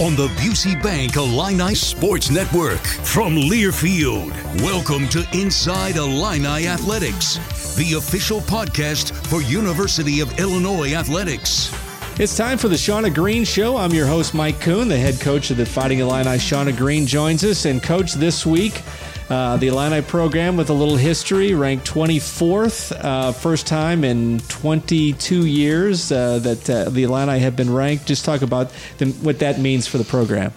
on 0.00 0.14
the 0.14 0.28
Busey 0.36 0.80
Bank 0.80 1.16
Illini 1.16 1.74
Sports 1.74 2.30
Network. 2.30 2.78
From 2.78 3.34
Learfield, 3.34 4.30
welcome 4.62 5.08
to 5.08 5.26
Inside 5.32 5.96
Illini 5.96 6.68
Athletics, 6.68 7.34
the 7.74 7.94
official 7.94 8.40
podcast 8.40 9.12
for 9.26 9.42
University 9.42 10.20
of 10.20 10.38
Illinois 10.38 10.94
Athletics. 10.94 11.74
It's 12.20 12.36
time 12.36 12.58
for 12.58 12.68
the 12.68 12.76
Shauna 12.76 13.12
Green 13.12 13.42
Show. 13.44 13.76
I'm 13.76 13.92
your 13.92 14.06
host, 14.06 14.34
Mike 14.34 14.60
Kuhn, 14.60 14.86
the 14.86 14.96
head 14.96 15.20
coach 15.20 15.50
of 15.50 15.56
the 15.56 15.66
Fighting 15.66 15.98
Illini. 15.98 16.30
Shauna 16.38 16.76
Green 16.76 17.04
joins 17.04 17.42
us. 17.42 17.64
And, 17.64 17.82
coach, 17.82 18.12
this 18.12 18.46
week, 18.46 18.82
uh, 19.28 19.56
the 19.58 19.68
Illini 19.68 20.02
program 20.02 20.56
with 20.56 20.70
a 20.70 20.72
little 20.72 20.96
history, 20.96 21.54
ranked 21.54 21.86
24th, 21.86 22.92
uh, 23.04 23.32
first 23.32 23.66
time 23.66 24.04
in 24.04 24.40
22 24.48 25.46
years 25.46 26.10
uh, 26.10 26.38
that 26.38 26.70
uh, 26.70 26.88
the 26.88 27.02
Illini 27.02 27.38
have 27.38 27.54
been 27.54 27.72
ranked. 27.72 28.06
Just 28.06 28.24
talk 28.24 28.42
about 28.42 28.72
the, 28.98 29.06
what 29.06 29.38
that 29.40 29.58
means 29.58 29.86
for 29.86 29.98
the 29.98 30.04
program 30.04 30.52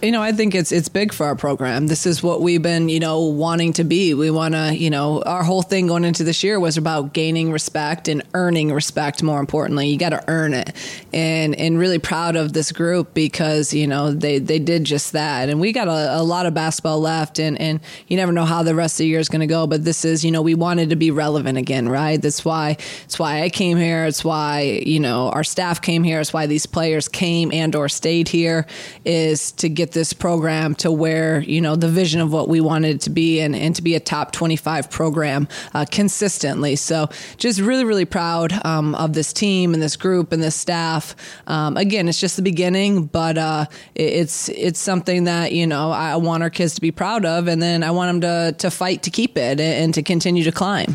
you 0.00 0.12
know, 0.12 0.22
I 0.22 0.30
think 0.30 0.54
it's 0.54 0.70
it's 0.70 0.88
big 0.88 1.12
for 1.12 1.26
our 1.26 1.34
program. 1.34 1.88
This 1.88 2.06
is 2.06 2.22
what 2.22 2.40
we've 2.40 2.62
been, 2.62 2.88
you 2.88 3.00
know, 3.00 3.22
wanting 3.22 3.72
to 3.74 3.84
be. 3.84 4.14
We 4.14 4.30
want 4.30 4.54
to, 4.54 4.72
you 4.72 4.90
know, 4.90 5.22
our 5.22 5.42
whole 5.42 5.62
thing 5.62 5.88
going 5.88 6.04
into 6.04 6.22
this 6.22 6.44
year 6.44 6.60
was 6.60 6.76
about 6.76 7.12
gaining 7.12 7.50
respect 7.50 8.06
and 8.06 8.22
earning 8.32 8.72
respect. 8.72 9.24
More 9.24 9.40
importantly, 9.40 9.88
you 9.88 9.98
got 9.98 10.10
to 10.10 10.22
earn 10.28 10.54
it, 10.54 10.72
and 11.12 11.54
and 11.56 11.78
really 11.78 11.98
proud 11.98 12.36
of 12.36 12.52
this 12.52 12.70
group 12.70 13.12
because 13.12 13.74
you 13.74 13.88
know 13.88 14.12
they 14.12 14.38
they 14.38 14.60
did 14.60 14.84
just 14.84 15.14
that. 15.14 15.48
And 15.48 15.58
we 15.58 15.72
got 15.72 15.88
a, 15.88 16.20
a 16.20 16.22
lot 16.22 16.46
of 16.46 16.54
basketball 16.54 17.00
left, 17.00 17.40
and 17.40 17.60
and 17.60 17.80
you 18.06 18.16
never 18.16 18.30
know 18.30 18.44
how 18.44 18.62
the 18.62 18.76
rest 18.76 18.94
of 18.94 18.98
the 18.98 19.08
year 19.08 19.18
is 19.18 19.28
going 19.28 19.40
to 19.40 19.48
go. 19.48 19.66
But 19.66 19.84
this 19.84 20.04
is, 20.04 20.24
you 20.24 20.30
know, 20.30 20.42
we 20.42 20.54
wanted 20.54 20.90
to 20.90 20.96
be 20.96 21.10
relevant 21.10 21.58
again, 21.58 21.88
right? 21.88 22.22
That's 22.22 22.44
why 22.44 22.76
it's 23.04 23.18
why 23.18 23.42
I 23.42 23.48
came 23.48 23.76
here. 23.76 24.04
It's 24.04 24.24
why 24.24 24.82
you 24.86 25.00
know 25.00 25.30
our 25.30 25.42
staff 25.42 25.82
came 25.82 26.04
here. 26.04 26.20
It's 26.20 26.32
why 26.32 26.46
these 26.46 26.66
players 26.66 27.08
came 27.08 27.50
and 27.52 27.74
or 27.74 27.88
stayed 27.88 28.28
here 28.28 28.64
is 29.04 29.50
to 29.52 29.68
get 29.68 29.87
get 29.88 29.94
this 29.94 30.12
program 30.12 30.74
to 30.74 30.92
where 30.92 31.40
you 31.40 31.60
know 31.60 31.74
the 31.74 31.88
vision 31.88 32.20
of 32.20 32.30
what 32.30 32.48
we 32.48 32.60
wanted 32.60 32.96
it 32.96 33.00
to 33.00 33.10
be 33.10 33.40
and, 33.40 33.56
and 33.56 33.74
to 33.74 33.82
be 33.82 33.94
a 33.94 34.00
top 34.00 34.32
25 34.32 34.90
program 34.90 35.48
uh, 35.72 35.86
consistently 35.90 36.76
so 36.76 37.08
just 37.38 37.58
really 37.60 37.84
really 37.84 38.04
proud 38.04 38.52
um, 38.66 38.94
of 38.96 39.14
this 39.14 39.32
team 39.32 39.72
and 39.72 39.82
this 39.82 39.96
group 39.96 40.32
and 40.32 40.42
this 40.42 40.54
staff 40.54 41.16
um, 41.46 41.76
again 41.76 42.08
it's 42.08 42.20
just 42.20 42.36
the 42.36 42.42
beginning 42.42 43.06
but 43.06 43.38
uh, 43.38 43.64
it's 43.94 44.50
it's 44.50 44.78
something 44.78 45.24
that 45.24 45.52
you 45.52 45.66
know 45.66 45.90
I 45.90 46.16
want 46.16 46.42
our 46.42 46.50
kids 46.50 46.74
to 46.74 46.80
be 46.80 46.90
proud 46.90 47.24
of 47.24 47.48
and 47.48 47.62
then 47.62 47.82
I 47.82 47.90
want 47.90 48.20
them 48.20 48.52
to 48.52 48.58
to 48.58 48.70
fight 48.70 49.04
to 49.04 49.10
keep 49.10 49.38
it 49.38 49.58
and 49.60 49.94
to 49.94 50.02
continue 50.02 50.44
to 50.44 50.52
climb 50.52 50.94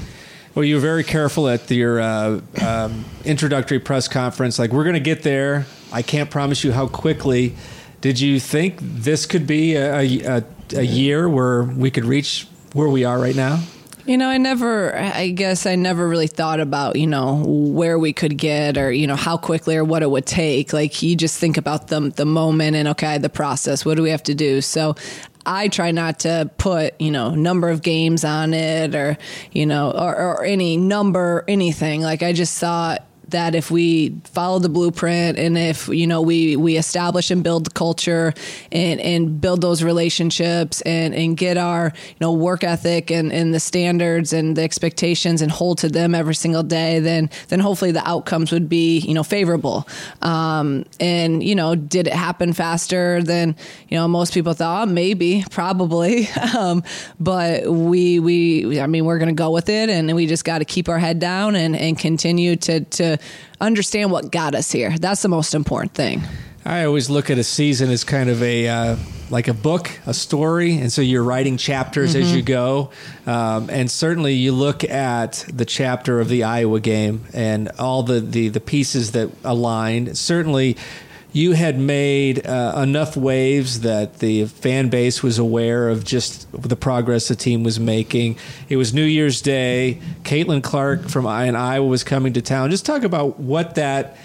well, 0.56 0.64
you 0.64 0.76
were 0.76 0.82
very 0.82 1.04
careful 1.04 1.50
at 1.50 1.72
your 1.72 2.00
uh, 2.00 2.39
um, 2.64 3.06
introductory 3.26 3.80
press 3.80 4.08
conference. 4.08 4.60
Like, 4.60 4.72
we're 4.72 4.84
going 4.84 4.94
to 4.94 5.00
get 5.00 5.23
there. 5.23 5.66
I 5.92 6.04
can't 6.04 6.30
promise 6.30 6.64
you 6.64 6.72
how 6.72 6.86
quickly. 6.86 7.56
Did 8.04 8.20
you 8.20 8.38
think 8.38 8.80
this 8.82 9.26
could 9.26 9.48
be 9.48 9.76
a, 9.76 10.40
a, 10.40 10.44
a 10.76 10.82
year 10.82 11.30
where 11.30 11.64
we 11.64 11.90
could 11.90 12.04
reach 12.04 12.45
where 12.73 12.90
we 12.90 13.06
are 13.06 13.18
right 13.18 13.34
now? 13.34 13.64
You 14.06 14.18
know, 14.18 14.28
I 14.28 14.38
never, 14.38 14.94
I 14.94 15.30
guess 15.30 15.66
I 15.66 15.76
never 15.76 16.10
really 16.10 16.28
thought 16.28 16.60
about, 16.60 16.98
you 16.98 17.08
know, 17.08 17.42
where 17.45 17.98
we 17.98 18.12
could 18.12 18.38
get 18.38 18.78
or, 18.78 18.92
you 18.92 19.08
know, 19.08 19.16
how 19.16 19.38
quickly 19.38 19.78
or 19.78 19.86
what 19.86 20.04
it 20.04 20.12
would 20.12 20.26
take. 20.26 20.73
Like 20.73 21.02
you 21.02 21.16
just 21.16 21.40
think 21.40 21.56
about 21.56 21.88
the, 21.88 22.02
the 22.14 22.26
moment 22.26 22.76
and, 22.76 22.90
okay, 22.90 23.20
the 23.20 23.30
process, 23.30 23.86
what 23.86 23.95
do 23.95 24.04
we 24.04 24.10
have 24.10 24.23
to 24.23 24.36
do? 24.36 24.60
So 24.60 24.95
I 25.45 25.70
try 25.70 25.92
not 25.92 26.20
to 26.20 26.52
put, 26.58 27.00
you 27.00 27.10
know, 27.10 27.34
number 27.36 27.70
of 27.70 27.82
games 27.82 28.26
on 28.26 28.54
it 28.54 28.95
or, 28.95 29.17
you 29.54 29.66
know, 29.66 29.92
or, 29.92 30.14
or 30.14 30.44
any 30.44 30.76
number, 30.76 31.45
anything. 31.48 32.02
Like 32.02 32.22
I 32.22 32.34
just 32.34 32.60
thought, 32.60 33.08
that 33.34 33.53
if 33.53 33.70
we 33.70 34.16
follow 34.23 34.58
the 34.58 34.70
blueprint 34.70 35.38
and 35.38 35.58
if 35.58 35.88
you 35.89 36.08
know 36.08 36.22
we 36.22 36.56
we 36.56 36.78
establish 36.78 37.30
and 37.30 37.44
build 37.44 37.73
culture 37.76 38.34
and 38.72 39.00
and 39.02 39.42
build 39.42 39.62
those 39.62 39.84
relationships 39.84 40.81
and 40.81 41.14
and 41.14 41.38
get 41.38 41.58
our 41.58 41.92
you 42.08 42.16
know 42.22 42.31
work 42.31 42.64
ethic 42.64 43.11
and 43.11 43.31
and 43.31 43.54
the 43.54 43.59
standards 43.59 44.33
and 44.33 44.55
the 44.55 44.64
expectations 44.64 45.42
and 45.42 45.52
hold 45.52 45.77
to 45.77 45.89
them 45.89 46.16
every 46.16 46.36
single 46.36 46.64
day 46.64 46.99
then 46.99 47.30
then 47.49 47.60
hopefully 47.60 47.92
the 47.92 48.08
outcomes 48.08 48.52
would 48.52 48.70
be 48.70 48.99
you 48.99 49.14
know 49.14 49.23
favorable. 49.23 49.88
Um, 50.21 50.86
and 51.00 51.44
you 51.44 51.55
know 51.55 51.76
did 51.76 52.08
it 52.08 52.14
happen 52.14 52.54
faster 52.54 53.21
than 53.21 53.55
you 53.89 53.98
know 53.98 54.08
most 54.08 54.33
people 54.33 54.54
thought? 54.54 54.88
Maybe 54.88 55.44
probably. 55.52 56.30
Um, 56.54 56.83
but 57.20 57.67
we 57.67 58.20
we 58.20 58.80
I 58.80 58.86
mean 58.86 59.05
we're 59.05 59.17
gonna 59.17 59.33
go 59.33 59.50
with 59.50 59.70
it 59.70 59.89
and 59.89 60.14
we 60.14 60.27
just 60.27 60.45
got 60.45 60.60
to 60.60 60.65
keep 60.65 60.88
our 60.88 61.00
head 61.00 61.17
down 61.17 61.55
and 61.55 61.76
and 61.76 61.98
continue 61.98 62.55
to 62.58 62.82
to 62.82 63.17
understand 63.60 64.11
what 64.11 64.32
got 64.32 64.56
us 64.56 64.72
here. 64.72 64.98
That's 64.98 65.22
the 65.22 65.30
most 65.30 65.54
important 65.54 65.94
thing. 65.94 66.22
I 66.66 66.86
always 66.86 67.10
look 67.10 67.30
at 67.30 67.38
a 67.38 67.44
season 67.44 67.89
as 67.89 68.04
kind 68.04 68.30
of 68.30 68.42
a 68.42 68.67
uh, 68.70 68.95
like 69.30 69.48
a 69.48 69.54
book, 69.54 69.92
a 70.06 70.14
story, 70.14 70.78
and 70.78 70.92
so 70.92 71.02
you're 71.02 71.23
writing 71.23 71.58
chapters 71.58 72.14
mm-hmm. 72.14 72.23
as 72.23 72.36
you 72.36 72.42
go. 72.42 72.92
Um, 73.26 73.70
and 73.70 73.92
certainly, 73.92 74.33
you 74.33 74.54
look 74.54 74.83
at 74.83 75.45
the 75.52 75.66
chapter 75.66 76.22
of 76.22 76.30
the 76.30 76.44
Iowa 76.44 76.80
game 76.80 77.26
and 77.33 77.70
all 77.80 78.04
the 78.04 78.22
the, 78.22 78.48
the 78.48 78.62
pieces 78.62 79.12
that 79.12 79.30
aligned. 79.44 80.17
Certainly, 80.17 80.78
you 81.33 81.54
had 81.54 81.80
made 81.80 82.45
uh, 82.45 82.76
enough 82.77 83.17
waves 83.17 83.82
that 83.82 84.20
the 84.20 84.45
fan 84.45 84.89
base 84.89 85.23
was 85.23 85.39
aware 85.39 85.89
of 85.89 86.04
just 86.05 86.48
the 86.52 86.76
progress 86.76 87.27
the 87.27 87.36
team 87.36 87.64
was 87.64 87.80
making. 87.80 88.38
It 88.70 88.77
was 88.77 88.94
New 88.94 89.04
Year's 89.04 89.42
Day. 89.42 89.99
Caitlin 90.21 90.64
Clark 90.64 91.10
from 91.10 91.26
and 91.26 91.58
Iowa 91.58 91.88
was 91.88 92.04
coming 92.04 92.33
to 92.33 92.42
town. 92.42 92.70
Just 92.70 92.86
talk 92.86 93.04
about 93.04 93.39
what 93.39 93.76
that 93.76 94.16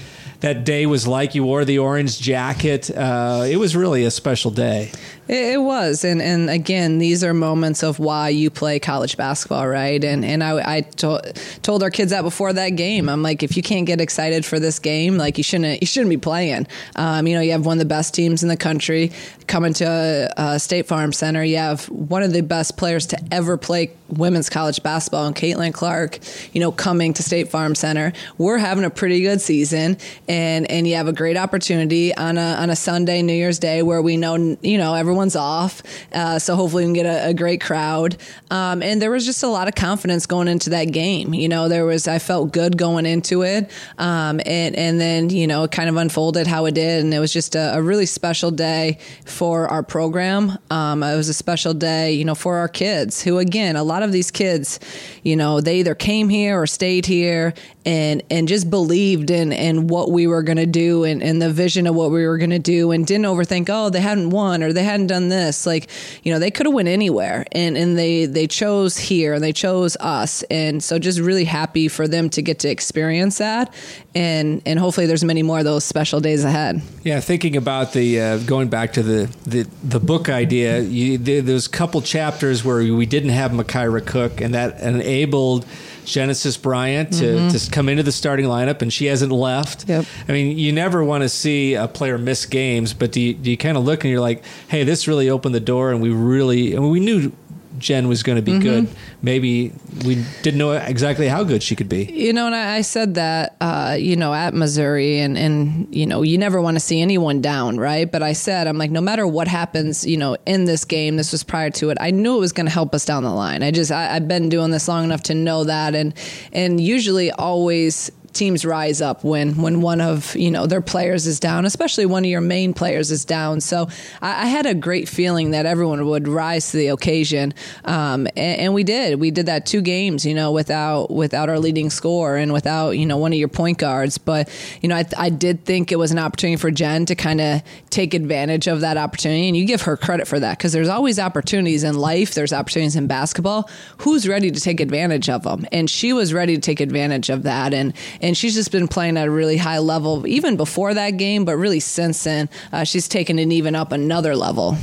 that 0.40 0.64
day 0.64 0.86
was 0.86 1.06
like. 1.06 1.34
You 1.34 1.44
wore 1.44 1.64
the 1.64 1.78
orange 1.78 2.20
jacket. 2.20 2.90
Uh, 2.90 3.44
it 3.48 3.56
was 3.56 3.74
really 3.76 4.04
a 4.04 4.10
special 4.10 4.50
day. 4.50 4.92
It, 5.28 5.54
it, 5.54 5.60
was, 5.60 6.04
and 6.04 6.22
and 6.22 6.48
again, 6.48 6.98
these 6.98 7.22
are 7.22 7.34
moments 7.34 7.82
of 7.82 7.98
why 7.98 8.30
you 8.30 8.48
play 8.48 8.78
college 8.78 9.16
basketball, 9.16 9.68
right? 9.68 10.02
And 10.02 10.24
and 10.24 10.42
I, 10.42 10.76
I 10.76 10.80
to, 10.80 11.34
told 11.62 11.82
our 11.82 11.90
kids 11.90 12.12
that 12.12 12.22
before 12.22 12.52
that 12.54 12.70
game. 12.70 13.08
I'm 13.08 13.22
like, 13.22 13.42
if 13.42 13.56
you 13.56 13.62
can't 13.62 13.86
get 13.86 14.00
excited 14.00 14.46
for 14.46 14.58
this 14.58 14.78
game, 14.78 15.18
like 15.18 15.36
you 15.36 15.44
shouldn't 15.44 15.82
you 15.82 15.86
shouldn't 15.86 16.10
be 16.10 16.16
playing. 16.16 16.66
Um, 16.96 17.26
you 17.26 17.34
know, 17.34 17.42
you 17.42 17.52
have 17.52 17.66
one 17.66 17.74
of 17.74 17.80
the 17.80 17.84
best 17.84 18.14
teams 18.14 18.42
in 18.42 18.48
the 18.48 18.56
country 18.56 19.12
coming 19.48 19.72
to 19.74 20.32
a, 20.36 20.58
State 20.58 20.86
Farm 20.86 21.12
Center. 21.12 21.42
You 21.42 21.56
have 21.56 21.86
one 21.86 22.22
of 22.22 22.32
the 22.32 22.42
best 22.42 22.76
players 22.76 23.06
to 23.06 23.18
ever 23.30 23.56
play 23.56 23.90
women's 24.08 24.48
college 24.48 24.82
basketball, 24.82 25.26
and 25.26 25.34
Caitlin 25.34 25.72
Clark. 25.72 26.18
You 26.52 26.60
know, 26.60 26.72
coming 26.72 27.14
to 27.14 27.22
State 27.22 27.48
Farm 27.48 27.74
Center. 27.74 28.12
We're 28.36 28.58
having 28.58 28.84
a 28.84 28.90
pretty 28.90 29.20
good 29.20 29.40
season, 29.40 29.96
and 30.28 30.70
and 30.70 30.86
you 30.86 30.96
have 30.96 31.08
a 31.08 31.12
great 31.12 31.36
opportunity 31.36 32.14
on 32.14 32.38
a 32.38 32.54
on 32.54 32.70
a 32.70 32.76
Sunday, 32.76 33.22
New 33.22 33.34
Year's 33.34 33.58
Day, 33.58 33.82
where 33.82 34.02
we 34.02 34.16
know 34.16 34.56
you 34.62 34.78
know 34.78 34.94
everyone's 34.94 35.36
off. 35.36 35.82
Uh, 36.12 36.38
so 36.38 36.54
hopefully 36.56 36.84
we 36.84 36.86
can 36.86 36.94
get 36.94 37.06
a, 37.06 37.28
a 37.28 37.34
great 37.34 37.60
crowd. 37.60 38.16
Um, 38.50 38.82
and 38.82 39.00
there 39.00 39.10
was 39.10 39.24
just 39.24 39.42
a 39.42 39.48
lot 39.48 39.68
of 39.68 39.74
confidence 39.74 40.26
going 40.26 40.48
into 40.48 40.70
that 40.70 40.86
game. 40.86 41.34
You 41.34 41.48
know, 41.48 41.68
there 41.68 41.84
was, 41.84 42.08
I 42.08 42.18
felt 42.18 42.52
good 42.52 42.76
going 42.76 43.06
into 43.06 43.42
it. 43.42 43.70
Um, 43.98 44.40
and, 44.46 44.74
and 44.76 45.00
then, 45.00 45.30
you 45.30 45.46
know, 45.46 45.64
it 45.64 45.72
kind 45.72 45.88
of 45.88 45.96
unfolded 45.96 46.46
how 46.46 46.66
it 46.66 46.74
did. 46.74 47.04
And 47.04 47.12
it 47.12 47.18
was 47.18 47.32
just 47.32 47.54
a, 47.54 47.76
a 47.76 47.82
really 47.82 48.06
special 48.06 48.50
day 48.50 48.98
for 49.24 49.37
our 49.46 49.82
program. 49.82 50.58
Um, 50.70 51.02
it 51.02 51.16
was 51.16 51.28
a 51.28 51.34
special 51.34 51.74
day, 51.74 52.12
you 52.12 52.24
know, 52.24 52.34
for 52.34 52.56
our 52.56 52.68
kids 52.68 53.22
who, 53.22 53.38
again, 53.38 53.76
a 53.76 53.82
lot 53.82 54.02
of 54.02 54.12
these 54.12 54.30
kids, 54.30 54.80
you 55.22 55.36
know, 55.36 55.60
they 55.60 55.80
either 55.80 55.94
came 55.94 56.28
here 56.28 56.60
or 56.60 56.66
stayed 56.66 57.06
here 57.06 57.54
and 57.88 58.22
and 58.28 58.46
just 58.46 58.68
believed 58.68 59.30
in 59.30 59.50
in 59.50 59.86
what 59.86 60.10
we 60.10 60.26
were 60.26 60.42
going 60.42 60.58
to 60.58 60.66
do 60.66 61.04
and, 61.04 61.22
and 61.22 61.40
the 61.40 61.50
vision 61.50 61.86
of 61.86 61.94
what 61.94 62.10
we 62.10 62.26
were 62.26 62.36
going 62.36 62.50
to 62.50 62.58
do 62.58 62.90
and 62.90 63.06
didn't 63.06 63.24
overthink 63.24 63.70
oh 63.70 63.88
they 63.88 64.00
hadn't 64.00 64.28
won 64.28 64.62
or 64.62 64.74
they 64.74 64.84
hadn't 64.84 65.06
done 65.06 65.30
this. 65.30 65.64
Like 65.64 65.88
you 66.22 66.30
know 66.30 66.38
they 66.38 66.50
could 66.50 66.66
have 66.66 66.74
went 66.74 66.88
anywhere 66.88 67.46
and 67.52 67.78
and 67.78 67.96
they 67.96 68.26
they 68.26 68.46
chose 68.46 68.98
here 68.98 69.32
and 69.32 69.42
they 69.42 69.54
chose 69.54 69.96
us. 70.00 70.42
And 70.50 70.84
so 70.84 70.98
just 70.98 71.18
really 71.18 71.44
happy 71.44 71.88
for 71.88 72.06
them 72.06 72.28
to 72.30 72.42
get 72.42 72.58
to 72.60 72.68
experience 72.68 73.38
that. 73.38 73.72
And 74.14 74.60
and 74.66 74.78
hopefully 74.78 75.06
there's 75.06 75.24
many 75.24 75.42
more 75.42 75.60
of 75.60 75.64
those 75.64 75.84
special 75.84 76.20
days 76.20 76.44
ahead. 76.44 76.82
Yeah 77.04 77.20
thinking 77.20 77.56
about 77.56 77.94
the 77.94 78.20
uh, 78.20 78.38
going 78.38 78.68
back 78.68 78.92
to 78.94 79.02
the 79.02 79.34
the, 79.46 79.62
the 79.82 80.00
book 80.00 80.28
idea 80.28 80.80
you, 80.80 81.16
there's 81.16 81.66
a 81.66 81.70
couple 81.70 82.02
chapters 82.02 82.62
where 82.62 82.78
we 82.94 83.06
didn't 83.06 83.30
have 83.30 83.52
Makira 83.52 84.04
Cook 84.04 84.42
and 84.42 84.52
that 84.52 84.78
enabled 84.80 85.64
Genesis 86.08 86.56
Bryant 86.56 87.12
to, 87.14 87.24
mm-hmm. 87.24 87.56
to 87.56 87.70
come 87.70 87.88
into 87.88 88.02
the 88.02 88.12
starting 88.12 88.46
lineup, 88.46 88.82
and 88.82 88.92
she 88.92 89.06
hasn't 89.06 89.30
left. 89.30 89.88
Yep. 89.88 90.06
I 90.28 90.32
mean, 90.32 90.58
you 90.58 90.72
never 90.72 91.04
want 91.04 91.22
to 91.22 91.28
see 91.28 91.74
a 91.74 91.86
player 91.86 92.18
miss 92.18 92.46
games, 92.46 92.94
but 92.94 93.12
do 93.12 93.20
you, 93.20 93.34
do 93.34 93.50
you 93.50 93.56
kind 93.56 93.76
of 93.76 93.84
look 93.84 94.04
and 94.04 94.10
you're 94.10 94.20
like, 94.20 94.42
hey, 94.68 94.84
this 94.84 95.06
really 95.06 95.30
opened 95.30 95.54
the 95.54 95.60
door, 95.60 95.92
and 95.92 96.00
we 96.00 96.10
really, 96.10 96.76
I 96.76 96.80
mean, 96.80 96.90
we 96.90 97.00
knew 97.00 97.32
Jen 97.78 98.08
was 98.08 98.22
going 98.22 98.36
to 98.36 98.42
be 98.42 98.52
mm-hmm. 98.52 98.62
good. 98.62 98.88
Maybe 99.22 99.72
we 100.04 100.24
didn't 100.42 100.58
know 100.58 100.72
exactly 100.72 101.28
how 101.28 101.44
good 101.44 101.62
she 101.62 101.76
could 101.76 101.88
be. 101.88 102.04
You 102.04 102.32
know, 102.32 102.46
and 102.46 102.54
I, 102.54 102.82
said 102.82 103.14
that, 103.14 103.56
uh, 103.60 103.96
you 103.98 104.16
know, 104.16 104.32
at 104.32 104.54
Missouri, 104.54 105.18
and 105.20 105.36
and 105.36 105.94
you 105.94 106.06
know, 106.06 106.22
you 106.22 106.38
never 106.38 106.60
want 106.60 106.76
to 106.76 106.80
see 106.80 107.00
anyone 107.00 107.40
down, 107.40 107.78
right? 107.78 108.10
But 108.10 108.22
I 108.22 108.32
said, 108.32 108.66
I'm 108.66 108.78
like, 108.78 108.90
no 108.90 109.00
matter 109.00 109.26
what 109.26 109.48
happens, 109.48 110.06
you 110.06 110.16
know, 110.16 110.36
in 110.46 110.64
this 110.64 110.84
game, 110.84 111.16
this 111.16 111.32
was 111.32 111.42
prior 111.42 111.70
to 111.70 111.90
it. 111.90 111.98
I 112.00 112.10
knew 112.10 112.36
it 112.36 112.40
was 112.40 112.52
going 112.52 112.66
to 112.66 112.72
help 112.72 112.94
us 112.94 113.04
down 113.04 113.24
the 113.24 113.30
line. 113.30 113.62
I 113.62 113.70
just, 113.70 113.90
I, 113.90 114.14
I've 114.14 114.28
been 114.28 114.48
doing 114.48 114.70
this 114.70 114.88
long 114.88 115.04
enough 115.04 115.22
to 115.24 115.34
know 115.34 115.64
that, 115.64 115.94
and 115.94 116.14
and 116.52 116.80
usually 116.80 117.30
always 117.32 118.10
teams 118.32 118.64
rise 118.64 119.00
up 119.00 119.24
when 119.24 119.56
when 119.60 119.80
one 119.80 120.00
of 120.00 120.34
you 120.36 120.50
know 120.50 120.66
their 120.66 120.80
players 120.80 121.26
is 121.26 121.40
down, 121.40 121.64
especially 121.64 122.06
one 122.06 122.24
of 122.24 122.30
your 122.30 122.40
main 122.40 122.74
players 122.74 123.10
is 123.10 123.24
down. 123.24 123.60
So 123.60 123.88
I, 124.22 124.44
I 124.44 124.46
had 124.46 124.66
a 124.66 124.74
great 124.74 125.08
feeling 125.08 125.52
that 125.52 125.66
everyone 125.66 126.04
would 126.06 126.28
rise 126.28 126.70
to 126.70 126.76
the 126.76 126.88
occasion, 126.88 127.54
um, 127.84 128.26
and, 128.36 128.60
and, 128.60 128.74
we 128.74 128.84
did. 128.84 129.18
We 129.18 129.30
did 129.30 129.46
that 129.46 129.66
two 129.66 129.80
games, 129.80 130.24
you 130.24 130.34
know, 130.34 130.52
without 130.52 131.10
without 131.10 131.48
our 131.48 131.58
leading 131.58 131.90
score 131.90 132.36
and 132.36 132.52
without 132.52 132.90
you 132.90 133.06
know 133.06 133.16
one 133.16 133.32
of 133.32 133.38
your 133.38 133.48
point 133.48 133.78
guards. 133.78 134.18
But 134.18 134.48
you 134.80 134.88
know, 134.88 134.96
I, 134.96 135.04
I 135.16 135.30
did 135.30 135.64
think 135.64 135.90
it 135.90 135.96
was 135.96 136.12
an 136.12 136.18
opportunity 136.18 136.56
for 136.56 136.70
Jen 136.70 137.06
to 137.06 137.14
kind 137.14 137.40
of 137.40 137.62
take 137.90 138.14
advantage 138.14 138.66
of 138.66 138.80
that 138.82 138.96
opportunity, 138.96 139.48
and 139.48 139.56
you 139.56 139.64
give 139.64 139.82
her 139.82 139.96
credit 139.96 140.28
for 140.28 140.38
that 140.38 140.58
because 140.58 140.72
there's 140.72 140.88
always 140.88 141.18
opportunities 141.18 141.84
in 141.84 141.96
life. 141.96 142.34
There's 142.34 142.52
opportunities 142.52 142.96
in 142.96 143.06
basketball. 143.06 143.68
Who's 143.98 144.28
ready 144.28 144.50
to 144.50 144.60
take 144.60 144.80
advantage 144.80 145.28
of 145.28 145.42
them? 145.42 145.66
And 145.72 145.88
she 145.90 146.12
was 146.12 146.32
ready 146.32 146.54
to 146.54 146.60
take 146.60 146.80
advantage 146.80 147.30
of 147.30 147.42
that, 147.44 147.74
and 147.74 147.94
and 148.20 148.36
she's 148.36 148.54
just 148.54 148.72
been 148.72 148.88
playing 148.88 149.16
at 149.16 149.28
a 149.28 149.30
really 149.30 149.56
high 149.56 149.78
level 149.78 150.26
even 150.26 150.56
before 150.56 150.94
that 150.94 151.12
game, 151.12 151.44
but 151.44 151.56
really 151.56 151.80
since 151.80 152.24
then, 152.24 152.48
uh, 152.72 152.84
she's 152.84 153.08
taken 153.08 153.38
it 153.38 153.50
even 153.52 153.74
up 153.74 153.92
another 153.92 154.36
level. 154.36 154.76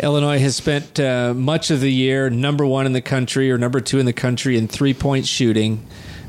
Illinois 0.00 0.38
has 0.38 0.56
spent 0.56 1.00
uh, 1.00 1.32
much 1.34 1.70
of 1.70 1.80
the 1.80 1.92
year 1.92 2.28
number 2.28 2.66
one 2.66 2.86
in 2.86 2.92
the 2.92 3.00
country 3.00 3.50
or 3.50 3.56
number 3.56 3.80
two 3.80 3.98
in 3.98 4.06
the 4.06 4.12
country 4.12 4.58
in 4.58 4.68
three 4.68 4.94
point 4.94 5.26
shooting. 5.26 5.86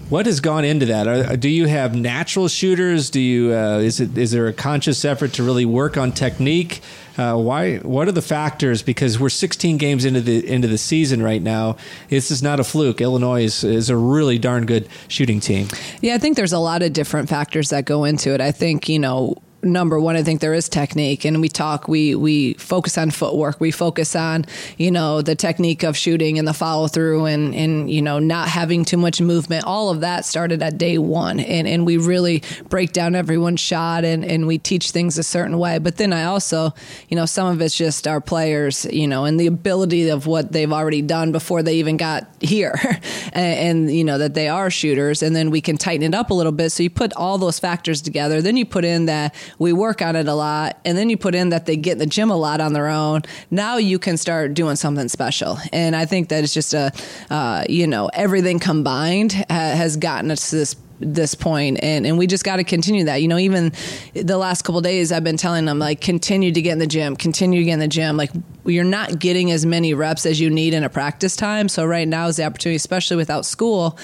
What 0.10 0.26
has 0.26 0.40
gone 0.40 0.64
into 0.64 0.86
that? 0.86 1.06
Are, 1.08 1.36
do 1.36 1.50
you 1.50 1.66
have 1.66 1.94
natural 1.94 2.48
shooters? 2.48 3.10
Do 3.10 3.20
you 3.20 3.54
uh, 3.54 3.80
is 3.80 4.00
it 4.00 4.18
is 4.18 4.32
there 4.32 4.48
a 4.48 4.54
conscious 4.54 5.04
effort 5.04 5.34
to 5.34 5.44
really 5.44 5.66
work 5.66 5.98
on 5.98 6.14
technique? 6.14 6.82
Uh, 7.18 7.36
why? 7.36 7.78
What 7.78 8.08
are 8.08 8.12
the 8.12 8.22
factors? 8.22 8.82
Because 8.82 9.20
we're 9.20 9.30
16 9.30 9.78
games 9.78 10.06
into 10.06 10.22
the 10.22 10.48
into 10.48 10.68
the 10.68 10.78
season 10.78 11.22
right 11.24 11.42
now. 11.42 11.78
This 12.10 12.32
is 12.32 12.44
not 12.44 12.60
a 12.60 12.64
fluke. 12.64 13.02
Illinois 13.02 13.44
is, 13.44 13.64
is 13.64 13.90
a 13.90 13.98
really 13.98 14.38
darn 14.38 14.66
good 14.66 14.88
shooting 15.08 15.40
team. 15.40 15.68
Yeah, 16.02 16.16
I 16.16 16.18
think 16.18 16.36
there's 16.36 16.54
a 16.54 16.60
lot 16.60 16.84
of 16.84 16.94
different 16.94 17.30
factors 17.30 17.70
that 17.70 17.86
go 17.86 18.04
into 18.04 18.34
it. 18.34 18.42
I 18.42 18.52
think 18.52 18.88
you 18.88 19.00
know 19.00 19.36
number 19.64 20.00
one, 20.00 20.16
I 20.16 20.24
think 20.24 20.42
there 20.42 20.54
is 20.54 20.70
technique, 20.70 21.26
and 21.26 21.42
we 21.42 21.50
talk, 21.50 21.88
we 21.88 22.16
we 22.16 22.54
focus 22.54 22.98
on 22.98 23.12
footwork, 23.12 23.60
we 23.60 23.72
focus 23.72 24.16
on 24.16 24.46
you 24.78 24.92
know 24.92 25.22
the 25.22 25.36
technique 25.36 25.84
of 25.84 25.98
shooting 25.98 26.38
and 26.38 26.48
the 26.48 26.54
follow 26.54 26.88
through, 26.88 27.26
and 27.26 27.56
and 27.56 27.90
you 27.90 28.02
know 28.02 28.20
not 28.20 28.48
having 28.48 28.86
too 28.86 28.98
much 28.98 29.20
movement. 29.20 29.66
All 29.66 29.90
of 29.90 30.02
that 30.02 30.26
started 30.26 30.62
at 30.62 30.78
day 30.78 30.98
one, 30.98 31.40
and 31.40 31.68
and 31.68 31.86
we 31.86 31.98
really 31.98 32.44
break 32.70 32.94
down 32.94 33.16
everyone's 33.16 33.60
shot, 33.60 34.06
and 34.06 34.24
and 34.24 34.48
we 34.48 34.58
teach 34.58 34.92
things 34.92 35.18
a 35.18 35.24
certain 35.24 35.58
way. 35.58 35.80
But 35.80 35.98
then 35.98 36.14
I 36.14 36.26
also, 36.26 36.74
you 37.10 37.16
know, 37.16 37.26
some 37.26 37.48
of 37.48 37.62
it's 37.62 37.76
just 37.76 38.08
our 38.08 38.22
players, 38.22 38.86
you 38.86 39.08
know, 39.08 39.26
and 39.26 39.40
the 39.40 39.48
ability 39.48 40.10
of 40.10 40.28
what 40.28 40.52
they've 40.52 40.72
already 40.72 41.02
done 41.02 41.32
before 41.32 41.64
they 41.64 41.76
even 41.76 41.98
got 41.98 42.28
here, 42.42 42.80
and, 43.34 43.88
and 43.88 43.92
you 43.92 44.04
know 44.04 44.18
that 44.18 44.34
they 44.34 44.50
are 44.50 44.70
shooters, 44.70 45.24
and 45.24 45.36
then 45.36 45.50
we 45.50 45.62
can 45.62 45.78
tighten 45.78 46.04
it 46.04 46.16
up 46.16 46.30
a 46.30 46.34
little 46.34 46.52
bit. 46.52 46.72
So 46.72 46.84
you 46.84 46.90
put 46.90 47.14
all 47.14 47.38
those 47.38 47.60
factors 47.60 48.02
together, 48.02 48.42
then 48.42 48.56
you 48.56 48.66
put 48.66 48.86
in 48.86 49.06
that 49.08 49.34
we 49.60 49.74
work 49.74 50.02
on 50.02 50.16
it 50.16 50.28
a 50.28 50.34
lot, 50.34 50.80
and 50.86 50.98
then 50.98 51.10
you 51.10 51.18
put 51.18 51.36
in 51.36 51.50
that 51.50 51.66
they 51.66 51.78
get 51.78 51.94
in 51.94 51.98
the 52.00 52.06
gym 52.06 52.30
a 52.30 52.38
lot 52.38 52.62
on 52.62 52.74
their 52.74 52.88
own. 52.88 53.22
Now 53.52 53.78
you 53.78 54.00
can 54.00 54.18
start 54.18 54.54
doing 54.54 54.76
something 54.76 55.08
special, 55.08 55.58
and 55.72 55.96
I 55.96 56.06
think 56.06 56.30
that 56.30 56.44
it's 56.44 56.54
just 56.54 56.74
a, 56.74 56.92
uh, 57.30 57.66
you 57.70 57.88
know, 57.88 58.10
everything 58.14 58.60
combined 58.60 59.34
ha- 59.34 59.44
has 59.50 59.98
gotten 59.98 60.32
us 60.32 60.50
to 60.50 60.58
this 60.58 60.76
this 61.00 61.36
point 61.36 61.78
and, 61.84 62.08
and 62.08 62.18
we 62.18 62.26
just 62.26 62.44
got 62.44 62.56
to 62.56 62.64
continue 62.64 63.06
that. 63.06 63.22
You 63.22 63.28
know 63.28 63.38
even 63.38 63.72
the 64.14 64.38
last 64.38 64.64
couple 64.64 64.82
days 64.82 65.12
i've 65.12 65.24
been 65.24 65.38
telling 65.38 65.66
them 65.66 65.80
like 65.80 66.02
continue 66.02 66.52
to 66.52 66.62
get 66.62 66.72
in 66.72 66.80
the 66.80 66.88
gym 66.88 67.16
continue 67.16 67.60
to 67.60 67.66
get 67.66 67.74
in 67.74 67.80
the 67.80 67.88
gym. 67.88 68.18
Like 68.18 68.32
you're 68.66 68.84
not 68.84 69.20
getting 69.20 69.52
as 69.52 69.66
many 69.66 69.94
reps 69.94 70.26
as 70.26 70.40
you 70.40 70.50
need 70.50 70.74
in 70.74 70.84
a 70.84 70.90
practice 70.90 71.36
time. 71.36 71.70
So 71.70 71.86
right 71.86 72.08
now 72.08 72.28
is 72.28 72.38
the 72.38 72.46
opportunity 72.46 72.78
especially 72.78 73.18
without 73.18 73.46
school 73.46 73.98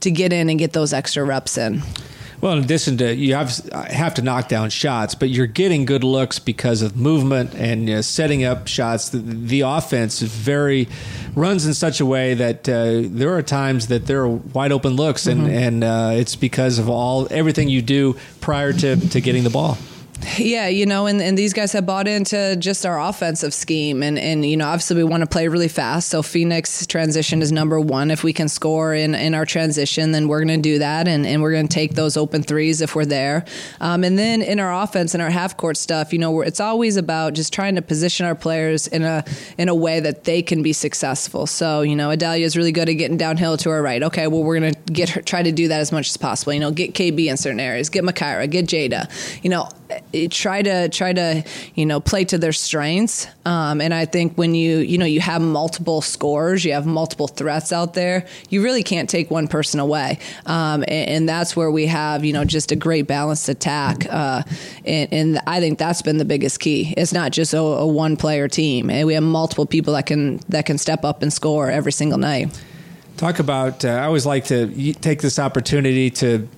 to 0.00 0.10
get 0.10 0.32
in 0.32 0.48
and 0.48 0.58
get 0.58 0.72
those 0.72 0.92
extra 0.92 1.24
reps 1.24 1.58
in 1.58 1.82
well, 2.40 2.52
in 2.52 2.62
addition 2.62 2.96
to 2.98 3.14
you 3.14 3.34
have 3.34 3.50
have 3.72 4.14
to 4.14 4.22
knock 4.22 4.48
down 4.48 4.70
shots, 4.70 5.14
but 5.14 5.28
you're 5.28 5.46
getting 5.46 5.84
good 5.84 6.04
looks 6.04 6.38
because 6.38 6.82
of 6.82 6.96
movement 6.96 7.54
and 7.54 7.88
you 7.88 7.96
know, 7.96 8.00
setting 8.00 8.44
up 8.44 8.68
shots. 8.68 9.08
The, 9.08 9.18
the, 9.18 9.60
offense 9.62 10.22
is 10.22 10.30
very 10.30 10.88
runs 11.34 11.66
in 11.66 11.74
such 11.74 12.00
a 12.00 12.06
way 12.06 12.34
that 12.34 12.68
uh, 12.68 13.02
there 13.04 13.34
are 13.34 13.42
times 13.42 13.88
that 13.88 14.06
there 14.06 14.20
are 14.22 14.28
wide 14.28 14.70
open 14.70 14.94
looks, 14.94 15.26
and 15.26 15.42
mm-hmm. 15.42 15.50
and 15.50 15.84
uh, 15.84 16.10
it's 16.14 16.36
because 16.36 16.78
of 16.78 16.88
all 16.88 17.26
everything 17.30 17.68
you 17.68 17.82
do 17.82 18.16
prior 18.40 18.72
to 18.72 18.96
to 18.96 19.20
getting 19.20 19.42
the 19.42 19.50
ball. 19.50 19.76
Yeah, 20.38 20.68
you 20.68 20.86
know, 20.86 21.06
and, 21.06 21.20
and 21.20 21.38
these 21.38 21.52
guys 21.52 21.72
have 21.72 21.86
bought 21.86 22.08
into 22.08 22.56
just 22.56 22.84
our 22.84 23.00
offensive 23.00 23.54
scheme. 23.54 24.02
And, 24.02 24.18
and 24.18 24.44
you 24.44 24.56
know, 24.56 24.66
obviously 24.66 24.96
we 24.96 25.04
want 25.04 25.22
to 25.22 25.28
play 25.28 25.48
really 25.48 25.68
fast. 25.68 26.08
So 26.08 26.22
Phoenix 26.22 26.86
transition 26.86 27.40
is 27.40 27.52
number 27.52 27.80
one. 27.80 28.10
If 28.10 28.24
we 28.24 28.32
can 28.32 28.48
score 28.48 28.94
in, 28.94 29.14
in 29.14 29.34
our 29.34 29.46
transition, 29.46 30.12
then 30.12 30.28
we're 30.28 30.44
going 30.44 30.60
to 30.60 30.62
do 30.62 30.78
that. 30.80 31.08
And, 31.08 31.26
and 31.26 31.42
we're 31.42 31.52
going 31.52 31.68
to 31.68 31.74
take 31.74 31.94
those 31.94 32.16
open 32.16 32.42
threes 32.42 32.80
if 32.80 32.94
we're 32.94 33.04
there. 33.04 33.44
Um, 33.80 34.04
and 34.04 34.18
then 34.18 34.42
in 34.42 34.60
our 34.60 34.82
offense 34.82 35.14
and 35.14 35.22
our 35.22 35.30
half 35.30 35.56
court 35.56 35.76
stuff, 35.76 36.12
you 36.12 36.18
know, 36.18 36.40
it's 36.40 36.60
always 36.60 36.96
about 36.96 37.34
just 37.34 37.52
trying 37.52 37.76
to 37.76 37.82
position 37.82 38.26
our 38.26 38.34
players 38.34 38.86
in 38.86 39.02
a 39.02 39.24
in 39.56 39.68
a 39.68 39.74
way 39.74 40.00
that 40.00 40.24
they 40.24 40.42
can 40.42 40.62
be 40.62 40.72
successful. 40.72 41.46
So, 41.46 41.82
you 41.82 41.96
know, 41.96 42.10
Adalia 42.10 42.44
is 42.44 42.56
really 42.56 42.72
good 42.72 42.88
at 42.88 42.94
getting 42.94 43.16
downhill 43.16 43.56
to 43.58 43.70
our 43.70 43.82
right. 43.82 44.02
Okay, 44.02 44.26
well, 44.26 44.42
we're 44.42 44.58
going 44.58 44.74
to 44.74 44.92
get 44.92 45.10
her, 45.10 45.22
try 45.22 45.42
to 45.42 45.52
do 45.52 45.68
that 45.68 45.80
as 45.80 45.92
much 45.92 46.08
as 46.08 46.16
possible. 46.16 46.52
You 46.52 46.60
know, 46.60 46.70
get 46.70 46.94
KB 46.94 47.26
in 47.26 47.36
certain 47.36 47.60
areas, 47.60 47.88
get 47.88 48.04
Makira, 48.04 48.50
get 48.50 48.66
Jada. 48.66 49.08
You 49.42 49.50
know, 49.50 49.68
try 50.30 50.62
to 50.62 50.88
try 50.88 51.12
to 51.12 51.44
you 51.74 51.86
know 51.86 52.00
play 52.00 52.24
to 52.24 52.38
their 52.38 52.52
strengths. 52.52 53.26
Um, 53.44 53.80
and 53.80 53.94
i 53.94 54.04
think 54.04 54.36
when 54.36 54.54
you 54.54 54.78
you 54.78 54.98
know 54.98 55.06
you 55.06 55.20
have 55.20 55.40
multiple 55.40 56.02
scores 56.02 56.64
you 56.64 56.72
have 56.72 56.84
multiple 56.86 57.28
threats 57.28 57.72
out 57.72 57.94
there 57.94 58.26
you 58.50 58.62
really 58.62 58.82
can't 58.82 59.08
take 59.08 59.30
one 59.30 59.48
person 59.48 59.80
away. 59.80 60.18
Um, 60.46 60.82
and, 60.82 61.08
and, 61.08 61.28
that's 61.28 61.54
where 61.54 61.70
we 61.70 61.86
have 61.86 62.24
you 62.24 62.32
know 62.32 62.44
just 62.44 62.72
a 62.72 62.76
great 62.76 63.06
balanced 63.06 63.48
attack. 63.48 64.06
Uh, 64.08 64.42
and, 64.84 65.12
and, 65.12 65.40
i 65.46 65.60
think 65.60 65.78
that's 65.78 66.02
been 66.02 66.18
the 66.18 66.24
biggest 66.24 66.60
key. 66.60 66.94
It's 66.96 67.12
not 67.12 67.32
just 67.32 67.54
a, 67.54 67.58
a 67.58 67.86
one 67.86 68.16
player 68.16 68.48
team. 68.48 68.90
And 68.90 69.06
we 69.06 69.14
have 69.14 69.22
multiple 69.22 69.66
people 69.66 69.94
that 69.94 70.06
can 70.06 70.40
that 70.48 70.66
can 70.66 70.78
step 70.78 71.04
up 71.04 71.22
and 71.22 71.32
score 71.32 71.70
every 71.70 71.92
single 71.92 72.18
night. 72.18 72.60
Talk 73.16 73.38
about 73.40 73.84
uh, 73.84 73.88
i 73.88 74.04
always 74.04 74.26
like 74.26 74.44
to 74.46 74.92
take 74.94 75.20
this 75.22 75.38
opportunity 75.38 76.10
to 76.10 76.48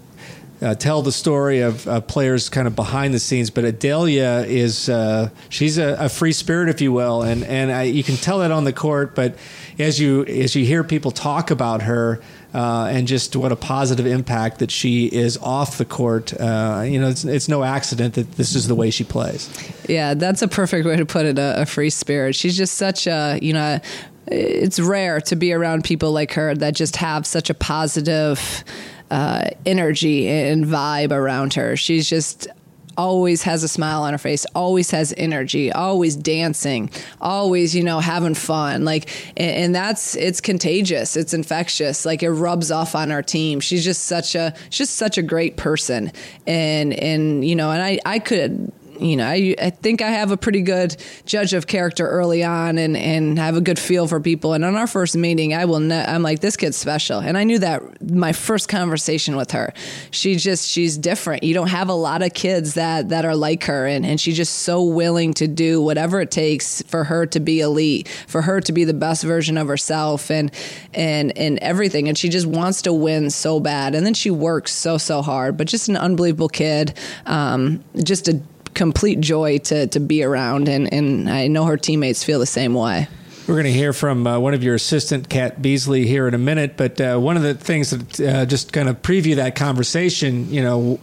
uh, 0.62 0.74
tell 0.74 1.02
the 1.02 1.12
story 1.12 1.60
of 1.60 1.86
uh, 1.88 2.00
players 2.02 2.48
kind 2.48 2.66
of 2.66 2.76
behind 2.76 3.14
the 3.14 3.18
scenes. 3.18 3.50
But 3.50 3.64
Adalia 3.64 4.44
is 4.46 4.88
uh, 4.88 5.30
she's 5.48 5.78
a, 5.78 5.96
a, 5.98 6.08
free 6.08 6.32
spirit, 6.32 6.68
if 6.68 6.80
you 6.80 6.92
will, 6.92 7.22
and 7.22 7.44
and 7.44 7.72
I, 7.72 7.84
you 7.84 8.04
can 8.04 8.16
tell 8.16 8.40
that 8.40 8.50
on 8.50 8.64
the 8.64 8.72
court. 8.72 9.14
But 9.14 9.36
as 9.78 9.98
you 9.98 10.24
as 10.24 10.54
you 10.54 10.64
hear 10.64 10.84
people 10.84 11.10
talk 11.10 11.50
about 11.50 11.82
her. 11.82 12.20
Uh, 12.52 12.88
and 12.90 13.06
just 13.06 13.36
what 13.36 13.52
a 13.52 13.56
positive 13.56 14.06
impact 14.06 14.58
that 14.58 14.72
she 14.72 15.06
is 15.06 15.38
off 15.38 15.78
the 15.78 15.84
court. 15.84 16.34
Uh, 16.34 16.82
you 16.84 17.00
know, 17.00 17.06
it's, 17.06 17.24
it's 17.24 17.48
no 17.48 17.62
accident 17.62 18.14
that 18.14 18.32
this 18.32 18.56
is 18.56 18.66
the 18.66 18.74
way 18.74 18.90
she 18.90 19.04
plays. 19.04 19.48
Yeah, 19.88 20.14
that's 20.14 20.42
a 20.42 20.48
perfect 20.48 20.84
way 20.84 20.96
to 20.96 21.06
put 21.06 21.26
it. 21.26 21.38
A, 21.38 21.62
a 21.62 21.64
free 21.64 21.90
spirit. 21.90 22.34
She's 22.34 22.56
just 22.56 22.74
such 22.74 23.06
a 23.06 23.38
you 23.40 23.52
know 23.52 23.79
it's 24.26 24.81
rare 24.81 25.20
to 25.20 25.36
be 25.36 25.52
around 25.52 25.84
people 25.84 26.10
like 26.12 26.32
her 26.32 26.55
that 26.55 26.74
just 26.74 26.96
have 26.96 27.24
such 27.26 27.50
a 27.50 27.55
positive 27.55 28.64
uh, 29.10 29.50
energy 29.67 30.29
and 30.29 30.64
vibe 30.64 31.12
around 31.12 31.55
her. 31.55 31.76
She's 31.76 32.08
just 32.08 32.48
always 32.96 33.43
has 33.43 33.62
a 33.62 33.69
smile 33.69 34.02
on 34.02 34.12
her 34.12 34.19
face, 34.19 34.44
always 34.55 34.90
has 34.90 35.14
energy, 35.17 35.72
always 35.72 36.17
dancing, 36.17 36.90
always, 37.20 37.74
you 37.74 37.82
know, 37.82 37.98
having 37.98 38.34
fun. 38.34 38.84
Like, 38.84 39.08
and, 39.38 39.50
and, 39.50 39.74
that's, 39.74 40.17
it's 40.17 40.40
contagious. 40.40 41.17
It's 41.17 41.32
infectious. 41.32 42.05
Like 42.05 42.22
it 42.22 42.31
rubs 42.31 42.70
off 42.70 42.94
on 42.94 43.10
our 43.10 43.22
team. 43.22 43.60
She's 43.60 43.84
just 43.84 44.05
such 44.05 44.34
a, 44.34 44.55
she's 44.69 44.88
just 44.88 44.96
such 44.96 45.17
a 45.17 45.22
great 45.22 45.56
person. 45.56 46.12
And, 46.46 46.93
and, 46.93 47.44
you 47.44 47.56
know, 47.56 47.70
and 47.70 47.82
I, 47.82 48.00
I 48.05 48.19
could, 48.19 48.70
you 49.00 49.16
know, 49.16 49.26
I, 49.26 49.54
I 49.60 49.70
think 49.70 50.02
I 50.02 50.08
have 50.08 50.30
a 50.30 50.36
pretty 50.36 50.60
good 50.60 50.96
judge 51.24 51.54
of 51.54 51.66
character 51.66 52.06
early 52.06 52.44
on 52.44 52.78
and, 52.78 52.96
and 52.96 53.38
have 53.38 53.56
a 53.56 53.60
good 53.60 53.78
feel 53.78 54.06
for 54.06 54.20
people. 54.20 54.52
And 54.52 54.64
on 54.64 54.76
our 54.76 54.86
first 54.86 55.16
meeting, 55.16 55.54
I 55.54 55.64
will, 55.64 55.80
ne- 55.80 56.04
I'm 56.04 56.22
like, 56.22 56.40
this 56.40 56.56
kid's 56.56 56.76
special. 56.76 57.19
And 57.19 57.38
I 57.38 57.44
knew 57.44 57.58
that 57.58 58.10
my 58.10 58.32
first 58.32 58.69
conversation 58.69 59.36
with 59.36 59.52
her, 59.52 59.72
she 60.10 60.36
just, 60.36 60.69
she's 60.69 60.98
different. 60.98 61.42
You 61.42 61.54
don't 61.54 61.69
have 61.69 61.88
a 61.88 61.94
lot 61.94 62.22
of 62.22 62.34
kids 62.34 62.74
that, 62.74 63.08
that 63.08 63.24
are 63.24 63.36
like 63.36 63.64
her. 63.64 63.86
And, 63.86 64.04
and 64.04 64.20
she's 64.20 64.36
just 64.36 64.60
so 64.60 64.82
willing 64.82 65.34
to 65.34 65.48
do 65.48 65.80
whatever 65.80 66.20
it 66.20 66.30
takes 66.30 66.82
for 66.82 67.04
her 67.04 67.26
to 67.26 67.40
be 67.40 67.60
elite, 67.60 68.08
for 68.26 68.42
her 68.42 68.60
to 68.60 68.72
be 68.72 68.84
the 68.84 68.94
best 68.94 69.24
version 69.24 69.56
of 69.56 69.69
herself 69.69 70.30
and, 70.30 70.52
and, 70.94 71.36
and 71.36 71.58
everything. 71.60 72.08
And 72.08 72.19
she 72.19 72.28
just 72.28 72.46
wants 72.46 72.82
to 72.82 72.92
win 72.92 73.30
so 73.30 73.60
bad. 73.60 73.94
And 73.94 74.04
then 74.04 74.14
she 74.14 74.30
works 74.30 74.72
so, 74.72 74.98
so 74.98 75.22
hard, 75.22 75.56
but 75.56 75.66
just 75.66 75.88
an 75.88 75.96
unbelievable 75.96 76.48
kid. 76.48 76.96
Um, 77.26 77.82
just 78.02 78.28
a 78.28 78.40
complete 78.74 79.20
joy 79.20 79.58
to, 79.58 79.86
to 79.89 80.00
be 80.00 80.22
around, 80.22 80.69
and, 80.69 80.93
and 80.93 81.29
I 81.29 81.48
know 81.48 81.65
her 81.65 81.77
teammates 81.77 82.24
feel 82.24 82.39
the 82.39 82.46
same 82.46 82.74
way. 82.74 83.08
We're 83.48 83.55
going 83.55 83.65
to 83.65 83.72
hear 83.72 83.93
from 83.93 84.27
uh, 84.27 84.39
one 84.39 84.55
of 84.55 84.62
your 84.62 84.77
assistant, 84.77 85.29
Kat 85.29 85.60
Beasley, 85.60 86.06
here 86.06 86.29
in 86.29 86.34
a 86.34 86.39
minute. 86.39 86.77
But 86.77 87.00
uh, 87.00 87.19
one 87.19 87.36
of 87.36 87.43
the 87.43 87.55
things 87.55 87.91
that 87.91 88.20
uh, 88.20 88.46
just 88.46 88.72
kind 88.72 88.89
of 88.89 89.03
preview 89.03 89.36
that 89.36 89.56
conversation, 89.56 90.53
you 90.53 90.62
know, 90.62 91.00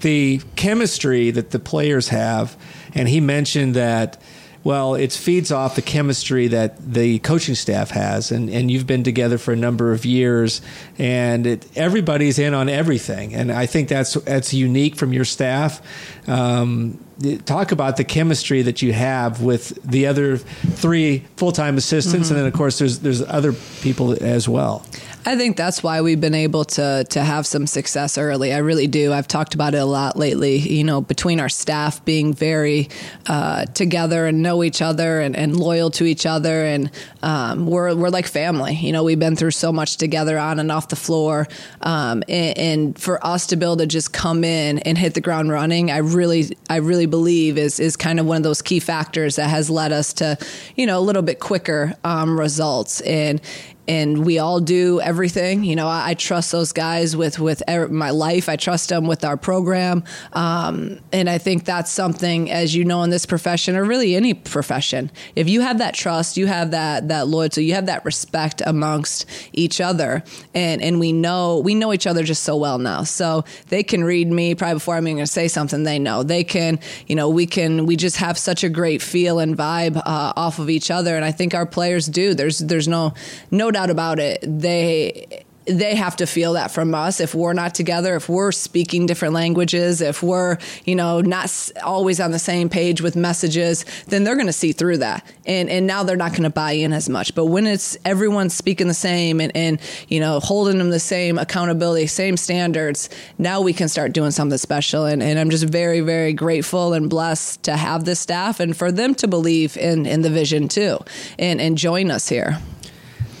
the 0.00 0.40
chemistry 0.56 1.30
that 1.32 1.50
the 1.50 1.58
players 1.58 2.08
have, 2.08 2.56
and 2.94 3.06
he 3.06 3.20
mentioned 3.20 3.74
that 3.74 4.18
Well, 4.62 4.94
it 4.94 5.12
feeds 5.12 5.50
off 5.50 5.74
the 5.74 5.82
chemistry 5.82 6.48
that 6.48 6.76
the 6.92 7.18
coaching 7.20 7.54
staff 7.54 7.90
has, 7.90 8.30
and, 8.30 8.50
and 8.50 8.70
you've 8.70 8.86
been 8.86 9.02
together 9.02 9.38
for 9.38 9.52
a 9.52 9.56
number 9.56 9.92
of 9.92 10.04
years, 10.04 10.60
and 10.98 11.46
it, 11.46 11.66
everybody's 11.76 12.38
in 12.38 12.52
on 12.52 12.68
everything, 12.68 13.34
and 13.34 13.50
I 13.50 13.64
think 13.64 13.88
that's 13.88 14.14
that's 14.14 14.52
unique 14.52 14.96
from 14.96 15.14
your 15.14 15.24
staff. 15.24 15.80
Um, 16.28 17.02
talk 17.44 17.72
about 17.72 17.96
the 17.96 18.04
chemistry 18.04 18.62
that 18.62 18.82
you 18.82 18.92
have 18.92 19.42
with 19.42 19.78
the 19.82 20.06
other 20.06 20.36
three 20.36 21.24
full 21.36 21.52
time 21.52 21.76
assistants, 21.76 22.28
mm-hmm. 22.28 22.36
and 22.36 22.44
then 22.44 22.46
of 22.46 22.54
course 22.54 22.78
there's 22.78 23.00
there's 23.00 23.22
other 23.22 23.52
people 23.82 24.12
as 24.22 24.48
well. 24.48 24.84
I 25.26 25.36
think 25.36 25.58
that's 25.58 25.82
why 25.82 26.00
we've 26.00 26.20
been 26.20 26.34
able 26.34 26.64
to 26.64 27.04
to 27.10 27.22
have 27.22 27.46
some 27.46 27.66
success 27.66 28.16
early. 28.16 28.54
I 28.54 28.58
really 28.58 28.86
do. 28.86 29.12
I've 29.12 29.28
talked 29.28 29.54
about 29.54 29.74
it 29.74 29.78
a 29.78 29.84
lot 29.84 30.16
lately. 30.16 30.56
You 30.56 30.82
know, 30.82 31.02
between 31.02 31.40
our 31.40 31.50
staff 31.50 32.02
being 32.06 32.32
very 32.32 32.88
uh, 33.26 33.66
together 33.66 34.26
and 34.26 34.42
know 34.42 34.64
each 34.64 34.80
other 34.80 35.20
and, 35.20 35.36
and 35.36 35.54
loyal 35.58 35.90
to 35.92 36.04
each 36.04 36.24
other, 36.24 36.64
and 36.64 36.90
um, 37.22 37.66
we're 37.66 37.94
we're 37.94 38.08
like 38.08 38.26
family. 38.26 38.74
You 38.74 38.92
know, 38.92 39.04
we've 39.04 39.18
been 39.18 39.36
through 39.36 39.50
so 39.50 39.72
much 39.72 39.98
together 39.98 40.38
on 40.38 40.58
and 40.58 40.72
off 40.72 40.88
the 40.88 40.96
floor, 40.96 41.46
um, 41.82 42.22
and, 42.26 42.58
and, 42.58 42.98
for 42.98 43.24
us 43.24 43.46
to 43.48 43.56
be 43.56 43.66
able 43.66 43.76
to 43.76 43.86
just 43.86 44.14
come 44.14 44.42
in 44.42 44.78
and 44.80 44.96
hit 44.96 45.12
the 45.12 45.20
ground 45.20 45.50
running, 45.50 45.90
I 45.90 45.98
really 45.98 46.56
I 46.70 46.76
really 46.76 47.06
believe 47.06 47.58
is 47.58 47.78
is 47.78 47.94
kind 47.94 48.20
of 48.20 48.26
one 48.26 48.38
of 48.38 48.42
those 48.42 48.62
key 48.62 48.80
factors 48.80 49.36
that 49.36 49.50
has 49.50 49.68
led 49.68 49.92
us 49.92 50.14
to 50.14 50.38
you 50.76 50.86
know 50.86 50.98
a 50.98 51.02
little 51.02 51.22
bit 51.22 51.40
quicker 51.40 51.94
um, 52.04 52.40
results 52.40 53.02
and 53.02 53.40
and 53.88 54.24
we 54.24 54.38
all 54.38 54.60
do 54.60 55.00
everything. 55.00 55.64
You 55.64 55.76
know, 55.76 55.88
I, 55.88 56.10
I 56.10 56.14
trust 56.14 56.52
those 56.52 56.72
guys 56.72 57.16
with 57.16 57.38
with 57.38 57.62
my 57.68 58.10
life. 58.10 58.48
I 58.48 58.56
trust 58.56 58.88
them 58.88 59.06
with 59.06 59.24
our 59.24 59.36
program, 59.36 60.04
um, 60.32 61.00
and 61.12 61.28
I 61.28 61.38
think 61.38 61.64
that's 61.64 61.90
something, 61.90 62.50
as 62.50 62.74
you 62.74 62.84
know, 62.84 63.02
in 63.02 63.10
this 63.10 63.26
profession 63.26 63.76
or 63.76 63.84
really 63.84 64.14
any 64.14 64.34
profession, 64.34 65.10
if 65.36 65.48
you 65.48 65.60
have 65.60 65.78
that 65.78 65.94
trust, 65.94 66.36
you 66.36 66.46
have 66.46 66.70
that 66.72 67.08
that 67.08 67.28
loyalty, 67.28 67.64
you 67.64 67.74
have 67.74 67.86
that 67.86 68.04
respect 68.04 68.62
amongst 68.64 69.26
each 69.52 69.80
other, 69.80 70.22
and 70.54 70.82
and 70.82 71.00
we 71.00 71.12
know 71.12 71.58
we 71.58 71.74
know 71.74 71.92
each 71.92 72.06
other 72.06 72.22
just 72.22 72.42
so 72.42 72.56
well 72.56 72.78
now. 72.78 73.02
So 73.02 73.44
they 73.68 73.82
can 73.82 74.04
read 74.04 74.28
me 74.28 74.54
probably 74.54 74.74
before 74.74 74.96
I'm 74.96 75.06
even 75.06 75.18
going 75.18 75.26
to 75.26 75.32
say 75.32 75.48
something. 75.48 75.82
They 75.82 75.98
know 75.98 76.22
they 76.22 76.44
can. 76.44 76.78
You 77.06 77.16
know, 77.16 77.28
we 77.28 77.46
can. 77.46 77.86
We 77.86 77.96
just 77.96 78.16
have 78.16 78.38
such 78.38 78.64
a 78.64 78.68
great 78.68 79.02
feel 79.02 79.38
and 79.38 79.56
vibe 79.56 79.96
uh, 79.96 80.32
off 80.36 80.58
of 80.58 80.70
each 80.70 80.90
other, 80.90 81.16
and 81.16 81.24
I 81.24 81.32
think 81.32 81.54
our 81.54 81.66
players 81.66 82.06
do. 82.06 82.34
There's 82.34 82.58
there's 82.58 82.88
no 82.88 83.14
no 83.50 83.69
doubt 83.72 83.80
doubt 83.80 83.90
about 83.90 84.18
it, 84.18 84.40
they 84.42 85.44
they 85.66 85.94
have 85.94 86.16
to 86.16 86.26
feel 86.26 86.54
that 86.54 86.70
from 86.70 86.94
us. 86.94 87.20
If 87.20 87.34
we're 87.34 87.52
not 87.52 87.74
together 87.74 88.16
if 88.16 88.28
we're 88.28 88.50
speaking 88.50 89.06
different 89.06 89.34
languages 89.34 90.00
if 90.00 90.22
we're 90.22 90.56
you 90.84 90.96
know 90.96 91.20
not 91.20 91.70
always 91.82 92.18
on 92.18 92.30
the 92.32 92.38
same 92.38 92.68
page 92.68 93.00
with 93.02 93.14
messages 93.14 93.84
then 94.08 94.24
they're 94.24 94.34
going 94.34 94.46
to 94.46 94.52
see 94.52 94.72
through 94.72 94.98
that. 94.98 95.24
And 95.46 95.68
and 95.68 95.86
now 95.86 96.02
they're 96.02 96.16
not 96.16 96.32
going 96.32 96.44
to 96.44 96.50
buy 96.50 96.72
in 96.72 96.92
as 96.92 97.08
much. 97.08 97.34
But 97.34 97.46
when 97.46 97.66
it's 97.66 97.96
everyone 98.04 98.50
speaking 98.50 98.88
the 98.88 98.94
same 98.94 99.40
and 99.40 99.52
and 99.54 99.80
you 100.08 100.18
know 100.18 100.40
holding 100.40 100.78
them 100.78 100.90
the 100.90 100.98
same 100.98 101.38
accountability 101.38 102.06
same 102.06 102.36
standards 102.36 103.10
now 103.38 103.60
we 103.60 103.72
can 103.72 103.88
start 103.88 104.12
doing 104.12 104.30
something 104.30 104.58
special. 104.58 105.04
And, 105.04 105.22
and 105.22 105.38
i'm 105.38 105.50
just 105.50 105.64
very 105.64 106.00
very 106.00 106.32
grateful 106.32 106.94
and 106.94 107.08
blessed 107.08 107.62
to 107.64 107.76
have 107.76 108.04
this 108.04 108.18
staff 108.18 108.60
and 108.60 108.76
for 108.76 108.90
them 108.90 109.14
to 109.16 109.28
believe 109.28 109.76
in 109.76 110.06
in 110.06 110.22
the 110.22 110.30
vision 110.30 110.68
too. 110.68 110.98
And 111.38 111.60
and 111.60 111.76
join 111.76 112.10
us 112.10 112.28
here 112.28 112.58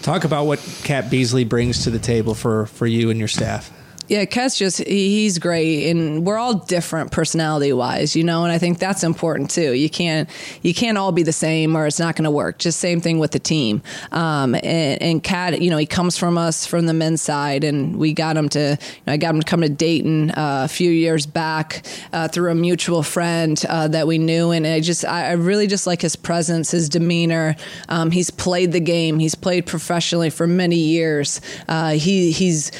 Talk 0.02 0.24
about 0.24 0.46
what 0.46 0.58
Cat 0.82 1.10
Beasley 1.10 1.44
brings 1.44 1.84
to 1.84 1.90
the 1.90 1.98
table 1.98 2.34
for, 2.34 2.66
for 2.66 2.86
you 2.86 3.10
and 3.10 3.18
your 3.18 3.28
staff. 3.28 3.70
Yeah, 4.10 4.24
Cat's 4.24 4.58
just 4.58 4.78
he's 4.78 5.38
great, 5.38 5.88
and 5.88 6.26
we're 6.26 6.36
all 6.36 6.54
different 6.54 7.12
personality 7.12 7.72
wise, 7.72 8.16
you 8.16 8.24
know. 8.24 8.42
And 8.42 8.52
I 8.52 8.58
think 8.58 8.80
that's 8.80 9.04
important 9.04 9.50
too. 9.50 9.72
You 9.72 9.88
can't 9.88 10.28
you 10.62 10.74
can't 10.74 10.98
all 10.98 11.12
be 11.12 11.22
the 11.22 11.32
same, 11.32 11.76
or 11.76 11.86
it's 11.86 12.00
not 12.00 12.16
going 12.16 12.24
to 12.24 12.30
work. 12.32 12.58
Just 12.58 12.80
same 12.80 13.00
thing 13.00 13.20
with 13.20 13.30
the 13.30 13.38
team. 13.38 13.82
Um, 14.10 14.56
and, 14.56 15.00
and 15.00 15.22
Cat, 15.22 15.62
you 15.62 15.70
know, 15.70 15.76
he 15.76 15.86
comes 15.86 16.18
from 16.18 16.36
us 16.36 16.66
from 16.66 16.86
the 16.86 16.92
men's 16.92 17.22
side, 17.22 17.62
and 17.62 18.00
we 18.00 18.12
got 18.12 18.36
him 18.36 18.48
to. 18.48 18.76
You 18.80 19.02
know, 19.06 19.12
I 19.12 19.16
got 19.16 19.32
him 19.32 19.42
to 19.42 19.46
come 19.46 19.60
to 19.60 19.68
Dayton 19.68 20.32
uh, 20.32 20.62
a 20.64 20.68
few 20.68 20.90
years 20.90 21.24
back 21.24 21.86
uh, 22.12 22.26
through 22.26 22.50
a 22.50 22.54
mutual 22.56 23.04
friend 23.04 23.64
uh, 23.68 23.86
that 23.86 24.08
we 24.08 24.18
knew, 24.18 24.50
and 24.50 24.66
I 24.66 24.80
just 24.80 25.04
I, 25.04 25.28
I, 25.28 25.32
really 25.34 25.68
just 25.68 25.86
like 25.86 26.02
his 26.02 26.16
presence, 26.16 26.72
his 26.72 26.88
demeanor. 26.88 27.54
Um, 27.88 28.10
he's 28.10 28.30
played 28.30 28.72
the 28.72 28.80
game. 28.80 29.20
He's 29.20 29.36
played 29.36 29.66
professionally 29.66 30.30
for 30.30 30.48
many 30.48 30.78
years. 30.78 31.40
Uh, 31.68 31.90
he 31.90 32.32
he's 32.32 32.72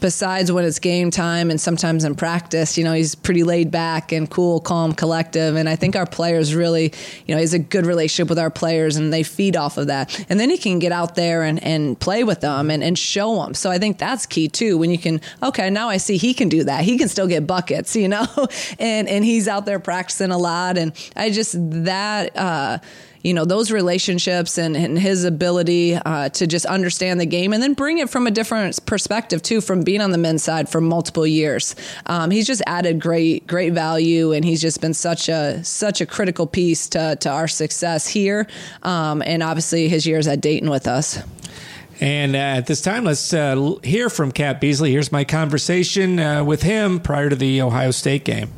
besides 0.00 0.50
when 0.50 0.61
it's 0.62 0.78
game 0.78 1.10
time 1.10 1.50
and 1.50 1.60
sometimes 1.60 2.04
in 2.04 2.14
practice, 2.14 2.76
you 2.78 2.84
know, 2.84 2.92
he's 2.92 3.14
pretty 3.14 3.42
laid 3.42 3.70
back 3.70 4.12
and 4.12 4.28
cool, 4.30 4.60
calm, 4.60 4.92
collective. 4.92 5.56
And 5.56 5.68
I 5.68 5.76
think 5.76 5.96
our 5.96 6.06
players 6.06 6.54
really, 6.54 6.92
you 7.26 7.34
know, 7.34 7.40
he's 7.40 7.54
a 7.54 7.58
good 7.58 7.86
relationship 7.86 8.28
with 8.28 8.38
our 8.38 8.50
players 8.50 8.96
and 8.96 9.12
they 9.12 9.22
feed 9.22 9.56
off 9.56 9.78
of 9.78 9.88
that. 9.88 10.26
And 10.28 10.38
then 10.38 10.50
he 10.50 10.58
can 10.58 10.78
get 10.78 10.92
out 10.92 11.14
there 11.14 11.42
and, 11.42 11.62
and 11.62 11.98
play 11.98 12.24
with 12.24 12.40
them 12.40 12.70
and, 12.70 12.82
and 12.82 12.98
show 12.98 13.42
them. 13.42 13.54
So 13.54 13.70
I 13.70 13.78
think 13.78 13.98
that's 13.98 14.26
key 14.26 14.48
too. 14.48 14.78
When 14.78 14.90
you 14.90 14.98
can, 14.98 15.20
okay, 15.42 15.70
now 15.70 15.88
I 15.88 15.96
see 15.96 16.16
he 16.16 16.34
can 16.34 16.48
do 16.48 16.64
that. 16.64 16.84
He 16.84 16.98
can 16.98 17.08
still 17.08 17.26
get 17.26 17.46
buckets, 17.46 17.94
you 18.02 18.08
know, 18.08 18.26
and, 18.78 19.08
and 19.08 19.24
he's 19.24 19.48
out 19.48 19.66
there 19.66 19.78
practicing 19.78 20.30
a 20.30 20.38
lot. 20.38 20.78
And 20.78 20.92
I 21.16 21.30
just, 21.30 21.56
that, 21.84 22.36
uh, 22.36 22.78
you 23.22 23.34
know 23.34 23.44
those 23.44 23.70
relationships 23.70 24.58
and, 24.58 24.76
and 24.76 24.98
his 24.98 25.24
ability 25.24 25.94
uh, 25.94 26.28
to 26.30 26.46
just 26.46 26.66
understand 26.66 27.20
the 27.20 27.26
game 27.26 27.52
and 27.52 27.62
then 27.62 27.74
bring 27.74 27.98
it 27.98 28.10
from 28.10 28.26
a 28.26 28.30
different 28.30 28.84
perspective 28.86 29.42
too 29.42 29.60
from 29.60 29.82
being 29.82 30.00
on 30.00 30.10
the 30.10 30.18
men's 30.18 30.42
side 30.42 30.68
for 30.68 30.80
multiple 30.80 31.26
years 31.26 31.74
um, 32.06 32.30
he's 32.30 32.46
just 32.46 32.62
added 32.66 33.00
great 33.00 33.46
great 33.46 33.72
value 33.72 34.32
and 34.32 34.44
he's 34.44 34.60
just 34.60 34.80
been 34.80 34.94
such 34.94 35.28
a 35.28 35.62
such 35.64 36.00
a 36.00 36.06
critical 36.06 36.46
piece 36.46 36.88
to, 36.88 37.16
to 37.16 37.28
our 37.28 37.48
success 37.48 38.06
here 38.06 38.46
um, 38.82 39.22
and 39.22 39.42
obviously 39.42 39.88
his 39.88 40.06
years 40.06 40.26
at 40.26 40.40
Dayton 40.40 40.70
with 40.70 40.86
us 40.86 41.20
and 42.00 42.34
uh, 42.34 42.38
at 42.38 42.66
this 42.66 42.80
time, 42.80 43.04
let's 43.04 43.32
uh, 43.32 43.76
hear 43.84 44.10
from 44.10 44.32
Cat 44.32 44.60
Beasley. 44.60 44.90
Here's 44.90 45.12
my 45.12 45.22
conversation 45.22 46.18
uh, 46.18 46.42
with 46.42 46.62
him 46.62 46.98
prior 46.98 47.30
to 47.30 47.36
the 47.36 47.62
Ohio 47.62 47.92
State 47.92 48.24
game. 48.24 48.50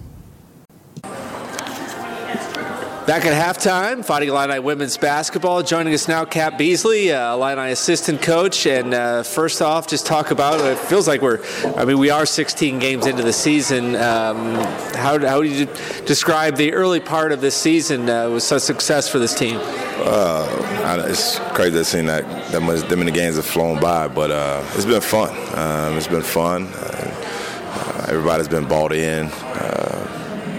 Back 3.07 3.27
at 3.27 3.57
halftime, 3.57 4.03
Fighting 4.03 4.31
Illini 4.31 4.61
women's 4.61 4.97
basketball. 4.97 5.63
Joining 5.63 5.93
us 5.93 6.09
now, 6.09 6.25
Cat 6.25 6.57
Beasley, 6.57 7.13
uh, 7.13 7.35
Illini 7.35 7.71
assistant 7.71 8.23
coach. 8.23 8.67
And 8.67 8.95
uh, 8.95 9.25
first 9.25 9.61
off, 9.61 9.87
just 9.87 10.07
talk 10.07 10.31
about 10.31 10.59
it 10.61 10.79
feels 10.79 11.07
like 11.07 11.21
we're, 11.21 11.45
I 11.77 11.85
mean, 11.85 11.99
we 11.99 12.09
are 12.09 12.25
16 12.25 12.79
games 12.79 13.07
into 13.07 13.23
the 13.23 13.33
season. 13.35 13.95
Um, 13.97 14.55
how, 14.95 15.19
how 15.19 15.43
do 15.43 15.49
you 15.49 15.67
describe 16.07 16.57
the 16.57 16.73
early 16.73 16.99
part 16.99 17.33
of 17.33 17.43
this 17.43 17.55
season 17.55 18.09
uh, 18.09 18.31
with 18.31 18.43
such 18.43 18.63
success 18.63 19.07
for 19.07 19.19
this 19.19 19.35
team? 19.35 19.59
Uh, 19.61 21.05
it's 21.07 21.39
crazy 21.51 21.73
to 21.73 21.85
see 21.85 22.01
that 22.01 22.25
that 22.53 22.63
much 22.63 22.89
them 22.89 23.01
many 23.01 23.13
games 23.13 23.37
have 23.37 23.45
flown 23.45 23.79
by, 23.81 24.09
but 24.09 24.31
uh, 24.31 24.65
it's 24.77 24.87
been 24.87 25.03
fun. 25.03 25.29
Um, 25.59 25.99
it's 25.99 26.09
been 26.09 26.23
fun. 26.23 26.69
Uh, 26.69 28.07
everybody's 28.09 28.49
been 28.49 28.67
bought 28.67 28.95
in 28.95 29.31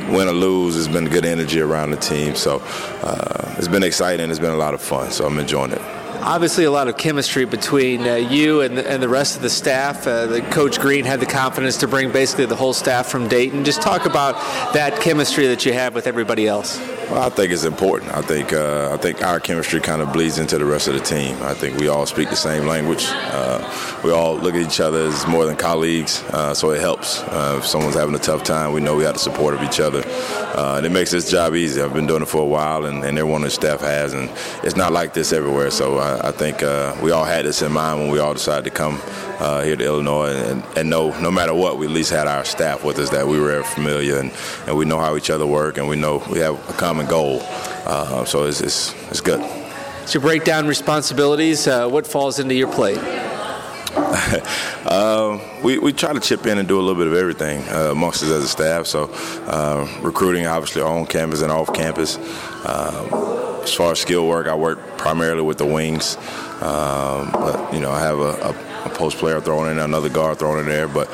win 0.09 0.27
or 0.27 0.33
lose, 0.33 0.77
it's 0.77 0.87
been 0.87 1.05
good 1.05 1.25
energy 1.25 1.59
around 1.59 1.91
the 1.91 1.97
team. 1.97 2.35
So 2.35 2.61
uh, 3.03 3.55
it's 3.57 3.67
been 3.67 3.83
exciting. 3.83 4.29
It's 4.29 4.39
been 4.39 4.51
a 4.51 4.57
lot 4.57 4.73
of 4.73 4.81
fun. 4.81 5.11
So 5.11 5.25
I'm 5.25 5.39
enjoying 5.39 5.71
it 5.71 6.04
obviously 6.25 6.63
a 6.63 6.71
lot 6.71 6.87
of 6.87 6.97
chemistry 6.97 7.45
between 7.45 8.01
uh, 8.01 8.15
you 8.15 8.61
and 8.61 8.77
the, 8.77 8.89
and 8.89 9.01
the 9.01 9.07
rest 9.07 9.35
of 9.35 9.43
the 9.43 9.49
staff. 9.49 10.07
Uh, 10.07 10.25
the 10.25 10.41
Coach 10.41 10.79
Green 10.79 11.05
had 11.05 11.19
the 11.19 11.25
confidence 11.25 11.77
to 11.77 11.87
bring 11.87 12.11
basically 12.11 12.47
the 12.47 12.55
whole 12.55 12.73
staff 12.73 13.07
from 13.07 13.27
Dayton. 13.27 13.63
Just 13.63 13.81
talk 13.81 14.07
about 14.07 14.33
that 14.73 14.99
chemistry 15.01 15.45
that 15.47 15.65
you 15.65 15.73
have 15.73 15.93
with 15.93 16.07
everybody 16.07 16.47
else. 16.47 16.79
Well, 17.11 17.21
I 17.21 17.29
think 17.29 17.51
it's 17.51 17.65
important. 17.65 18.11
I 18.15 18.21
think 18.23 18.51
uh, 18.51 18.89
I 18.91 18.97
think 18.97 19.23
our 19.23 19.39
chemistry 19.39 19.79
kind 19.79 20.01
of 20.01 20.11
bleeds 20.11 20.39
into 20.39 20.57
the 20.57 20.65
rest 20.65 20.87
of 20.87 20.95
the 20.95 20.99
team. 20.99 21.37
I 21.43 21.53
think 21.53 21.77
we 21.77 21.87
all 21.87 22.07
speak 22.07 22.31
the 22.31 22.35
same 22.35 22.65
language. 22.65 23.05
Uh, 23.07 23.99
we 24.03 24.11
all 24.11 24.35
look 24.35 24.55
at 24.55 24.61
each 24.61 24.79
other 24.79 25.03
as 25.03 25.27
more 25.27 25.45
than 25.45 25.55
colleagues, 25.55 26.23
uh, 26.31 26.55
so 26.55 26.71
it 26.71 26.81
helps. 26.81 27.21
Uh, 27.21 27.57
if 27.59 27.67
someone's 27.67 27.93
having 27.93 28.15
a 28.15 28.19
tough 28.19 28.43
time, 28.43 28.73
we 28.73 28.81
know 28.81 28.95
we 28.95 29.03
have 29.03 29.13
the 29.13 29.19
support 29.19 29.53
of 29.53 29.61
each 29.61 29.79
other, 29.79 30.03
and 30.57 30.83
it 30.83 30.89
makes 30.89 31.11
this 31.11 31.29
job 31.29 31.53
easy. 31.53 31.79
I've 31.79 31.93
been 31.93 32.07
doing 32.07 32.23
it 32.23 32.27
for 32.27 32.41
a 32.41 32.45
while, 32.45 32.85
and, 32.85 33.03
and 33.03 33.19
everyone 33.19 33.41
on 33.41 33.45
the 33.45 33.51
staff 33.51 33.81
has, 33.81 34.13
and 34.13 34.31
it's 34.63 34.75
not 34.75 34.91
like 34.91 35.13
this 35.13 35.31
everywhere. 35.31 35.69
So 35.69 35.99
I, 35.99 36.14
I 36.21 36.31
think 36.31 36.63
uh, 36.63 36.95
we 37.01 37.11
all 37.11 37.25
had 37.25 37.45
this 37.45 37.61
in 37.61 37.71
mind 37.71 37.99
when 37.99 38.09
we 38.09 38.19
all 38.19 38.33
decided 38.33 38.65
to 38.65 38.71
come 38.71 38.99
here 39.63 39.75
to 39.75 39.83
Illinois, 39.83 40.33
and, 40.33 40.63
and 40.77 40.89
know 40.89 41.17
no 41.19 41.31
matter 41.31 41.53
what, 41.53 41.77
we 41.77 41.85
at 41.85 41.91
least 41.91 42.11
had 42.11 42.27
our 42.27 42.45
staff 42.45 42.83
with 42.83 42.99
us 42.99 43.09
that 43.09 43.27
we 43.27 43.39
were 43.39 43.63
familiar 43.63 44.17
and, 44.19 44.31
and 44.67 44.77
we 44.77 44.85
know 44.85 44.99
how 44.99 45.15
each 45.15 45.29
other 45.29 45.45
work, 45.45 45.77
and 45.77 45.87
we 45.87 45.95
know 45.95 46.23
we 46.29 46.39
have 46.39 46.53
a 46.69 46.73
common 46.73 47.05
goal. 47.05 47.41
Uh, 47.85 48.25
so 48.25 48.45
it's, 48.45 48.61
it's, 48.61 48.93
it's 49.09 49.21
good. 49.21 49.43
To 50.07 50.19
break 50.19 50.43
down 50.43 50.67
responsibilities. 50.67 51.67
Uh, 51.67 51.87
what 51.87 52.05
falls 52.05 52.39
into 52.39 52.55
your 52.55 52.71
plate? 52.71 52.99
uh, 53.97 55.39
we, 55.63 55.77
we 55.79 55.93
try 55.93 56.13
to 56.13 56.19
chip 56.19 56.45
in 56.45 56.57
and 56.57 56.67
do 56.67 56.79
a 56.79 56.81
little 56.81 56.95
bit 56.95 57.07
of 57.07 57.13
everything 57.13 57.67
uh, 57.69 57.91
amongst 57.91 58.23
us 58.23 58.29
as 58.29 58.43
a 58.43 58.47
staff. 58.47 58.87
So 58.87 59.09
uh, 59.47 59.87
recruiting, 60.01 60.45
obviously, 60.45 60.81
on 60.81 61.05
campus 61.05 61.41
and 61.41 61.51
off 61.51 61.73
campus. 61.73 62.17
Uh, 62.65 63.54
as 63.65 63.73
far 63.73 63.91
as 63.91 63.99
skill 63.99 64.27
work, 64.27 64.47
I 64.47 64.55
work 64.55 64.97
primarily 64.97 65.41
with 65.41 65.57
the 65.57 65.65
wings. 65.65 66.17
Um, 66.61 67.31
but, 67.31 67.73
you 67.73 67.79
know, 67.79 67.91
I 67.91 67.99
have 67.99 68.19
a, 68.19 68.31
a, 68.31 68.85
a, 68.85 68.89
post 68.89 69.17
player 69.17 69.41
thrown 69.41 69.69
in, 69.69 69.79
another 69.79 70.09
guard 70.09 70.39
thrown 70.39 70.59
in 70.59 70.65
there. 70.67 70.87
But 70.87 71.09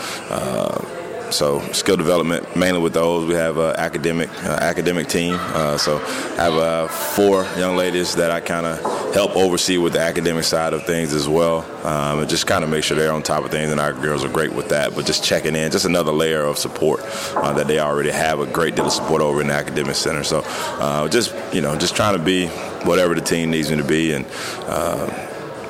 so 1.31 1.59
skill 1.71 1.97
development 1.97 2.55
mainly 2.55 2.79
with 2.79 2.93
those. 2.93 3.27
We 3.27 3.35
have 3.35 3.57
an 3.57 3.75
academic 3.77 4.29
uh, 4.43 4.57
academic 4.61 5.07
team. 5.07 5.35
Uh, 5.39 5.77
so 5.77 5.97
I 5.97 6.43
have 6.43 6.53
uh, 6.53 6.87
four 6.87 7.45
young 7.57 7.75
ladies 7.75 8.15
that 8.15 8.31
I 8.31 8.39
kind 8.39 8.65
of 8.65 8.79
help 9.13 9.35
oversee 9.35 9.77
with 9.77 9.93
the 9.93 9.99
academic 9.99 10.43
side 10.43 10.73
of 10.73 10.85
things 10.85 11.13
as 11.13 11.27
well, 11.27 11.59
um, 11.85 12.19
and 12.19 12.29
just 12.29 12.47
kind 12.47 12.63
of 12.63 12.69
make 12.69 12.83
sure 12.83 12.97
they're 12.97 13.11
on 13.11 13.23
top 13.23 13.43
of 13.43 13.51
things. 13.51 13.71
And 13.71 13.79
our 13.79 13.93
girls 13.93 14.23
are 14.23 14.29
great 14.29 14.53
with 14.53 14.69
that. 14.69 14.95
But 14.95 15.05
just 15.05 15.23
checking 15.23 15.55
in, 15.55 15.71
just 15.71 15.85
another 15.85 16.11
layer 16.11 16.43
of 16.43 16.57
support 16.57 17.01
uh, 17.35 17.53
that 17.53 17.67
they 17.67 17.79
already 17.79 18.11
have 18.11 18.39
a 18.39 18.45
great 18.45 18.75
deal 18.75 18.85
of 18.85 18.91
support 18.91 19.21
over 19.21 19.41
in 19.41 19.47
the 19.47 19.53
academic 19.53 19.95
center. 19.95 20.23
So 20.23 20.43
uh, 20.45 21.07
just 21.07 21.33
you 21.53 21.61
know, 21.61 21.75
just 21.77 21.95
trying 21.95 22.17
to 22.17 22.23
be 22.23 22.47
whatever 22.85 23.15
the 23.15 23.21
team 23.21 23.51
needs 23.51 23.69
me 23.69 23.77
to 23.77 23.83
be, 23.83 24.13
and 24.13 24.25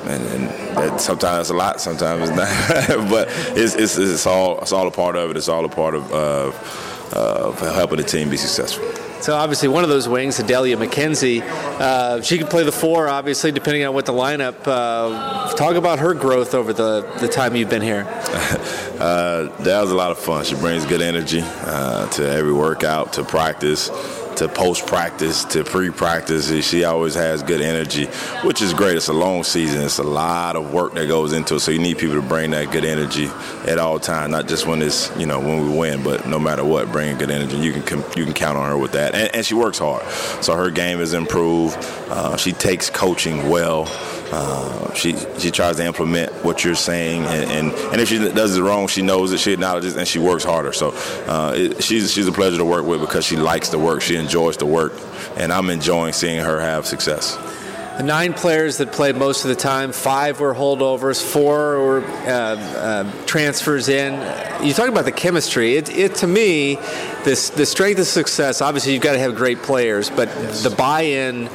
uh, 0.04 0.10
and, 0.10 0.78
and 0.78 1.00
sometimes 1.00 1.40
it's 1.42 1.50
a 1.50 1.54
lot, 1.54 1.80
sometimes 1.80 2.28
it's 2.28 2.36
not. 2.36 3.08
but 3.10 3.28
it's, 3.56 3.74
it's, 3.74 3.98
it's, 3.98 4.26
all 4.26 4.58
it's 4.60 4.72
all 4.72 4.86
a 4.86 4.90
part 4.90 5.16
of 5.16 5.30
it. 5.30 5.36
It's 5.36 5.48
all 5.48 5.64
a 5.64 5.68
part 5.68 5.94
of, 5.94 6.12
uh, 6.12 6.52
helping 7.74 7.98
the 7.98 8.04
team 8.04 8.30
be 8.30 8.36
successful. 8.36 8.84
So 9.22 9.36
obviously, 9.36 9.68
one 9.68 9.84
of 9.84 9.88
those 9.88 10.08
wings, 10.08 10.40
Adalia 10.40 10.76
McKenzie, 10.76 11.42
uh, 11.42 12.22
she 12.22 12.38
can 12.38 12.48
play 12.48 12.64
the 12.64 12.72
four, 12.72 13.08
obviously, 13.08 13.52
depending 13.52 13.84
on 13.84 13.94
what 13.94 14.04
the 14.04 14.12
lineup. 14.12 14.66
Uh, 14.66 15.48
talk 15.54 15.76
about 15.76 16.00
her 16.00 16.12
growth 16.12 16.54
over 16.54 16.72
the, 16.72 17.02
the 17.20 17.28
time 17.28 17.54
you've 17.54 17.70
been 17.70 17.82
here. 17.82 18.04
uh, 18.98 19.44
that 19.62 19.80
was 19.80 19.92
a 19.92 19.94
lot 19.94 20.10
of 20.10 20.18
fun. 20.18 20.44
She 20.44 20.56
brings 20.56 20.84
good 20.86 21.02
energy 21.02 21.40
uh, 21.42 22.08
to 22.08 22.28
every 22.28 22.52
workout, 22.52 23.12
to 23.12 23.22
practice 23.22 23.90
to 24.36 24.48
post 24.48 24.86
practice 24.86 25.44
to 25.46 25.64
pre 25.64 25.90
practice. 25.90 26.50
She 26.66 26.84
always 26.84 27.14
has 27.14 27.42
good 27.42 27.60
energy, 27.60 28.06
which 28.44 28.62
is 28.62 28.74
great. 28.74 28.96
It's 28.96 29.08
a 29.08 29.12
long 29.12 29.44
season. 29.44 29.82
It's 29.82 29.98
a 29.98 30.02
lot 30.04 30.56
of 30.56 30.72
work 30.72 30.94
that 30.94 31.06
goes 31.06 31.32
into 31.32 31.56
it. 31.56 31.60
So 31.60 31.70
you 31.70 31.78
need 31.78 31.98
people 31.98 32.16
to 32.16 32.22
bring 32.26 32.50
that 32.52 32.70
good 32.70 32.84
energy 32.84 33.26
at 33.66 33.78
all 33.78 33.98
times, 33.98 34.30
not 34.30 34.48
just 34.48 34.66
when 34.66 34.82
it's 34.82 35.14
you 35.16 35.26
know 35.26 35.40
when 35.40 35.68
we 35.68 35.78
win, 35.78 36.02
but 36.02 36.26
no 36.26 36.38
matter 36.38 36.64
what, 36.64 36.90
bringing 36.92 37.18
good 37.18 37.30
energy. 37.30 37.56
You 37.56 37.80
can 37.82 37.98
you 38.16 38.24
can 38.24 38.32
count 38.32 38.58
on 38.58 38.68
her 38.68 38.78
with 38.78 38.92
that, 38.92 39.14
and, 39.14 39.34
and 39.34 39.46
she 39.46 39.54
works 39.54 39.78
hard. 39.78 40.06
So 40.42 40.56
her 40.56 40.70
game 40.70 41.00
is 41.00 41.14
improved. 41.14 41.76
Uh, 42.08 42.36
she 42.36 42.52
takes 42.52 42.90
coaching 42.90 43.48
well. 43.48 43.86
Uh, 44.32 44.94
she 44.94 45.14
she 45.38 45.50
tries 45.50 45.76
to 45.76 45.84
implement 45.84 46.32
what 46.42 46.64
you're 46.64 46.74
saying, 46.74 47.22
and, 47.26 47.50
and, 47.50 47.72
and, 47.92 48.00
if 48.00 48.08
she 48.08 48.16
does 48.16 48.56
it 48.56 48.62
wrong, 48.62 48.88
she 48.88 49.02
knows 49.02 49.30
it, 49.30 49.38
she 49.38 49.52
acknowledges, 49.52 49.94
and 49.94 50.08
she 50.08 50.18
works 50.18 50.42
harder. 50.42 50.72
So 50.72 50.94
uh, 51.26 51.52
it, 51.54 51.84
she's 51.84 52.10
she's 52.10 52.26
a 52.26 52.32
pleasure 52.32 52.56
to 52.56 52.64
work 52.64 52.86
with 52.86 53.02
because 53.02 53.26
she 53.26 53.36
likes 53.36 53.68
the 53.68 53.78
work, 53.78 54.00
she 54.00 54.16
enjoys 54.16 54.56
the 54.56 54.64
work, 54.64 54.94
and 55.36 55.52
I'm 55.52 55.68
enjoying 55.68 56.14
seeing 56.14 56.42
her 56.42 56.60
have 56.60 56.86
success. 56.86 57.36
The 57.98 58.04
nine 58.04 58.32
players 58.32 58.78
that 58.78 58.90
played 58.90 59.16
most 59.16 59.44
of 59.44 59.50
the 59.50 59.54
time, 59.54 59.92
five 59.92 60.40
were 60.40 60.54
holdovers, 60.54 61.22
four 61.22 61.78
were 61.78 62.00
uh, 62.00 62.30
uh, 62.30 63.26
transfers 63.26 63.90
in. 63.90 64.14
You 64.66 64.72
talk 64.72 64.88
about 64.88 65.04
the 65.04 65.12
chemistry. 65.12 65.76
It, 65.76 65.94
it 65.94 66.14
to 66.16 66.26
me, 66.26 66.76
this 67.24 67.50
the 67.50 67.66
strength 67.66 68.00
of 68.00 68.06
success. 68.06 68.62
Obviously, 68.62 68.94
you've 68.94 69.02
got 69.02 69.12
to 69.12 69.18
have 69.18 69.34
great 69.34 69.58
players, 69.58 70.08
but 70.08 70.28
yes. 70.28 70.62
the 70.62 70.70
buy-in 70.70 71.50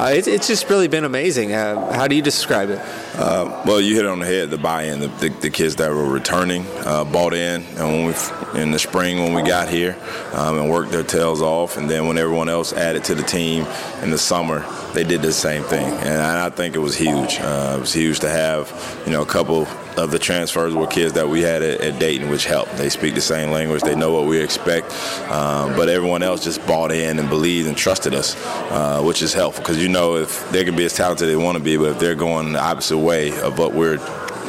uh, 0.00 0.12
it, 0.12 0.26
it's 0.26 0.46
just 0.46 0.70
really 0.70 0.88
been 0.88 1.04
amazing. 1.04 1.52
Uh, 1.52 1.92
how 1.92 2.08
do 2.08 2.16
you 2.16 2.22
describe 2.22 2.70
it? 2.70 2.78
Uh, 3.14 3.62
well, 3.66 3.80
you 3.80 3.94
hit 3.94 4.04
it 4.04 4.08
on 4.08 4.20
the 4.20 4.26
head. 4.26 4.50
The 4.50 4.58
buy-in, 4.58 5.00
the, 5.00 5.08
the, 5.08 5.28
the 5.28 5.50
kids 5.50 5.76
that 5.76 5.90
were 5.90 6.08
returning 6.08 6.64
uh, 6.84 7.04
bought 7.04 7.34
in, 7.34 7.62
and 7.76 8.06
we 8.06 8.14
in 8.54 8.70
the 8.70 8.78
spring 8.78 9.18
when 9.18 9.34
we 9.34 9.42
got 9.42 9.68
here, 9.68 9.96
um, 10.32 10.58
and 10.58 10.70
worked 10.70 10.90
their 10.90 11.02
tails 11.02 11.40
off, 11.40 11.76
and 11.76 11.88
then 11.88 12.06
when 12.06 12.18
everyone 12.18 12.48
else 12.48 12.72
added 12.72 13.04
to 13.04 13.14
the 13.14 13.22
team 13.22 13.66
in 14.02 14.10
the 14.10 14.18
summer, 14.18 14.64
they 14.92 15.04
did 15.04 15.22
the 15.22 15.32
same 15.32 15.62
thing, 15.62 15.86
and 15.86 16.20
I, 16.20 16.46
I 16.46 16.50
think 16.50 16.74
it 16.74 16.80
was 16.80 16.96
huge. 16.96 17.38
Uh, 17.40 17.74
it 17.76 17.80
was 17.80 17.92
huge 17.92 18.20
to 18.20 18.28
have, 18.28 19.02
you 19.06 19.12
know, 19.12 19.22
a 19.22 19.26
couple 19.26 19.66
of 19.96 20.10
the 20.10 20.18
transfers 20.18 20.74
were 20.74 20.86
kids 20.86 21.12
that 21.12 21.28
we 21.28 21.42
had 21.42 21.62
at, 21.62 21.80
at, 21.80 21.98
Dayton, 21.98 22.30
which 22.30 22.44
helped. 22.44 22.76
They 22.76 22.88
speak 22.88 23.14
the 23.14 23.20
same 23.20 23.50
language, 23.50 23.82
they 23.82 23.94
know 23.94 24.12
what 24.12 24.26
we 24.26 24.38
expect, 24.40 24.90
um, 25.30 25.76
but 25.76 25.88
everyone 25.88 26.22
else 26.22 26.44
just 26.44 26.64
bought 26.66 26.92
in 26.92 27.18
and 27.18 27.28
believed 27.28 27.68
and 27.68 27.76
trusted 27.76 28.14
us, 28.14 28.34
uh, 28.70 29.02
which 29.02 29.22
is 29.22 29.32
helpful 29.32 29.62
because 29.62 29.80
you 29.80 29.88
know 29.88 30.16
if 30.16 30.50
they 30.50 30.64
can 30.64 30.76
be 30.76 30.84
as 30.84 30.94
talented 30.94 31.28
as 31.28 31.36
they 31.36 31.42
want 31.42 31.56
to 31.56 31.62
be, 31.62 31.76
but 31.76 31.92
if 31.92 31.98
they're 31.98 32.14
going 32.14 32.52
the 32.52 32.60
opposite 32.60 32.98
way 33.00 33.38
of 33.40 33.58
what 33.58 33.74
we're 33.74 33.98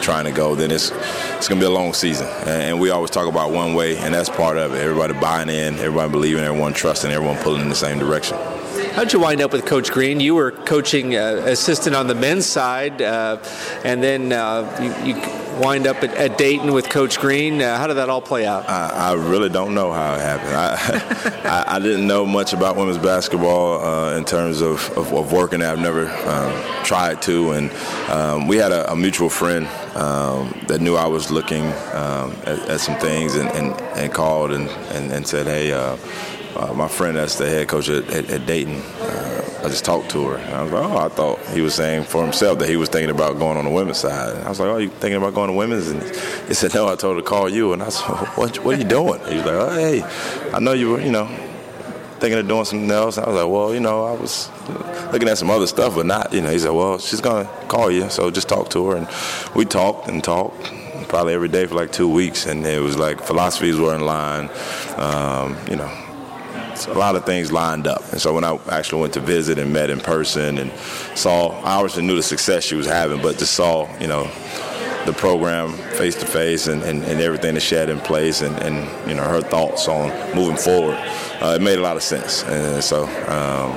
trying 0.02 0.26
to 0.26 0.32
go, 0.32 0.56
then 0.56 0.72
it's 0.72 0.92
it's 1.38 1.48
to 1.48 1.56
be 1.56 1.66
a 1.66 1.70
long 1.70 1.94
season. 1.94 2.28
And 2.46 2.80
we 2.80 2.90
always 2.90 3.10
talk 3.10 3.28
about 3.28 3.52
one 3.52 3.74
way, 3.74 3.98
and 3.98 4.14
that's 4.14 4.30
part 4.30 4.58
of 4.58 4.74
it. 4.74 4.78
Everybody 4.78 5.14
buying 5.14 5.50
in, 5.50 5.76
everybody 5.76 6.12
believing, 6.12 6.44
everyone 6.44 6.74
trusting, 6.74 7.12
everyone 7.12 7.38
pulling 7.38 7.62
in 7.62 7.70
the 7.70 7.76
same 7.76 8.00
direction. 8.00 8.38
How'd 8.94 9.14
you 9.14 9.22
wind 9.22 9.42
up 9.42 9.54
with 9.54 9.66
Coach 9.66 9.90
Green? 9.90 10.20
You 10.20 10.36
were 10.36 10.52
coaching 10.52 11.16
uh, 11.16 11.44
assistant 11.46 11.96
on 11.96 12.08
the 12.08 12.14
men's 12.14 12.46
side, 12.46 13.02
uh, 13.02 13.42
and 13.86 14.04
then 14.04 14.34
uh, 14.34 14.78
you, 15.06 15.14
you, 15.14 15.42
wind 15.62 15.88
up 15.88 16.04
at, 16.04 16.14
at, 16.16 16.38
Dayton 16.38 16.74
with 16.74 16.90
Coach 16.90 17.18
Green. 17.18 17.62
Uh, 17.62 17.78
how 17.78 17.88
did 17.88 17.96
that 17.96 18.10
all 18.10 18.22
play 18.22 18.46
out? 18.46 18.68
I, 18.70 19.12
I, 19.12 19.14
really 19.14 19.48
don't 19.48 19.74
know 19.74 19.94
how 19.94 20.16
it 20.16 20.22
happened. 20.22 20.56
I, 20.56 21.50
I, 21.70 21.76
I 21.76 21.80
didn't 21.80 22.06
know 22.06 22.26
much 22.26 22.52
about 22.52 22.76
women's 22.76 22.98
basketball 22.98 23.82
uh, 23.82 24.18
in 24.18 24.26
terms 24.26 24.60
of, 24.60 24.90
of, 24.98 25.14
of, 25.14 25.32
working. 25.32 25.62
I've 25.62 25.80
never 25.80 26.10
um, 26.28 26.84
tried 26.84 27.22
to, 27.24 27.52
and 27.52 27.72
um, 28.10 28.48
we 28.48 28.58
had 28.58 28.74
a, 28.74 28.92
a 28.92 28.96
mutual 28.96 29.30
friend 29.30 29.68
um, 29.96 30.54
that 30.68 30.82
knew 30.82 30.98
I 30.98 31.06
was 31.06 31.32
looking 31.32 31.66
um, 31.94 32.36
at, 32.44 32.60
at, 32.68 32.80
some 32.82 32.98
things 33.00 33.36
and, 33.36 33.50
and, 33.52 33.74
and 33.98 34.12
called 34.12 34.52
and, 34.52 34.68
and, 34.68 35.12
and 35.12 35.26
said, 35.26 35.48
hey, 35.48 35.72
uh, 35.72 35.96
uh, 36.56 36.74
my 36.74 36.88
friend 36.88 37.18
that's 37.18 37.36
the 37.36 37.48
head 37.48 37.68
coach 37.68 37.90
at, 37.90 38.10
at, 38.10 38.30
at 38.30 38.46
Dayton, 38.46 38.82
uh, 39.00 39.60
I 39.64 39.68
just 39.70 39.86
talked 39.86 40.10
to 40.12 40.28
her. 40.28 40.38
And 40.38 40.54
I 40.56 40.64
was 40.64 40.72
like, 40.72 40.84
oh, 40.84 40.98
I 40.98 41.08
thought 41.10 41.40
he 41.50 41.62
was 41.62 41.76
saying 41.76 42.06
for 42.06 42.24
himself 42.24 42.60
that 42.60 42.68
he 42.68 42.78
was 42.78 42.90
thinking 42.90 43.12
about 43.12 43.38
going 43.38 43.58
on 43.58 43.66
the 43.66 43.72
women's 43.72 44.00
side. 44.00 44.36
And 44.36 44.44
I 44.44 44.50
was 44.50 44.60
like, 44.60 44.70
oh, 44.70 44.78
you 44.78 44.90
thinking 44.90 45.18
about 45.18 45.34
going 45.34 45.50
to 45.50 45.54
women's? 45.54 45.88
And 45.88 46.02
he 46.48 46.54
said, 46.54 46.74
no, 46.74 46.88
I 46.88 46.96
told 46.96 47.16
her 47.16 47.22
to 47.22 47.28
call 47.28 47.48
you. 47.48 47.74
And 47.74 47.84
I 47.84 47.90
said, 47.90 48.08
what, 48.36 48.58
what 48.64 48.76
are 48.76 48.78
you 48.78 48.84
doing? 48.84 49.20
He 49.28 49.36
was 49.36 49.46
like, 49.46 49.56
oh, 49.56 49.70
hey, 49.70 50.04
I 50.52 50.60
know 50.60 50.74
you 50.74 50.92
were, 50.92 51.02
you 51.02 51.12
know, 51.12 51.28
thinking 52.20 52.40
of 52.40 52.48
doing 52.48 52.66
something 52.66 52.92
else. 52.92 53.18
And 53.18 53.26
I 53.26 53.30
was 53.30 53.42
like, 53.42 53.52
well, 53.52 53.74
you 53.74 53.80
know, 53.80 54.06
I 54.06 54.14
was 54.14 54.50
looking 55.12 55.30
at 55.30 55.38
some 55.38 55.50
other 55.50 55.68
stuff, 55.68 55.96
but 55.96 56.06
not, 56.06 56.34
you 56.34 56.42
know. 56.42 56.50
He 56.50 56.60
said, 56.60 56.72
well, 56.72 56.98
she's 56.98 57.22
going 57.22 57.46
to 57.46 57.52
call 57.68 57.92
you, 57.92 58.10
so 58.10 58.32
just 58.32 58.50
talk 58.50 58.70
to 58.72 58.88
her. 58.90 58.98
And 58.98 59.08
we 59.56 59.66
talked 59.66 60.08
and 60.08 60.24
talked 60.24 60.72
probably 61.08 61.34
every 61.34 61.50
day 61.50 61.66
for 61.66 61.76
like 61.76 61.92
two 61.92 62.08
weeks, 62.08 62.46
and 62.46 62.66
it 62.66 62.82
was 62.82 62.98
like 62.98 63.22
philosophies 63.22 63.78
were 63.78 63.94
in 63.94 64.02
line. 64.02 64.50
Um, 64.98 65.58
you 65.70 65.76
know, 65.76 65.92
a 66.88 66.94
lot 66.94 67.16
of 67.16 67.26
things 67.26 67.52
lined 67.52 67.88
up. 67.88 68.02
And 68.12 68.22
so 68.22 68.34
when 68.34 68.44
I 68.44 68.58
actually 68.70 69.02
went 69.02 69.14
to 69.14 69.20
visit 69.20 69.58
and 69.58 69.72
met 69.72 69.90
in 69.90 70.00
person 70.00 70.58
and 70.58 70.72
saw, 71.16 71.50
I 71.62 71.76
obviously 71.76 72.04
knew 72.04 72.16
the 72.16 72.24
success 72.24 72.64
she 72.64 72.76
was 72.76 72.88
having, 72.88 73.22
but 73.22 73.38
just 73.38 73.54
saw, 73.54 73.88
you 74.00 74.08
know, 74.08 74.24
the 75.06 75.14
program 75.14 75.74
face 75.98 76.16
to 76.16 76.26
face 76.26 76.68
and 76.68 76.84
everything 76.84 77.56
that 77.56 77.62
she 77.62 77.76
had 77.76 77.90
in 77.90 78.00
place 78.00 78.42
and, 78.42 78.56
and, 78.60 79.10
you 79.10 79.16
know 79.16 79.24
her 79.24 79.42
thoughts 79.42 79.88
on 79.88 80.10
moving 80.36 80.58
forward, 80.58 80.96
uh, 81.42 81.58
it 81.60 81.62
made 81.62 81.80
a 81.80 81.82
lot 81.82 81.96
of 81.96 82.04
sense. 82.04 82.44
And 82.44 82.84
so 82.84 83.06
um, 83.28 83.76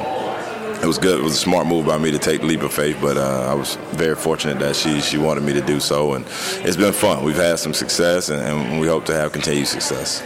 it 0.82 0.86
was 0.86 0.98
good. 0.98 1.18
It 1.18 1.22
was 1.22 1.34
a 1.34 1.38
smart 1.38 1.66
move 1.66 1.86
by 1.86 1.96
me 1.96 2.10
to 2.10 2.18
take 2.18 2.42
the 2.42 2.46
leap 2.46 2.60
of 2.62 2.72
faith, 2.72 2.98
but 3.00 3.16
uh, 3.16 3.48
I 3.50 3.54
was 3.54 3.76
very 3.92 4.16
fortunate 4.16 4.58
that 4.58 4.76
she 4.76 5.00
she 5.00 5.16
wanted 5.16 5.42
me 5.42 5.54
to 5.54 5.62
do 5.62 5.80
so, 5.80 6.12
and 6.12 6.26
it's 6.58 6.76
been 6.76 6.92
fun. 6.92 7.24
We've 7.24 7.36
had 7.36 7.58
some 7.58 7.72
success, 7.72 8.28
and, 8.28 8.40
and 8.42 8.80
we 8.80 8.86
hope 8.86 9.06
to 9.06 9.14
have 9.14 9.32
continued 9.32 9.66
success. 9.66 10.22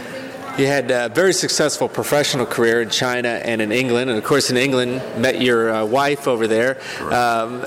You 0.59 0.67
had 0.67 0.91
a 0.91 1.07
very 1.07 1.31
successful 1.31 1.87
professional 1.87 2.45
career 2.45 2.81
in 2.81 2.89
China 2.89 3.29
and 3.29 3.61
in 3.61 3.71
England, 3.71 4.09
and 4.09 4.19
of 4.19 4.25
course 4.25 4.49
in 4.49 4.57
England 4.57 5.01
met 5.17 5.41
your 5.41 5.73
uh, 5.73 5.85
wife 5.85 6.27
over 6.27 6.47
there. 6.47 6.81
Um, 6.99 7.61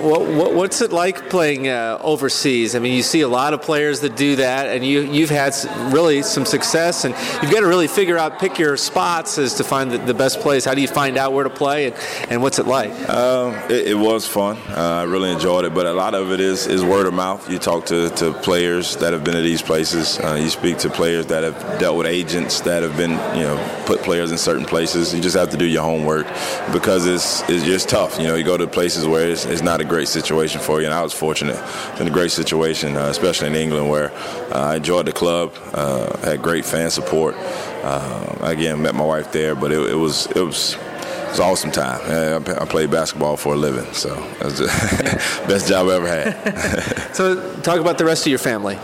what, 0.00 0.26
what, 0.26 0.54
what's 0.54 0.80
it 0.80 0.90
like 0.90 1.28
playing 1.28 1.68
uh, 1.68 1.98
overseas? 2.00 2.74
I 2.74 2.78
mean, 2.78 2.96
you 2.96 3.02
see 3.02 3.20
a 3.20 3.28
lot 3.28 3.52
of 3.52 3.60
players 3.60 4.00
that 4.00 4.16
do 4.16 4.36
that, 4.36 4.68
and 4.68 4.82
you 4.82 5.02
you've 5.02 5.28
had 5.28 5.54
really 5.92 6.22
some 6.22 6.46
success, 6.46 7.04
and 7.04 7.14
you've 7.42 7.52
got 7.52 7.60
to 7.60 7.66
really 7.66 7.88
figure 7.88 8.16
out 8.16 8.38
pick 8.38 8.58
your 8.58 8.78
spots 8.78 9.36
as 9.36 9.52
to 9.56 9.62
find 9.62 9.90
the, 9.90 9.98
the 9.98 10.14
best 10.14 10.40
place. 10.40 10.64
How 10.64 10.72
do 10.72 10.80
you 10.80 10.88
find 10.88 11.18
out 11.18 11.34
where 11.34 11.44
to 11.44 11.50
play, 11.50 11.88
and, 11.88 11.94
and 12.30 12.42
what's 12.42 12.58
it 12.58 12.66
like? 12.66 12.90
Um, 13.10 13.52
it, 13.68 13.88
it, 13.88 13.98
was 13.98 14.26
fun. 14.26 14.56
Uh, 14.70 15.00
I 15.00 15.02
really 15.02 15.30
enjoyed 15.30 15.66
it, 15.66 15.74
but 15.74 15.84
a 15.84 15.92
lot 15.92 16.14
of 16.14 16.32
it 16.32 16.40
is 16.40 16.66
is 16.66 16.82
word 16.82 17.04
of 17.04 17.12
mouth. 17.12 17.50
You 17.50 17.58
talk 17.58 17.84
to, 17.86 18.08
to 18.08 18.32
players 18.32 18.96
that 18.96 19.12
have 19.12 19.24
been 19.24 19.34
to 19.34 19.42
these 19.42 19.60
places. 19.60 20.18
Uh, 20.18 20.38
you 20.40 20.48
speak 20.48 20.78
to 20.78 20.88
players 20.88 21.26
that 21.26 21.44
have 21.44 21.78
dealt 21.78 21.98
with 21.98 22.06
agents 22.06 22.29
agents 22.30 22.60
that 22.60 22.82
have 22.82 22.96
been, 22.96 23.12
you 23.36 23.42
know, 23.42 23.82
put 23.86 24.02
players 24.02 24.30
in 24.30 24.38
certain 24.38 24.64
places. 24.64 25.12
You 25.12 25.20
just 25.20 25.36
have 25.36 25.50
to 25.50 25.56
do 25.56 25.64
your 25.64 25.82
homework 25.82 26.26
because 26.72 27.06
it's 27.06 27.42
it's 27.48 27.64
just 27.64 27.88
tough. 27.88 28.18
You 28.18 28.28
know, 28.28 28.34
you 28.36 28.44
go 28.44 28.56
to 28.56 28.66
places 28.66 29.06
where 29.06 29.28
it's, 29.28 29.44
it's 29.44 29.62
not 29.62 29.80
a 29.80 29.84
great 29.84 30.08
situation 30.08 30.60
for 30.60 30.80
you. 30.80 30.86
And 30.86 30.94
I 30.94 31.02
was 31.02 31.12
fortunate 31.12 31.58
in 32.00 32.06
a 32.06 32.10
great 32.10 32.30
situation, 32.30 32.96
uh, 32.96 33.06
especially 33.06 33.48
in 33.48 33.56
England, 33.56 33.90
where 33.90 34.12
uh, 34.52 34.70
I 34.72 34.76
enjoyed 34.76 35.06
the 35.06 35.12
club, 35.12 35.52
uh, 35.72 36.16
had 36.18 36.40
great 36.42 36.64
fan 36.64 36.90
support. 36.90 37.34
Uh, 37.82 38.36
again, 38.42 38.80
met 38.82 38.94
my 38.94 39.04
wife 39.04 39.32
there, 39.32 39.54
but 39.54 39.72
it, 39.72 39.80
it 39.90 39.96
was 39.96 40.26
it 40.26 40.42
was 40.42 40.74
it 40.74 41.30
was 41.30 41.38
an 41.38 41.44
awesome 41.44 41.70
time. 41.70 42.00
I 42.48 42.64
played 42.64 42.90
basketball 42.90 43.36
for 43.36 43.54
a 43.54 43.56
living, 43.56 43.92
so 43.92 44.14
was 44.42 44.58
the 44.58 44.66
best 45.48 45.68
job 45.68 45.88
I 45.88 45.94
ever 45.94 46.08
had. 46.08 47.14
so, 47.14 47.60
talk 47.62 47.80
about 47.80 47.98
the 47.98 48.04
rest 48.04 48.22
of 48.26 48.30
your 48.30 48.38
family. 48.38 48.76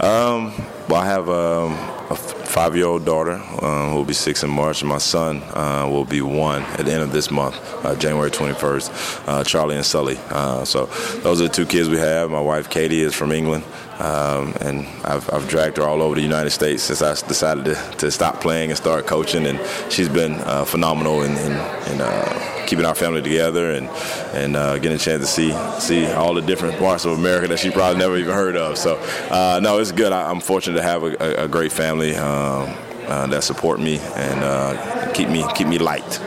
Um, 0.00 0.52
well, 0.88 1.00
I 1.00 1.06
have 1.06 1.28
um, 1.28 1.72
five-year-old 2.54 3.04
daughter 3.04 3.32
uh, 3.32 3.90
who 3.90 3.96
will 3.96 4.04
be 4.04 4.14
six 4.14 4.44
in 4.44 4.48
March, 4.48 4.80
and 4.80 4.88
my 4.88 4.98
son 4.98 5.42
uh, 5.54 5.84
will 5.90 6.04
be 6.04 6.22
one 6.22 6.62
at 6.62 6.86
the 6.86 6.92
end 6.92 7.02
of 7.02 7.10
this 7.10 7.28
month, 7.28 7.56
uh, 7.84 7.96
January 7.96 8.30
21st. 8.30 9.28
Uh, 9.28 9.42
Charlie 9.42 9.74
and 9.74 9.84
Sully. 9.84 10.16
Uh, 10.30 10.64
so 10.64 10.86
those 11.24 11.40
are 11.40 11.48
the 11.48 11.52
two 11.52 11.66
kids 11.66 11.88
we 11.88 11.98
have. 11.98 12.30
My 12.30 12.40
wife 12.40 12.70
Katie 12.70 13.00
is 13.00 13.12
from 13.12 13.32
England. 13.32 13.64
Um, 13.98 14.54
and 14.60 14.86
I've, 15.04 15.32
I've, 15.32 15.48
dragged 15.48 15.76
her 15.76 15.84
all 15.84 16.02
over 16.02 16.16
the 16.16 16.20
United 16.20 16.50
States 16.50 16.82
since 16.82 17.00
I 17.00 17.14
decided 17.28 17.64
to, 17.66 17.74
to 17.98 18.10
stop 18.10 18.40
playing 18.40 18.70
and 18.70 18.76
start 18.76 19.06
coaching, 19.06 19.46
and 19.46 19.60
she's 19.88 20.08
been 20.08 20.34
uh, 20.34 20.64
phenomenal 20.64 21.22
in, 21.22 21.30
in, 21.30 21.52
in 21.92 22.66
keeping 22.66 22.84
our 22.84 22.94
family 22.96 23.22
together 23.22 23.70
and 23.70 23.88
and 24.34 24.54
getting 24.82 24.96
a 24.96 24.98
chance 24.98 25.22
to 25.22 25.28
see 25.28 25.52
see 25.78 26.10
all 26.12 26.34
the 26.34 26.42
different 26.42 26.76
parts 26.76 27.04
of 27.04 27.12
America 27.12 27.46
that 27.46 27.60
she 27.60 27.70
probably 27.70 27.98
never 27.98 28.16
even 28.16 28.34
heard 28.34 28.56
of. 28.56 28.76
So 28.76 28.96
no, 29.62 29.78
it's 29.78 29.92
good. 29.92 30.12
I, 30.12 30.28
am 30.28 30.40
fortunate 30.40 30.78
to 30.78 30.82
have 30.82 31.04
a, 31.04 31.44
a 31.44 31.46
great 31.46 31.70
family 31.70 32.16
um, 32.16 32.43
uh, 32.44 33.26
that 33.26 33.44
support 33.44 33.80
me 33.80 33.98
and 34.16 34.42
uh, 34.42 35.12
keep 35.12 35.28
me 35.28 35.44
keep 35.54 35.68
me 35.68 35.78
light 35.78 36.20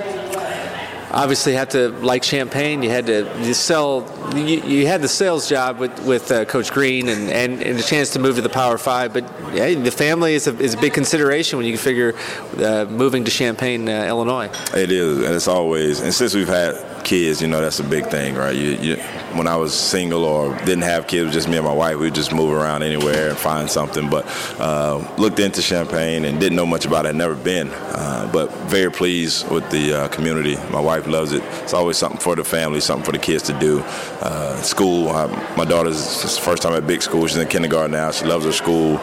obviously 1.17 1.53
had 1.53 1.71
to 1.71 1.89
like 1.89 2.21
champaign. 2.21 2.83
You 2.83 2.89
had 2.89 3.07
to 3.07 3.29
you 3.41 3.53
sell. 3.53 4.05
You, 4.35 4.61
you, 4.61 4.87
had 4.87 5.01
the 5.01 5.07
sales 5.07 5.49
job 5.49 5.79
with 5.79 6.05
with 6.05 6.31
uh, 6.31 6.45
Coach 6.45 6.71
Green 6.71 7.09
and, 7.09 7.29
and, 7.29 7.61
and 7.61 7.79
a 7.79 7.83
chance 7.83 8.11
to 8.11 8.19
move 8.19 8.35
to 8.35 8.41
the 8.41 8.49
Power 8.49 8.77
Five. 8.77 9.13
But 9.13 9.23
yeah, 9.53 9.73
the 9.73 9.91
family 9.91 10.35
is 10.35 10.47
a, 10.47 10.57
is 10.59 10.75
a 10.75 10.77
big 10.77 10.93
consideration 10.93 11.57
when 11.57 11.65
you 11.65 11.77
figure 11.77 12.13
uh, 12.57 12.85
moving 12.89 13.23
to 13.25 13.31
Champaign, 13.31 13.89
uh, 13.89 14.05
Illinois. 14.05 14.49
It 14.75 14.91
is, 14.91 15.17
and 15.19 15.35
it's 15.35 15.47
always. 15.47 16.01
And 16.01 16.13
since 16.13 16.33
we've 16.33 16.47
had 16.47 17.03
kids, 17.03 17.41
you 17.41 17.47
know, 17.47 17.61
that's 17.61 17.79
a 17.79 17.83
big 17.83 18.07
thing, 18.07 18.35
right? 18.35 18.55
You, 18.55 18.71
you, 18.71 18.95
when 19.37 19.47
I 19.47 19.55
was 19.55 19.73
single 19.73 20.23
or 20.23 20.55
didn't 20.59 20.83
have 20.83 21.07
kids, 21.07 21.33
just 21.33 21.47
me 21.47 21.57
and 21.57 21.65
my 21.65 21.73
wife, 21.73 21.97
we'd 21.97 22.15
just 22.15 22.33
move 22.33 22.51
around 22.51 22.83
anywhere 22.83 23.29
and 23.29 23.37
find 23.37 23.69
something. 23.69 24.09
But 24.09 24.25
uh, 24.59 24.97
looked 25.17 25.39
into 25.39 25.61
Champaign 25.61 26.25
and 26.25 26.39
didn't 26.39 26.55
know 26.55 26.65
much 26.65 26.85
about 26.85 27.05
it, 27.05 27.09
had 27.09 27.15
never 27.15 27.35
been. 27.35 27.69
Uh, 27.69 28.29
but 28.33 28.51
very 28.67 28.91
pleased 28.91 29.49
with 29.49 29.69
the 29.69 29.93
uh, 29.93 30.07
community. 30.09 30.55
My 30.71 30.79
wife 30.79 31.07
loves 31.07 31.33
it. 31.33 31.43
It's 31.63 31.73
always 31.73 31.97
something 31.97 32.19
for 32.19 32.35
the 32.35 32.43
family, 32.43 32.79
something 32.79 33.05
for 33.05 33.11
the 33.11 33.19
kids 33.19 33.43
to 33.43 33.59
do. 33.59 33.79
Uh, 34.21 34.61
school, 34.61 35.09
uh, 35.09 35.27
my 35.55 35.65
daughter's 35.65 36.37
first 36.37 36.63
time 36.63 36.73
at 36.73 36.87
big 36.87 37.01
school. 37.01 37.27
She's 37.27 37.37
in 37.37 37.47
kindergarten 37.47 37.91
now. 37.91 38.11
She 38.11 38.25
loves 38.25 38.45
her 38.45 38.51
school. 38.51 38.97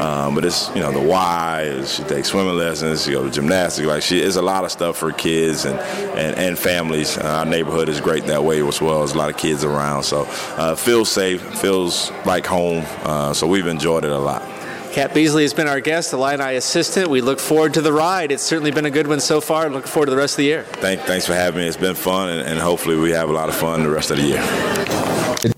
Um, 0.00 0.34
but 0.34 0.44
it's, 0.44 0.68
you 0.74 0.80
know, 0.80 0.92
the 0.92 1.00
why, 1.00 1.82
she 1.84 2.04
takes 2.04 2.28
swimming 2.28 2.56
lessons, 2.56 3.04
she 3.04 3.12
goes 3.12 3.30
to 3.30 3.40
gymnastics. 3.40 3.86
Like, 3.86 4.02
she, 4.02 4.20
it's 4.20 4.36
a 4.36 4.42
lot 4.42 4.64
of 4.64 4.70
stuff 4.70 4.96
for 4.96 5.10
kids 5.12 5.64
and, 5.64 5.78
and, 5.80 6.36
and 6.36 6.58
families. 6.58 7.18
Uh, 7.18 7.42
neighborhood 7.44 7.88
is 7.88 8.00
great 8.00 8.24
that 8.26 8.44
way 8.44 8.64
as 8.66 8.80
well. 8.80 8.98
There's 8.98 9.12
a 9.12 9.18
lot 9.18 9.30
of 9.30 9.36
kids 9.36 9.64
around, 9.64 9.77
so 10.02 10.26
uh, 10.56 10.74
feels 10.74 11.10
safe, 11.10 11.40
feels 11.60 12.10
like 12.24 12.46
home. 12.46 12.84
Uh, 13.02 13.32
so 13.32 13.46
we've 13.46 13.66
enjoyed 13.66 14.04
it 14.04 14.10
a 14.10 14.18
lot. 14.18 14.42
Cat 14.92 15.14
Beasley 15.14 15.42
has 15.42 15.54
been 15.54 15.68
our 15.68 15.80
guest, 15.80 16.10
the 16.10 16.16
Illini 16.16 16.56
assistant. 16.56 17.08
We 17.08 17.20
look 17.20 17.38
forward 17.38 17.74
to 17.74 17.80
the 17.80 17.92
ride. 17.92 18.32
It's 18.32 18.42
certainly 18.42 18.70
been 18.70 18.86
a 18.86 18.90
good 18.90 19.06
one 19.06 19.20
so 19.20 19.40
far. 19.40 19.68
Looking 19.68 19.88
forward 19.88 20.06
to 20.06 20.10
the 20.10 20.16
rest 20.16 20.34
of 20.34 20.38
the 20.38 20.44
year. 20.44 20.64
Thank, 20.64 21.02
thanks 21.02 21.26
for 21.26 21.34
having 21.34 21.60
me. 21.60 21.68
It's 21.68 21.76
been 21.76 21.94
fun, 21.94 22.30
and, 22.30 22.40
and 22.40 22.58
hopefully 22.58 22.96
we 22.96 23.10
have 23.10 23.28
a 23.28 23.32
lot 23.32 23.48
of 23.48 23.54
fun 23.54 23.82
the 23.82 23.90
rest 23.90 24.10
of 24.10 24.16
the 24.16 24.24
year. 24.24 25.54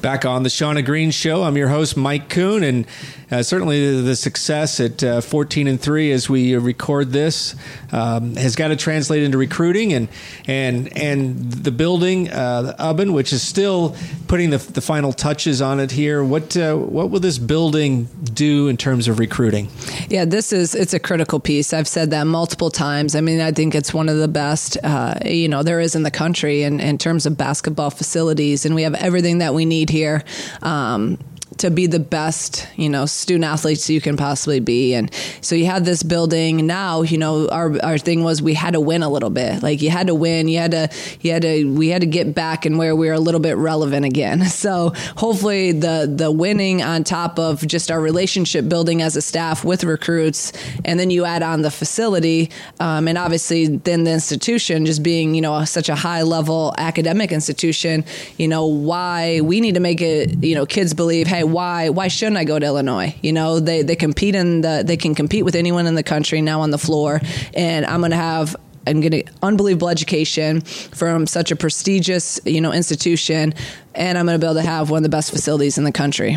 Back 0.00 0.24
on 0.24 0.42
the 0.42 0.48
Shauna 0.48 0.84
Green 0.84 1.10
Show, 1.10 1.42
I'm 1.42 1.56
your 1.56 1.68
host, 1.68 1.96
Mike 1.96 2.28
Kuhn, 2.28 2.62
and 2.62 2.86
uh, 3.30 3.42
certainly 3.42 4.02
the 4.02 4.16
success 4.16 4.80
at 4.80 5.02
uh, 5.02 5.20
14 5.20 5.66
and 5.66 5.80
three 5.80 6.12
as 6.12 6.28
we 6.28 6.54
record 6.56 7.12
this 7.12 7.54
um, 7.92 8.36
has 8.36 8.56
got 8.56 8.68
to 8.68 8.76
translate 8.76 9.22
into 9.22 9.38
recruiting 9.38 9.92
and 9.92 10.08
and 10.46 10.96
and 10.96 11.52
the 11.52 11.70
building, 11.70 12.30
uh, 12.30 12.62
the 12.62 12.72
Ubben, 12.74 13.12
which 13.12 13.32
is 13.32 13.42
still 13.42 13.96
putting 14.28 14.50
the, 14.50 14.58
the 14.58 14.80
final 14.80 15.12
touches 15.12 15.62
on 15.62 15.80
it 15.80 15.90
here. 15.90 16.24
What 16.24 16.56
uh, 16.56 16.76
what 16.76 17.10
will 17.10 17.20
this 17.20 17.38
building 17.38 18.08
do 18.32 18.68
in 18.68 18.76
terms 18.76 19.08
of 19.08 19.18
recruiting? 19.18 19.68
Yeah, 20.08 20.24
this 20.24 20.52
is 20.52 20.74
it's 20.74 20.94
a 20.94 20.98
critical 21.00 21.40
piece. 21.40 21.72
I've 21.72 21.88
said 21.88 22.10
that 22.10 22.24
multiple 22.26 22.70
times. 22.70 23.14
I 23.14 23.20
mean, 23.20 23.40
I 23.40 23.52
think 23.52 23.74
it's 23.74 23.94
one 23.94 24.08
of 24.08 24.18
the 24.18 24.28
best 24.28 24.76
uh, 24.82 25.14
you 25.24 25.48
know 25.48 25.62
there 25.62 25.80
is 25.80 25.94
in 25.94 26.02
the 26.02 26.10
country 26.10 26.62
in, 26.62 26.80
in 26.80 26.98
terms 26.98 27.26
of 27.26 27.36
basketball 27.36 27.90
facilities, 27.90 28.66
and 28.66 28.74
we 28.74 28.82
have 28.82 28.94
everything 28.94 29.38
that 29.38 29.54
we 29.54 29.64
need 29.64 29.90
here. 29.90 30.24
Um, 30.62 31.18
to 31.58 31.70
be 31.70 31.86
the 31.86 32.00
best, 32.00 32.66
you 32.76 32.88
know, 32.88 33.06
student 33.06 33.44
athletes 33.44 33.88
you 33.88 34.00
can 34.00 34.16
possibly 34.16 34.60
be. 34.60 34.94
And 34.94 35.12
so 35.40 35.54
you 35.54 35.66
had 35.66 35.84
this 35.84 36.02
building. 36.02 36.66
Now, 36.66 37.02
you 37.02 37.18
know, 37.18 37.48
our 37.48 37.80
our 37.82 37.98
thing 37.98 38.24
was 38.24 38.42
we 38.42 38.54
had 38.54 38.72
to 38.74 38.80
win 38.80 39.02
a 39.02 39.08
little 39.08 39.30
bit. 39.30 39.62
Like 39.62 39.82
you 39.82 39.90
had 39.90 40.08
to 40.08 40.14
win. 40.14 40.48
You 40.48 40.58
had 40.58 40.70
to 40.72 40.88
you 41.20 41.32
had 41.32 41.42
to 41.42 41.64
we 41.64 41.88
had 41.88 42.00
to 42.00 42.06
get 42.06 42.34
back 42.34 42.66
and 42.66 42.78
where 42.78 42.96
we 42.96 43.06
were 43.06 43.12
a 43.12 43.20
little 43.20 43.40
bit 43.40 43.56
relevant 43.56 44.04
again. 44.04 44.42
So 44.64 44.94
hopefully 45.16 45.72
the 45.72 46.10
the 46.10 46.30
winning 46.30 46.80
on 46.82 47.04
top 47.04 47.38
of 47.38 47.66
just 47.66 47.90
our 47.90 48.00
relationship 48.00 48.66
building 48.66 49.02
as 49.02 49.14
a 49.14 49.20
staff 49.20 49.62
with 49.62 49.84
recruits, 49.84 50.52
and 50.86 50.98
then 50.98 51.10
you 51.10 51.26
add 51.26 51.42
on 51.42 51.60
the 51.60 51.70
facility, 51.70 52.50
um, 52.80 53.06
and 53.08 53.18
obviously 53.18 53.66
then 53.66 54.04
the 54.04 54.12
institution 54.12 54.86
just 54.86 55.02
being 55.02 55.34
you 55.34 55.42
know 55.42 55.64
such 55.66 55.90
a 55.90 55.94
high 55.94 56.22
level 56.22 56.72
academic 56.78 57.30
institution. 57.30 58.04
You 58.38 58.48
know 58.48 58.64
why 58.64 59.42
we 59.42 59.60
need 59.60 59.74
to 59.74 59.80
make 59.80 60.00
it. 60.00 60.42
You 60.42 60.54
know, 60.54 60.64
kids 60.64 60.94
believe, 60.94 61.26
hey 61.26 61.43
why 61.44 61.88
why 61.88 62.08
shouldn't 62.08 62.36
I 62.36 62.44
go 62.44 62.58
to 62.58 62.66
Illinois? 62.66 63.14
You 63.22 63.32
know, 63.32 63.60
they 63.60 63.82
they 63.82 63.96
compete 63.96 64.34
in 64.34 64.60
the 64.60 64.82
they 64.84 64.96
can 64.96 65.14
compete 65.14 65.44
with 65.44 65.54
anyone 65.54 65.86
in 65.86 65.94
the 65.94 66.02
country 66.02 66.40
now 66.40 66.60
on 66.60 66.70
the 66.70 66.78
floor, 66.78 67.20
and 67.54 67.86
I'm 67.86 68.00
going 68.00 68.10
to 68.10 68.16
have 68.16 68.56
I'm 68.86 69.00
getting 69.00 69.28
unbelievable 69.42 69.88
education 69.88 70.60
from 70.60 71.26
such 71.26 71.50
a 71.50 71.56
prestigious, 71.56 72.40
you 72.44 72.60
know, 72.60 72.72
institution, 72.72 73.54
and 73.94 74.18
I'm 74.18 74.26
going 74.26 74.38
to 74.38 74.44
be 74.44 74.48
able 74.48 74.60
to 74.60 74.68
have 74.68 74.90
one 74.90 74.98
of 74.98 75.02
the 75.04 75.08
best 75.08 75.30
facilities 75.30 75.78
in 75.78 75.84
the 75.84 75.92
country. 75.92 76.36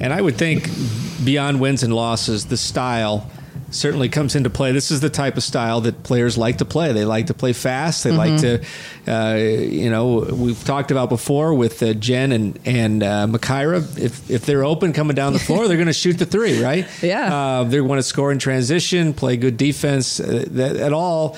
And 0.00 0.12
I 0.12 0.20
would 0.20 0.36
think 0.36 0.68
beyond 1.24 1.60
wins 1.60 1.82
and 1.82 1.94
losses, 1.94 2.46
the 2.46 2.56
style 2.56 3.30
certainly 3.72 4.08
comes 4.08 4.36
into 4.36 4.50
play. 4.50 4.72
This 4.72 4.90
is 4.90 5.00
the 5.00 5.10
type 5.10 5.36
of 5.36 5.42
style 5.42 5.80
that 5.82 6.02
players 6.02 6.38
like 6.38 6.58
to 6.58 6.64
play. 6.64 6.92
They 6.92 7.04
like 7.04 7.26
to 7.26 7.34
play 7.34 7.52
fast. 7.52 8.04
They 8.04 8.10
mm-hmm. 8.10 8.18
like 8.18 8.40
to, 9.06 9.12
uh, 9.12 9.36
you 9.36 9.90
know, 9.90 10.18
we've 10.32 10.62
talked 10.64 10.90
about 10.90 11.08
before 11.08 11.54
with 11.54 11.82
uh, 11.82 11.94
Jen 11.94 12.32
and 12.32 12.58
and 12.64 13.02
uh, 13.02 13.26
Makira. 13.26 13.98
If 13.98 14.30
if 14.30 14.46
they're 14.46 14.64
open 14.64 14.92
coming 14.92 15.14
down 15.16 15.32
the 15.32 15.38
floor, 15.48 15.68
they're 15.68 15.76
going 15.76 15.86
to 15.86 15.92
shoot 15.92 16.18
the 16.18 16.26
three, 16.26 16.62
right? 16.62 16.86
Yeah. 17.02 17.34
Uh, 17.34 17.64
they 17.64 17.80
want 17.80 17.98
to 17.98 18.02
score 18.02 18.30
in 18.30 18.38
transition, 18.38 19.14
play 19.14 19.36
good 19.36 19.56
defense. 19.56 20.20
Uh, 20.20 20.44
that 20.48 20.76
at 20.76 20.92
all 20.92 21.36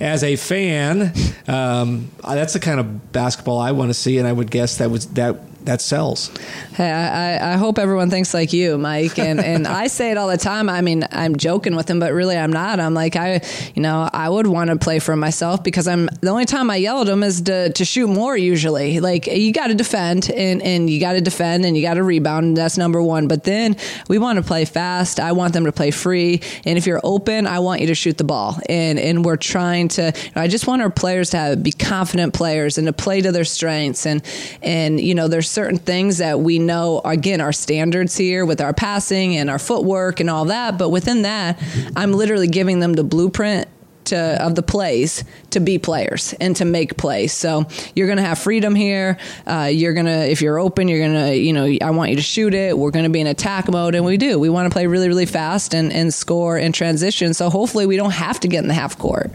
as 0.00 0.22
a 0.22 0.36
fan, 0.36 1.12
um, 1.48 2.10
that's 2.22 2.52
the 2.52 2.60
kind 2.60 2.78
of 2.78 3.12
basketball 3.12 3.58
I 3.58 3.72
want 3.72 3.90
to 3.90 3.94
see, 3.94 4.18
and 4.18 4.28
I 4.28 4.32
would 4.32 4.50
guess 4.50 4.78
that 4.78 4.90
was 4.90 5.06
that 5.14 5.36
that 5.64 5.80
sells. 5.80 6.30
Hey, 6.74 6.90
I, 6.90 7.54
I 7.54 7.56
hope 7.56 7.78
everyone 7.78 8.10
thinks 8.10 8.32
like 8.32 8.52
you, 8.52 8.78
Mike. 8.78 9.18
And 9.18 9.40
and 9.40 9.66
I 9.66 9.88
say 9.88 10.10
it 10.10 10.16
all 10.16 10.28
the 10.28 10.36
time. 10.36 10.68
I 10.68 10.80
mean, 10.80 11.04
I'm 11.10 11.36
joking 11.36 11.74
with 11.74 11.90
him, 11.90 11.98
but 11.98 12.12
really, 12.12 12.36
I'm 12.36 12.52
not. 12.52 12.80
I'm 12.80 12.94
like, 12.94 13.16
I, 13.16 13.40
you 13.74 13.82
know, 13.82 14.08
I 14.12 14.28
would 14.28 14.46
want 14.46 14.70
to 14.70 14.76
play 14.76 14.98
for 14.98 15.16
myself 15.16 15.64
because 15.64 15.88
I'm 15.88 16.08
the 16.20 16.30
only 16.30 16.44
time 16.44 16.70
I 16.70 16.76
yell 16.76 17.02
at 17.02 17.08
him 17.08 17.22
is 17.22 17.42
to, 17.42 17.72
to 17.72 17.84
shoot 17.84 18.08
more. 18.08 18.36
Usually, 18.36 19.00
like 19.00 19.26
you 19.26 19.52
got 19.52 19.68
to 19.68 19.74
defend 19.74 20.30
and 20.30 20.62
and 20.62 20.88
you 20.88 21.00
got 21.00 21.14
to 21.14 21.20
defend 21.20 21.66
and 21.66 21.76
you 21.76 21.82
got 21.82 21.94
to 21.94 22.04
rebound. 22.04 22.46
And 22.46 22.56
that's 22.56 22.78
number 22.78 23.02
one. 23.02 23.28
But 23.28 23.44
then 23.44 23.76
we 24.08 24.18
want 24.18 24.38
to 24.38 24.42
play 24.42 24.64
fast. 24.64 25.20
I 25.20 25.32
want 25.32 25.52
them 25.54 25.64
to 25.64 25.72
play 25.72 25.90
free. 25.90 26.40
And 26.64 26.78
if 26.78 26.86
you're 26.86 27.00
open, 27.02 27.46
I 27.46 27.58
want 27.58 27.80
you 27.80 27.88
to 27.88 27.94
shoot 27.94 28.16
the 28.16 28.24
ball. 28.24 28.58
And 28.68 28.98
and 28.98 29.24
we're 29.24 29.36
trying 29.36 29.88
to. 29.88 30.12
You 30.14 30.30
know, 30.36 30.42
I 30.42 30.48
just 30.48 30.66
want 30.66 30.82
our 30.82 30.90
players 30.90 31.30
to 31.30 31.36
have, 31.36 31.62
be 31.62 31.72
confident 31.72 32.34
players 32.34 32.78
and 32.78 32.86
to 32.86 32.92
play 32.92 33.20
to 33.20 33.32
their 33.32 33.44
strengths. 33.44 34.06
And 34.06 34.22
and 34.62 35.00
you 35.00 35.14
know, 35.14 35.28
there's 35.28 35.57
certain 35.58 35.76
things 35.76 36.18
that 36.18 36.38
we 36.38 36.56
know, 36.60 37.00
again, 37.04 37.40
our 37.40 37.52
standards 37.52 38.16
here 38.16 38.46
with 38.46 38.60
our 38.60 38.72
passing 38.72 39.36
and 39.36 39.50
our 39.50 39.58
footwork 39.58 40.20
and 40.20 40.30
all 40.30 40.44
that. 40.44 40.78
But 40.78 40.90
within 40.90 41.22
that, 41.22 41.60
I'm 41.96 42.12
literally 42.12 42.46
giving 42.46 42.78
them 42.78 42.92
the 42.92 43.02
blueprint 43.02 43.66
to, 44.04 44.40
of 44.40 44.54
the 44.54 44.62
plays 44.62 45.24
to 45.50 45.58
be 45.58 45.76
players 45.76 46.32
and 46.40 46.54
to 46.54 46.64
make 46.64 46.96
plays. 46.96 47.32
So 47.32 47.66
you're 47.96 48.06
going 48.06 48.18
to 48.18 48.22
have 48.22 48.38
freedom 48.38 48.76
here. 48.76 49.18
Uh, 49.48 49.68
you're 49.72 49.94
going 49.94 50.06
to, 50.06 50.30
if 50.30 50.42
you're 50.42 50.60
open, 50.60 50.86
you're 50.86 51.00
going 51.00 51.26
to, 51.26 51.36
you 51.36 51.52
know, 51.52 51.76
I 51.82 51.90
want 51.90 52.10
you 52.10 52.16
to 52.16 52.22
shoot 52.22 52.54
it. 52.54 52.78
We're 52.78 52.92
going 52.92 53.04
to 53.04 53.10
be 53.10 53.20
in 53.20 53.26
attack 53.26 53.68
mode. 53.68 53.96
And 53.96 54.04
we 54.04 54.16
do. 54.16 54.38
We 54.38 54.50
want 54.50 54.70
to 54.70 54.72
play 54.72 54.86
really, 54.86 55.08
really 55.08 55.26
fast 55.26 55.74
and, 55.74 55.92
and 55.92 56.14
score 56.14 56.56
and 56.56 56.72
transition. 56.72 57.34
So 57.34 57.50
hopefully 57.50 57.84
we 57.84 57.96
don't 57.96 58.12
have 58.12 58.38
to 58.38 58.48
get 58.48 58.62
in 58.62 58.68
the 58.68 58.74
half 58.74 58.96
court. 58.96 59.32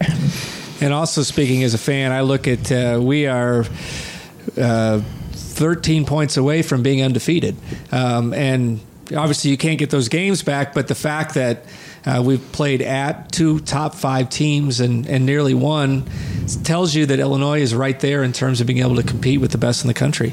And 0.80 0.94
also, 0.94 1.20
speaking 1.20 1.62
as 1.64 1.74
a 1.74 1.78
fan, 1.78 2.12
I 2.12 2.22
look 2.22 2.48
at, 2.48 2.72
uh, 2.72 2.98
we 3.02 3.26
are. 3.26 3.66
Uh, 4.56 5.02
13 5.54 6.04
points 6.04 6.36
away 6.36 6.62
from 6.62 6.82
being 6.82 7.02
undefeated. 7.02 7.56
Um, 7.92 8.34
and 8.34 8.80
obviously, 9.16 9.50
you 9.50 9.56
can't 9.56 9.78
get 9.78 9.90
those 9.90 10.08
games 10.08 10.42
back, 10.42 10.74
but 10.74 10.88
the 10.88 10.94
fact 10.94 11.34
that 11.34 11.64
uh, 12.06 12.22
we've 12.24 12.52
played 12.52 12.82
at 12.82 13.32
two 13.32 13.60
top 13.60 13.94
five 13.94 14.28
teams 14.28 14.80
and, 14.80 15.06
and 15.06 15.24
nearly 15.24 15.54
won 15.54 16.04
tells 16.64 16.94
you 16.94 17.06
that 17.06 17.18
Illinois 17.18 17.60
is 17.60 17.74
right 17.74 17.98
there 18.00 18.22
in 18.22 18.32
terms 18.32 18.60
of 18.60 18.66
being 18.66 18.80
able 18.80 18.96
to 18.96 19.02
compete 19.02 19.40
with 19.40 19.52
the 19.52 19.58
best 19.58 19.84
in 19.84 19.88
the 19.88 19.94
country. 19.94 20.32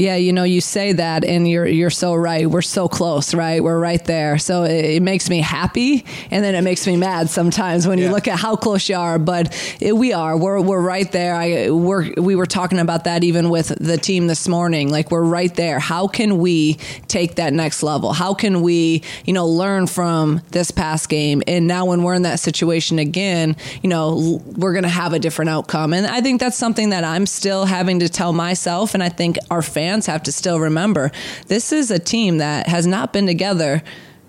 Yeah, 0.00 0.16
you 0.16 0.32
know, 0.32 0.44
you 0.44 0.62
say 0.62 0.94
that, 0.94 1.26
and 1.26 1.46
you're 1.46 1.66
you're 1.66 1.90
so 1.90 2.14
right. 2.14 2.46
We're 2.46 2.62
so 2.62 2.88
close, 2.88 3.34
right? 3.34 3.62
We're 3.62 3.78
right 3.78 4.02
there. 4.02 4.38
So 4.38 4.64
it, 4.64 4.96
it 4.96 5.02
makes 5.02 5.28
me 5.28 5.40
happy, 5.40 6.06
and 6.30 6.42
then 6.42 6.54
it 6.54 6.62
makes 6.62 6.86
me 6.86 6.96
mad 6.96 7.28
sometimes 7.28 7.86
when 7.86 7.98
you 7.98 8.10
look 8.10 8.26
at 8.26 8.38
how 8.38 8.56
close 8.56 8.88
you 8.88 8.96
are. 8.96 9.18
But 9.18 9.54
it, 9.78 9.94
we 9.94 10.14
are. 10.14 10.38
We're 10.38 10.58
we're 10.62 10.80
right 10.80 11.12
there. 11.12 11.34
I 11.34 11.68
we're 11.68 12.14
we 12.14 12.34
were 12.34 12.46
talking 12.46 12.78
about 12.78 13.04
that 13.04 13.24
even 13.24 13.50
with 13.50 13.68
the 13.78 13.98
team 13.98 14.26
this 14.26 14.48
morning. 14.48 14.88
Like 14.88 15.10
we're 15.10 15.22
right 15.22 15.54
there. 15.54 15.78
How 15.78 16.06
can 16.06 16.38
we 16.38 16.78
take 17.06 17.34
that 17.34 17.52
next 17.52 17.82
level? 17.82 18.14
How 18.14 18.32
can 18.32 18.62
we, 18.62 19.02
you 19.26 19.34
know, 19.34 19.46
learn 19.46 19.86
from 19.86 20.40
this 20.50 20.70
past 20.70 21.10
game? 21.10 21.42
And 21.46 21.66
now 21.66 21.84
when 21.84 22.02
we're 22.04 22.14
in 22.14 22.22
that 22.22 22.40
situation 22.40 22.98
again, 22.98 23.54
you 23.82 23.90
know, 23.90 24.40
we're 24.56 24.72
going 24.72 24.84
to 24.84 24.88
have 24.88 25.12
a 25.12 25.18
different 25.18 25.50
outcome. 25.50 25.92
And 25.92 26.06
I 26.06 26.22
think 26.22 26.40
that's 26.40 26.56
something 26.56 26.88
that 26.88 27.04
I'm 27.04 27.26
still 27.26 27.66
having 27.66 28.00
to 28.00 28.08
tell 28.08 28.32
myself, 28.32 28.94
and 28.94 29.02
I 29.02 29.10
think 29.10 29.36
our 29.50 29.60
fans 29.90 30.06
have 30.06 30.22
to 30.22 30.30
still 30.30 30.60
remember. 30.60 31.10
This 31.48 31.72
is 31.72 31.90
a 31.90 31.98
team 31.98 32.38
that 32.38 32.68
has 32.68 32.86
not 32.86 33.12
been 33.12 33.26
together 33.26 33.82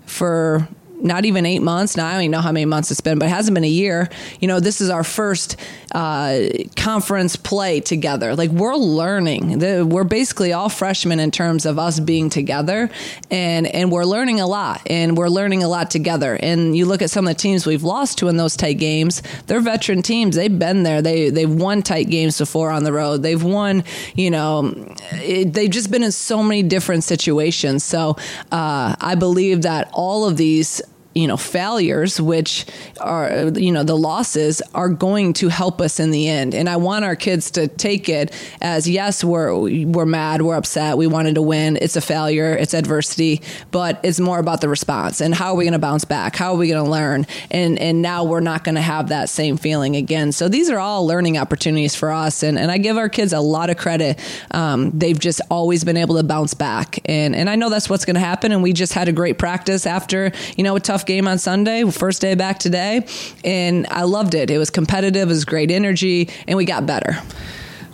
for 0.06 0.66
not 1.02 1.24
even 1.24 1.44
eight 1.46 1.62
months. 1.62 1.96
Now 1.96 2.06
I 2.06 2.12
don't 2.12 2.22
even 2.22 2.30
know 2.30 2.40
how 2.40 2.52
many 2.52 2.64
months 2.64 2.90
it's 2.90 3.00
been, 3.00 3.18
but 3.18 3.26
it 3.26 3.30
hasn't 3.30 3.54
been 3.54 3.64
a 3.64 3.68
year. 3.68 4.08
You 4.40 4.48
know, 4.48 4.60
this 4.60 4.80
is 4.80 4.88
our 4.90 5.04
first 5.04 5.56
uh, 5.92 6.48
conference 6.76 7.36
play 7.36 7.80
together. 7.80 8.34
Like 8.36 8.50
we're 8.50 8.76
learning. 8.76 9.58
The, 9.58 9.86
we're 9.86 10.04
basically 10.04 10.52
all 10.52 10.68
freshmen 10.68 11.20
in 11.20 11.30
terms 11.30 11.66
of 11.66 11.78
us 11.78 12.00
being 12.00 12.30
together, 12.30 12.90
and 13.30 13.66
and 13.66 13.90
we're 13.90 14.04
learning 14.04 14.40
a 14.40 14.46
lot, 14.46 14.82
and 14.86 15.16
we're 15.16 15.28
learning 15.28 15.62
a 15.62 15.68
lot 15.68 15.90
together. 15.90 16.38
And 16.40 16.76
you 16.76 16.86
look 16.86 17.02
at 17.02 17.10
some 17.10 17.26
of 17.26 17.34
the 17.34 17.40
teams 17.40 17.66
we've 17.66 17.82
lost 17.82 18.18
to 18.18 18.28
in 18.28 18.36
those 18.36 18.56
tight 18.56 18.78
games. 18.78 19.22
They're 19.46 19.60
veteran 19.60 20.02
teams. 20.02 20.36
They've 20.36 20.58
been 20.58 20.82
there. 20.82 21.02
They 21.02 21.30
they've 21.30 21.52
won 21.52 21.82
tight 21.82 22.08
games 22.08 22.38
before 22.38 22.70
on 22.70 22.84
the 22.84 22.92
road. 22.92 23.22
They've 23.22 23.42
won. 23.42 23.84
You 24.14 24.30
know, 24.30 24.72
it, 25.12 25.52
they've 25.52 25.70
just 25.70 25.90
been 25.90 26.02
in 26.02 26.12
so 26.12 26.42
many 26.42 26.62
different 26.62 27.04
situations. 27.04 27.84
So 27.84 28.16
uh, 28.50 28.96
I 29.00 29.14
believe 29.14 29.62
that 29.62 29.90
all 29.92 30.26
of 30.26 30.36
these 30.36 30.80
you 31.14 31.26
know 31.26 31.36
failures 31.36 32.20
which 32.20 32.66
are 33.00 33.50
you 33.54 33.72
know 33.72 33.82
the 33.82 33.96
losses 33.96 34.62
are 34.74 34.88
going 34.88 35.32
to 35.32 35.48
help 35.48 35.80
us 35.80 36.00
in 36.00 36.10
the 36.10 36.28
end. 36.28 36.54
And 36.54 36.68
i 36.68 36.76
want 36.76 37.04
our 37.04 37.16
kids 37.16 37.50
to 37.52 37.68
take 37.68 38.08
it 38.08 38.32
as 38.60 38.88
yes 38.88 39.22
we're 39.24 39.54
we're 39.86 40.06
mad 40.06 40.42
we're 40.42 40.56
upset 40.56 40.96
we 40.96 41.06
wanted 41.06 41.34
to 41.34 41.42
win 41.42 41.78
it's 41.80 41.96
a 41.96 42.00
failure 42.00 42.52
it's 42.54 42.74
adversity 42.74 43.40
but 43.70 44.00
it's 44.02 44.20
more 44.20 44.38
about 44.38 44.60
the 44.60 44.68
response 44.68 45.20
and 45.20 45.34
how 45.34 45.52
are 45.52 45.56
we 45.56 45.64
going 45.64 45.72
to 45.72 45.78
bounce 45.78 46.04
back? 46.04 46.36
How 46.36 46.52
are 46.52 46.56
we 46.56 46.68
going 46.68 46.84
to 46.84 46.90
learn? 46.90 47.26
And 47.50 47.78
and 47.78 48.02
now 48.02 48.24
we're 48.24 48.40
not 48.40 48.64
going 48.64 48.76
to 48.76 48.80
have 48.80 49.08
that 49.08 49.28
same 49.28 49.56
feeling 49.56 49.96
again. 49.96 50.32
So 50.32 50.48
these 50.48 50.70
are 50.70 50.78
all 50.78 51.06
learning 51.06 51.38
opportunities 51.38 51.94
for 51.94 52.10
us 52.10 52.42
and 52.42 52.58
and 52.58 52.70
i 52.70 52.78
give 52.78 52.96
our 52.96 53.08
kids 53.08 53.32
a 53.32 53.40
lot 53.40 53.70
of 53.70 53.76
credit. 53.76 54.18
Um, 54.50 54.90
they've 54.90 55.18
just 55.18 55.40
always 55.50 55.84
been 55.84 55.96
able 55.96 56.16
to 56.16 56.22
bounce 56.22 56.54
back. 56.54 56.98
And 57.04 57.34
and 57.34 57.50
i 57.50 57.56
know 57.56 57.68
that's 57.68 57.90
what's 57.90 58.04
going 58.04 58.14
to 58.14 58.20
happen 58.20 58.52
and 58.52 58.62
we 58.62 58.72
just 58.72 58.92
had 58.92 59.08
a 59.08 59.12
great 59.12 59.38
practice 59.38 59.86
after 59.86 60.32
you 60.56 60.64
know 60.64 60.76
a 60.76 60.80
tough 60.80 61.01
game 61.06 61.28
on 61.28 61.38
Sunday, 61.38 61.84
first 61.90 62.20
day 62.20 62.34
back 62.34 62.58
today, 62.58 63.06
and 63.44 63.86
I 63.90 64.02
loved 64.02 64.34
it. 64.34 64.50
It 64.50 64.58
was 64.58 64.70
competitive, 64.70 65.28
it 65.28 65.32
was 65.32 65.44
great 65.44 65.70
energy, 65.70 66.30
and 66.46 66.56
we 66.56 66.64
got 66.64 66.86
better. 66.86 67.16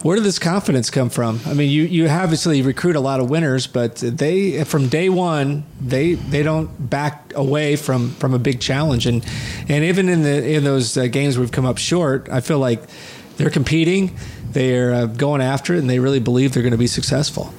Where 0.02 0.14
did 0.14 0.24
this 0.24 0.38
confidence 0.38 0.90
come 0.90 1.10
from? 1.10 1.40
I 1.44 1.54
mean, 1.54 1.70
you, 1.70 1.82
you 1.82 2.08
obviously 2.08 2.62
recruit 2.62 2.94
a 2.94 3.00
lot 3.00 3.18
of 3.18 3.28
winners, 3.28 3.66
but 3.66 3.96
they 3.96 4.62
from 4.62 4.88
day 4.88 5.08
one 5.08 5.64
they 5.80 6.14
they 6.14 6.44
don't 6.44 6.88
back 6.88 7.32
away 7.34 7.74
from 7.74 8.10
from 8.10 8.32
a 8.32 8.38
big 8.38 8.60
challenge, 8.60 9.06
and 9.06 9.26
and 9.68 9.84
even 9.84 10.08
in 10.08 10.22
the 10.22 10.54
in 10.54 10.62
those 10.62 10.96
uh, 10.96 11.08
games 11.08 11.36
we've 11.36 11.50
come 11.50 11.66
up 11.66 11.78
short, 11.78 12.28
I 12.30 12.40
feel 12.40 12.60
like 12.60 12.80
they're 13.38 13.50
competing, 13.50 14.16
they're 14.52 14.92
uh, 14.92 15.06
going 15.06 15.40
after 15.40 15.74
it, 15.74 15.78
and 15.78 15.90
they 15.90 15.98
really 15.98 16.20
believe 16.20 16.52
they're 16.52 16.62
going 16.62 16.72
to 16.72 16.78
be 16.78 16.86
successful. 16.86 17.52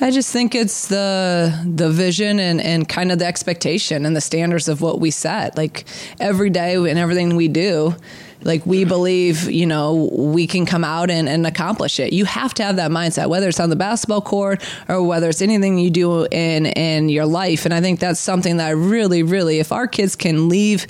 I 0.00 0.10
just 0.10 0.32
think 0.32 0.54
it's 0.54 0.88
the 0.88 1.52
the 1.64 1.88
vision 1.88 2.40
and, 2.40 2.60
and 2.60 2.88
kind 2.88 3.12
of 3.12 3.18
the 3.18 3.26
expectation 3.26 4.04
and 4.04 4.14
the 4.14 4.20
standards 4.20 4.68
of 4.68 4.80
what 4.80 5.00
we 5.00 5.10
set. 5.10 5.56
Like 5.56 5.84
every 6.18 6.50
day 6.50 6.74
and 6.74 6.98
everything 6.98 7.36
we 7.36 7.48
do, 7.48 7.94
like 8.42 8.66
we 8.66 8.84
believe, 8.84 9.50
you 9.50 9.66
know, 9.66 10.10
we 10.12 10.46
can 10.46 10.66
come 10.66 10.84
out 10.84 11.10
and, 11.10 11.28
and 11.28 11.46
accomplish 11.46 11.98
it. 12.00 12.12
You 12.12 12.24
have 12.24 12.52
to 12.54 12.64
have 12.64 12.76
that 12.76 12.90
mindset, 12.90 13.28
whether 13.28 13.48
it's 13.48 13.60
on 13.60 13.70
the 13.70 13.76
basketball 13.76 14.20
court 14.20 14.62
or 14.88 15.02
whether 15.02 15.28
it's 15.28 15.40
anything 15.40 15.78
you 15.78 15.90
do 15.90 16.24
in 16.24 16.66
in 16.66 17.08
your 17.08 17.26
life. 17.26 17.64
And 17.64 17.72
I 17.72 17.80
think 17.80 18.00
that's 18.00 18.20
something 18.20 18.58
that 18.58 18.66
I 18.66 18.70
really, 18.72 19.22
really, 19.22 19.60
if 19.60 19.72
our 19.72 19.86
kids 19.86 20.16
can 20.16 20.48
leave 20.48 20.86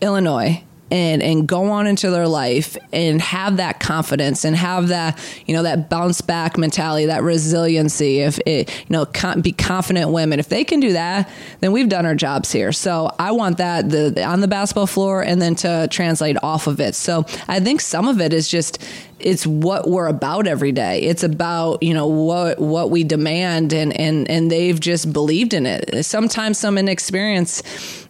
Illinois 0.00 0.62
and 0.92 1.22
and 1.22 1.48
go 1.48 1.70
on 1.70 1.86
into 1.86 2.10
their 2.10 2.28
life 2.28 2.76
and 2.92 3.20
have 3.22 3.56
that 3.56 3.80
confidence 3.80 4.44
and 4.44 4.54
have 4.54 4.88
that 4.88 5.18
you 5.46 5.54
know 5.54 5.62
that 5.62 5.88
bounce 5.88 6.20
back 6.20 6.58
mentality 6.58 7.06
that 7.06 7.22
resiliency 7.22 8.18
if 8.20 8.38
it 8.46 8.68
you 8.68 8.86
know 8.90 9.06
be 9.40 9.52
confident 9.52 10.10
women 10.10 10.38
if 10.38 10.50
they 10.50 10.62
can 10.62 10.80
do 10.80 10.92
that 10.92 11.28
then 11.60 11.72
we've 11.72 11.88
done 11.88 12.04
our 12.04 12.14
jobs 12.14 12.52
here 12.52 12.72
so 12.72 13.10
i 13.18 13.32
want 13.32 13.56
that 13.56 13.88
the 13.88 14.22
on 14.22 14.40
the 14.40 14.48
basketball 14.48 14.86
floor 14.86 15.22
and 15.22 15.40
then 15.40 15.54
to 15.54 15.88
translate 15.90 16.36
off 16.42 16.66
of 16.66 16.78
it 16.78 16.94
so 16.94 17.24
i 17.48 17.58
think 17.58 17.80
some 17.80 18.06
of 18.06 18.20
it 18.20 18.34
is 18.34 18.46
just 18.46 18.78
it's 19.22 19.46
what 19.46 19.88
we're 19.88 20.08
about 20.08 20.46
every 20.46 20.72
day. 20.72 21.00
It's 21.02 21.22
about 21.22 21.82
you 21.82 21.94
know 21.94 22.06
what 22.06 22.58
what 22.58 22.90
we 22.90 23.04
demand, 23.04 23.72
and 23.72 23.98
and 23.98 24.28
and 24.28 24.50
they've 24.50 24.78
just 24.78 25.12
believed 25.12 25.54
in 25.54 25.66
it. 25.66 26.04
Sometimes 26.04 26.58
some 26.58 26.76
inexperience, 26.76 27.62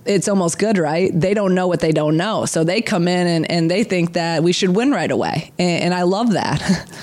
it's 0.05 0.29
almost 0.29 0.59
good, 0.59 0.79
right? 0.79 1.11
They 1.13 1.35
don't 1.35 1.55
know 1.55 1.69
what 1.69 1.81
they 1.81 1.93
don't 1.93 2.17
know, 2.17 2.47
so 2.47 2.65
they 2.65 2.83
come 2.83 3.09
in 3.09 3.27
and 3.27 3.51
and 3.51 3.71
they 3.71 3.85
think 3.85 4.15
that 4.15 4.43
we 4.43 4.53
should 4.53 4.71
win 4.71 4.91
right 4.91 5.11
away, 5.11 5.53
and, 5.59 5.85
and 5.85 5.95
I 5.95 6.03
love 6.03 6.33
that. 6.33 6.89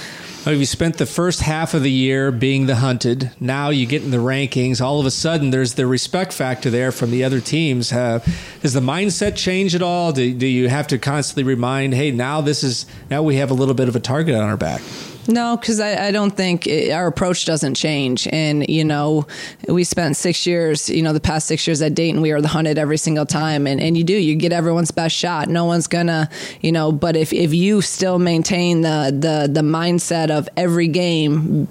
Well, 0.46 0.56
you 0.56 0.66
spent 0.66 0.98
the 0.98 1.06
first 1.06 1.42
half 1.42 1.74
of 1.74 1.84
the 1.84 1.92
year 1.92 2.32
being 2.32 2.66
the 2.66 2.78
hunted. 2.78 3.30
Now 3.42 3.70
you 3.70 3.86
get 3.86 4.04
in 4.04 4.10
the 4.10 4.18
rankings. 4.18 4.80
All 4.80 5.00
of 5.00 5.06
a 5.06 5.12
sudden, 5.12 5.50
there's 5.50 5.74
the 5.74 5.86
respect 5.86 6.32
factor 6.32 6.70
there 6.70 6.94
from 6.94 7.12
the 7.12 7.26
other 7.26 7.42
teams. 7.42 7.92
Uh, 7.92 8.20
does 8.62 8.74
the 8.74 8.80
mindset 8.80 9.36
change 9.36 9.76
at 9.76 9.82
all? 9.82 10.14
Do, 10.14 10.34
do 10.34 10.48
you 10.48 10.70
have 10.70 10.88
to 10.88 10.98
constantly 10.98 11.44
remind, 11.44 11.94
hey, 11.94 12.12
now 12.12 12.40
this 12.40 12.64
is 12.64 12.86
now 13.12 13.22
we 13.22 13.36
have 13.36 13.52
a 13.52 13.54
little 13.54 13.74
bit 13.74 13.90
of 13.90 13.98
a 13.98 14.00
target 14.00 14.34
on 14.34 14.42
our 14.42 14.56
back? 14.56 14.82
No, 15.30 15.58
because 15.58 15.80
I, 15.80 16.08
I 16.08 16.12
don't 16.12 16.32
think 16.32 16.66
it, 16.66 16.92
our 16.92 17.06
approach 17.06 17.46
doesn't 17.46 17.76
change. 17.76 18.28
And, 18.32 18.68
you 18.68 18.84
know, 18.84 19.28
we 19.68 19.84
spent 19.84 20.18
six 20.18 20.48
years, 20.48 20.90
you 20.90 21.04
know, 21.04 21.14
the 21.14 21.20
past 21.20 21.46
six 21.46 21.68
years 21.68 21.84
at 21.84 21.94
Dayton, 21.94 22.22
we 22.22 22.34
were 22.34 22.42
the 22.42 22.48
hunted 22.48 22.80
every 22.80 22.98
single 22.98 23.28
time. 23.28 23.68
And, 23.68 23.80
and 23.80 23.96
you 23.96 24.04
do, 24.04 24.14
you 24.14 24.36
get 24.36 24.52
everyone's 24.52 24.90
best 24.90 25.16
shot. 25.16 25.48
No 25.48 25.66
one's 25.66 25.86
going 25.86 26.08
to, 26.08 26.28
you 26.62 26.72
know, 26.72 26.92
but 26.92 27.16
if, 27.16 27.32
if 27.32 27.54
you 27.54 27.82
still 27.82 28.18
maintain 28.18 28.82
the, 28.82 29.12
the, 29.14 29.54
the 29.54 29.62
mindset 29.62 30.32
of 30.32 30.50
every 30.58 30.88
game, 30.88 31.68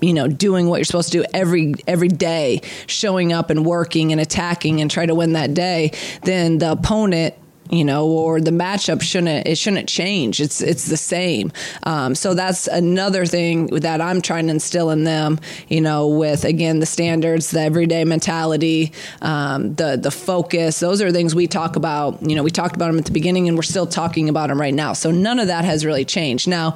you 0.00 0.14
know 0.14 0.28
doing 0.28 0.68
what 0.68 0.76
you're 0.76 0.84
supposed 0.84 1.10
to 1.10 1.18
do 1.18 1.24
every 1.34 1.74
every 1.88 2.06
day 2.06 2.60
showing 2.86 3.32
up 3.32 3.50
and 3.50 3.66
working 3.66 4.12
and 4.12 4.20
attacking 4.20 4.80
and 4.80 4.92
try 4.92 5.04
to 5.04 5.12
win 5.12 5.32
that 5.32 5.54
day 5.54 5.90
then 6.22 6.58
the 6.58 6.70
opponent 6.70 7.34
you 7.70 7.84
know, 7.84 8.06
or 8.06 8.40
the 8.40 8.50
matchup 8.50 9.02
shouldn't 9.02 9.46
it 9.46 9.58
shouldn't 9.58 9.88
change. 9.88 10.40
It's 10.40 10.60
it's 10.60 10.86
the 10.86 10.96
same. 10.96 11.52
Um, 11.82 12.14
so 12.14 12.34
that's 12.34 12.66
another 12.66 13.26
thing 13.26 13.66
that 13.66 14.00
I'm 14.00 14.22
trying 14.22 14.46
to 14.46 14.52
instill 14.52 14.90
in 14.90 15.04
them. 15.04 15.38
You 15.68 15.80
know, 15.80 16.08
with 16.08 16.44
again 16.44 16.80
the 16.80 16.86
standards, 16.86 17.50
the 17.50 17.60
everyday 17.60 18.04
mentality, 18.04 18.92
um, 19.22 19.74
the 19.74 19.96
the 19.96 20.10
focus. 20.10 20.80
Those 20.80 21.02
are 21.02 21.12
things 21.12 21.34
we 21.34 21.46
talk 21.46 21.76
about. 21.76 22.22
You 22.22 22.36
know, 22.36 22.42
we 22.42 22.50
talked 22.50 22.76
about 22.76 22.88
them 22.88 22.98
at 22.98 23.04
the 23.04 23.12
beginning, 23.12 23.48
and 23.48 23.56
we're 23.56 23.62
still 23.62 23.86
talking 23.86 24.28
about 24.28 24.48
them 24.48 24.60
right 24.60 24.74
now. 24.74 24.92
So 24.92 25.10
none 25.10 25.38
of 25.38 25.48
that 25.48 25.64
has 25.64 25.84
really 25.84 26.04
changed 26.04 26.48
now 26.48 26.74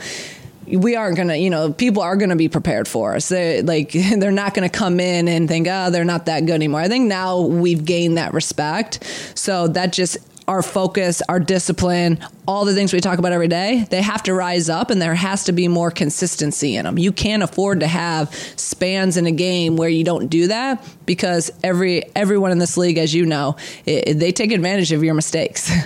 we 0.67 0.97
aren't 0.97 1.17
gonna, 1.17 1.37
you 1.37 1.51
know, 1.51 1.73
people 1.73 2.03
are 2.03 2.17
gonna 2.17 2.37
be 2.37 2.49
prepared 2.49 2.89
for 2.89 3.15
us. 3.15 3.29
They 3.29 3.63
like 3.63 3.93
they're 4.17 4.31
not 4.31 4.55
gonna 4.55 4.69
come 4.69 5.01
in 5.01 5.29
and 5.29 5.49
think, 5.49 5.67
oh, 5.71 5.91
they're 5.91 6.05
not 6.05 6.27
that 6.27 6.47
good 6.47 6.55
anymore. 6.55 6.81
I 6.81 6.89
think 6.89 7.09
now 7.09 7.41
we've 7.41 7.85
gained 7.85 8.17
that 8.17 8.33
respect, 8.33 9.05
so 9.35 9.69
that 9.69 9.93
just 9.93 10.19
our 10.53 10.63
focus, 10.63 11.23
our 11.31 11.41
discipline, 11.41 12.19
all 12.47 12.65
the 12.67 12.75
things 12.75 12.93
we 12.93 13.01
talk 13.01 13.19
about 13.19 13.33
every 13.33 13.49
day, 13.49 13.87
they 13.91 14.03
have 14.03 14.23
to 14.25 14.35
rise 14.35 14.69
up 14.69 14.91
and 14.91 15.01
there 15.01 15.15
has 15.15 15.45
to 15.45 15.53
be 15.53 15.67
more 15.67 15.91
consistency 15.91 16.77
in 16.77 16.85
them. 16.85 16.99
You 16.99 17.11
can't 17.11 17.43
afford 17.43 17.81
to 17.81 17.87
have 17.87 18.33
spans 18.57 19.17
in 19.17 19.27
a 19.27 19.33
game 19.33 19.77
where 19.77 19.89
you 19.89 20.05
don't 20.05 20.29
do 20.29 20.49
that 20.49 20.85
because 21.07 21.51
every 21.65 22.05
everyone 22.15 22.51
in 22.53 22.59
this 22.59 22.77
league, 22.77 22.99
as 22.99 23.15
you 23.15 23.25
know, 23.25 23.57
it, 23.87 24.19
they 24.19 24.31
take 24.31 24.53
advantage 24.53 24.93
of 24.93 25.03
your 25.03 25.15
mistakes. 25.15 25.71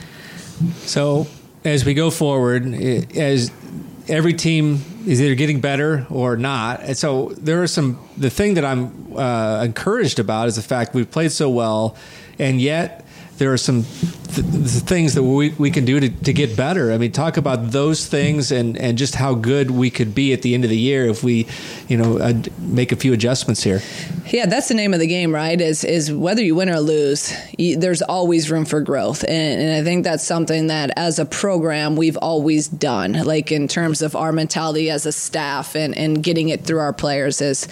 So 0.87 1.27
as 1.65 1.85
we 1.85 1.93
go 1.95 2.11
forward, 2.11 2.67
i- 2.75 3.07
as 3.15 3.51
every 4.09 4.33
team 4.35 4.81
is 5.07 5.21
either 5.21 5.35
getting 5.35 5.61
better 5.61 6.07
or 6.11 6.37
not, 6.37 6.81
and 6.83 6.97
so 6.97 7.33
there 7.37 7.63
are 7.63 7.67
some. 7.67 7.99
The 8.17 8.31
thing 8.31 8.55
that 8.55 8.65
I'm 8.65 9.15
uh, 9.17 9.63
encouraged 9.65 10.19
about 10.19 10.49
is 10.49 10.57
the 10.57 10.63
fact 10.63 10.95
we've 10.95 11.11
played 11.11 11.31
so 11.33 11.51
well, 11.51 11.95
and 12.39 12.61
yet 12.61 13.05
there 13.39 13.53
are 13.53 13.59
some 13.59 13.85
the 14.37 14.83
things 14.85 15.15
that 15.15 15.23
we, 15.23 15.51
we 15.51 15.71
can 15.71 15.85
do 15.85 16.01
to, 16.01 16.09
to 16.09 16.33
get 16.33 16.57
better. 16.57 16.93
I 16.93 16.99
mean, 16.99 17.13
talk 17.13 17.37
about 17.37 17.71
those 17.71 18.07
things 18.07 18.51
and, 18.53 18.77
and 18.77 18.99
just 18.99 19.15
how 19.15 19.35
good 19.35 19.71
we 19.71 19.91
could 19.91 20.15
be 20.15 20.33
at 20.33 20.43
the 20.43 20.55
end 20.55 20.65
of 20.65 20.71
the 20.71 20.77
year 20.77 21.07
if 21.07 21.23
we, 21.23 21.47
you 21.89 21.97
know, 21.97 22.19
uh, 22.19 22.35
make 22.59 22.93
a 22.93 22.97
few 22.97 23.13
adjustments 23.13 23.63
here. 23.63 23.81
Yeah, 24.27 24.47
that's 24.47 24.69
the 24.69 24.75
name 24.75 24.93
of 24.93 25.01
the 25.01 25.07
game, 25.07 25.35
right? 25.35 25.59
Is 25.61 25.85
is 25.85 26.13
whether 26.13 26.43
you 26.43 26.55
win 26.55 26.69
or 26.69 26.81
lose, 26.81 27.33
you, 27.59 27.79
there's 27.79 28.03
always 28.03 28.51
room 28.51 28.65
for 28.65 28.81
growth, 28.81 29.25
and, 29.25 29.61
and 29.61 29.73
I 29.73 29.83
think 29.83 30.05
that's 30.05 30.25
something 30.25 30.67
that 30.67 30.91
as 30.97 31.19
a 31.19 31.25
program 31.25 31.97
we've 31.97 32.17
always 32.19 32.69
done, 32.69 33.13
like 33.13 33.53
in 33.53 33.69
terms 33.69 34.03
of 34.03 34.17
our 34.17 34.33
mentality 34.33 34.91
as 34.91 35.07
a 35.07 35.13
staff 35.13 35.77
and 35.77 35.97
and 35.97 36.23
getting 36.23 36.49
it 36.49 36.65
through 36.65 36.81
our 36.81 36.93
players 36.93 37.41
is 37.41 37.69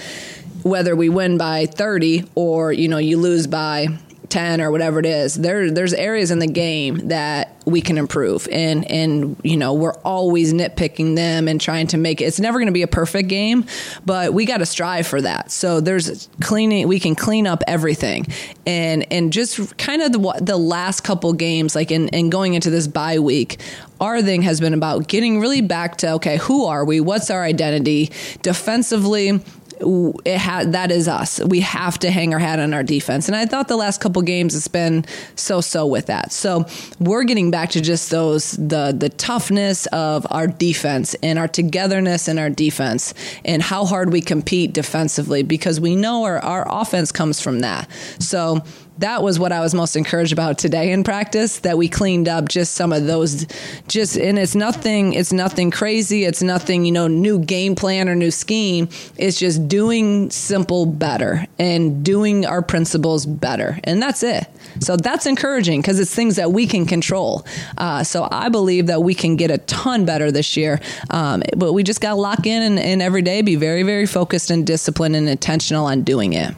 whether 0.62 0.96
we 0.96 1.10
win 1.10 1.36
by 1.36 1.66
30 1.66 2.24
or 2.34 2.72
you 2.72 2.88
know 2.88 2.96
you 2.98 3.18
lose 3.18 3.46
by 3.46 3.88
10 4.28 4.60
or 4.60 4.70
whatever 4.70 4.98
it 4.98 5.06
is 5.06 5.34
there 5.34 5.70
there's 5.70 5.92
areas 5.92 6.30
in 6.30 6.38
the 6.38 6.46
game 6.46 7.08
that 7.08 7.54
we 7.66 7.80
can 7.80 7.98
improve. 7.98 8.48
And 8.50 8.90
and 8.90 9.36
you 9.42 9.56
know 9.56 9.72
we're 9.74 9.94
always 10.04 10.52
nitpicking 10.52 11.16
them 11.16 11.48
and 11.48 11.60
trying 11.60 11.86
to 11.88 11.96
make 11.96 12.20
it 12.20 12.24
it's 12.24 12.40
never 12.40 12.58
going 12.58 12.66
to 12.66 12.72
be 12.72 12.82
a 12.82 12.88
perfect 12.88 13.28
game 13.28 13.64
but 14.04 14.32
we 14.32 14.44
got 14.44 14.58
to 14.58 14.66
strive 14.66 15.06
for 15.06 15.20
that. 15.22 15.50
So 15.50 15.80
there's 15.80 16.28
cleaning 16.40 16.88
we 16.88 17.00
can 17.00 17.14
clean 17.14 17.46
up 17.46 17.62
everything. 17.66 18.26
And 18.66 19.06
and 19.12 19.32
just 19.32 19.76
kind 19.78 20.02
of 20.02 20.12
the, 20.12 20.40
the 20.42 20.56
last 20.56 21.02
couple 21.02 21.32
games 21.32 21.74
like 21.74 21.90
in, 21.90 22.08
in 22.08 22.30
going 22.30 22.54
into 22.54 22.70
this 22.70 22.86
bye 22.86 23.18
week 23.18 23.60
our 24.00 24.20
thing 24.20 24.42
has 24.42 24.60
been 24.60 24.74
about 24.74 25.08
getting 25.08 25.40
really 25.40 25.60
back 25.60 25.96
to 25.98 26.12
okay 26.14 26.36
who 26.36 26.64
are 26.66 26.84
we? 26.84 27.00
What's 27.00 27.30
our 27.30 27.42
identity? 27.42 28.10
Defensively 28.42 29.40
it 29.80 30.38
ha- 30.38 30.64
that 30.66 30.90
is 30.90 31.08
us. 31.08 31.40
We 31.40 31.60
have 31.60 31.98
to 32.00 32.10
hang 32.10 32.32
our 32.32 32.38
hat 32.38 32.58
on 32.58 32.74
our 32.74 32.82
defense. 32.82 33.28
And 33.28 33.36
I 33.36 33.46
thought 33.46 33.68
the 33.68 33.76
last 33.76 34.00
couple 34.00 34.22
games 34.22 34.54
it's 34.54 34.68
been 34.68 35.04
so 35.36 35.60
so 35.60 35.86
with 35.86 36.06
that. 36.06 36.32
So 36.32 36.66
we're 37.00 37.24
getting 37.24 37.50
back 37.50 37.70
to 37.70 37.80
just 37.80 38.10
those 38.10 38.52
the 38.52 38.94
the 38.96 39.08
toughness 39.08 39.86
of 39.86 40.26
our 40.30 40.46
defense 40.46 41.14
and 41.22 41.38
our 41.38 41.48
togetherness 41.48 42.28
in 42.28 42.38
our 42.38 42.50
defense 42.50 43.14
and 43.44 43.62
how 43.62 43.84
hard 43.84 44.12
we 44.12 44.20
compete 44.20 44.72
defensively 44.72 45.42
because 45.42 45.80
we 45.80 45.96
know 45.96 46.24
our, 46.24 46.38
our 46.38 46.66
offense 46.68 47.12
comes 47.12 47.40
from 47.40 47.60
that. 47.60 47.88
So 48.18 48.62
that 48.98 49.22
was 49.22 49.38
what 49.38 49.52
I 49.52 49.60
was 49.60 49.74
most 49.74 49.96
encouraged 49.96 50.32
about 50.32 50.58
today 50.58 50.92
in 50.92 51.02
practice 51.02 51.58
that 51.60 51.76
we 51.76 51.88
cleaned 51.88 52.28
up 52.28 52.48
just 52.48 52.74
some 52.74 52.92
of 52.92 53.06
those 53.06 53.46
just 53.88 54.16
and 54.16 54.38
it's 54.38 54.54
nothing 54.54 55.14
it's 55.14 55.32
nothing 55.32 55.70
crazy. 55.70 56.24
It's 56.24 56.42
nothing 56.42 56.84
you 56.84 56.92
know 56.92 57.08
new 57.08 57.38
game 57.40 57.74
plan 57.74 58.08
or 58.08 58.14
new 58.14 58.30
scheme. 58.30 58.88
It's 59.16 59.38
just 59.38 59.66
doing 59.66 60.30
simple 60.30 60.86
better 60.86 61.46
and 61.58 62.04
doing 62.04 62.46
our 62.46 62.62
principles 62.62 63.26
better. 63.26 63.78
And 63.84 64.00
that's 64.00 64.22
it. 64.22 64.46
So 64.80 64.96
that's 64.96 65.26
encouraging 65.26 65.80
because 65.80 65.98
it's 65.98 66.14
things 66.14 66.36
that 66.36 66.52
we 66.52 66.66
can 66.66 66.86
control. 66.86 67.46
Uh, 67.76 68.04
so 68.04 68.28
I 68.30 68.48
believe 68.48 68.86
that 68.86 69.02
we 69.02 69.14
can 69.14 69.36
get 69.36 69.50
a 69.50 69.58
ton 69.58 70.04
better 70.04 70.30
this 70.30 70.56
year. 70.56 70.80
Um, 71.10 71.42
but 71.56 71.72
we 71.72 71.82
just 71.82 72.00
got 72.00 72.10
to 72.10 72.16
lock 72.16 72.46
in 72.46 72.62
and, 72.62 72.78
and 72.78 73.02
every 73.02 73.22
day 73.22 73.42
be 73.42 73.56
very 73.56 73.82
very 73.82 74.06
focused 74.06 74.50
and 74.50 74.66
disciplined 74.66 75.16
and 75.16 75.28
intentional 75.28 75.86
on 75.86 76.02
doing 76.02 76.32
it 76.32 76.54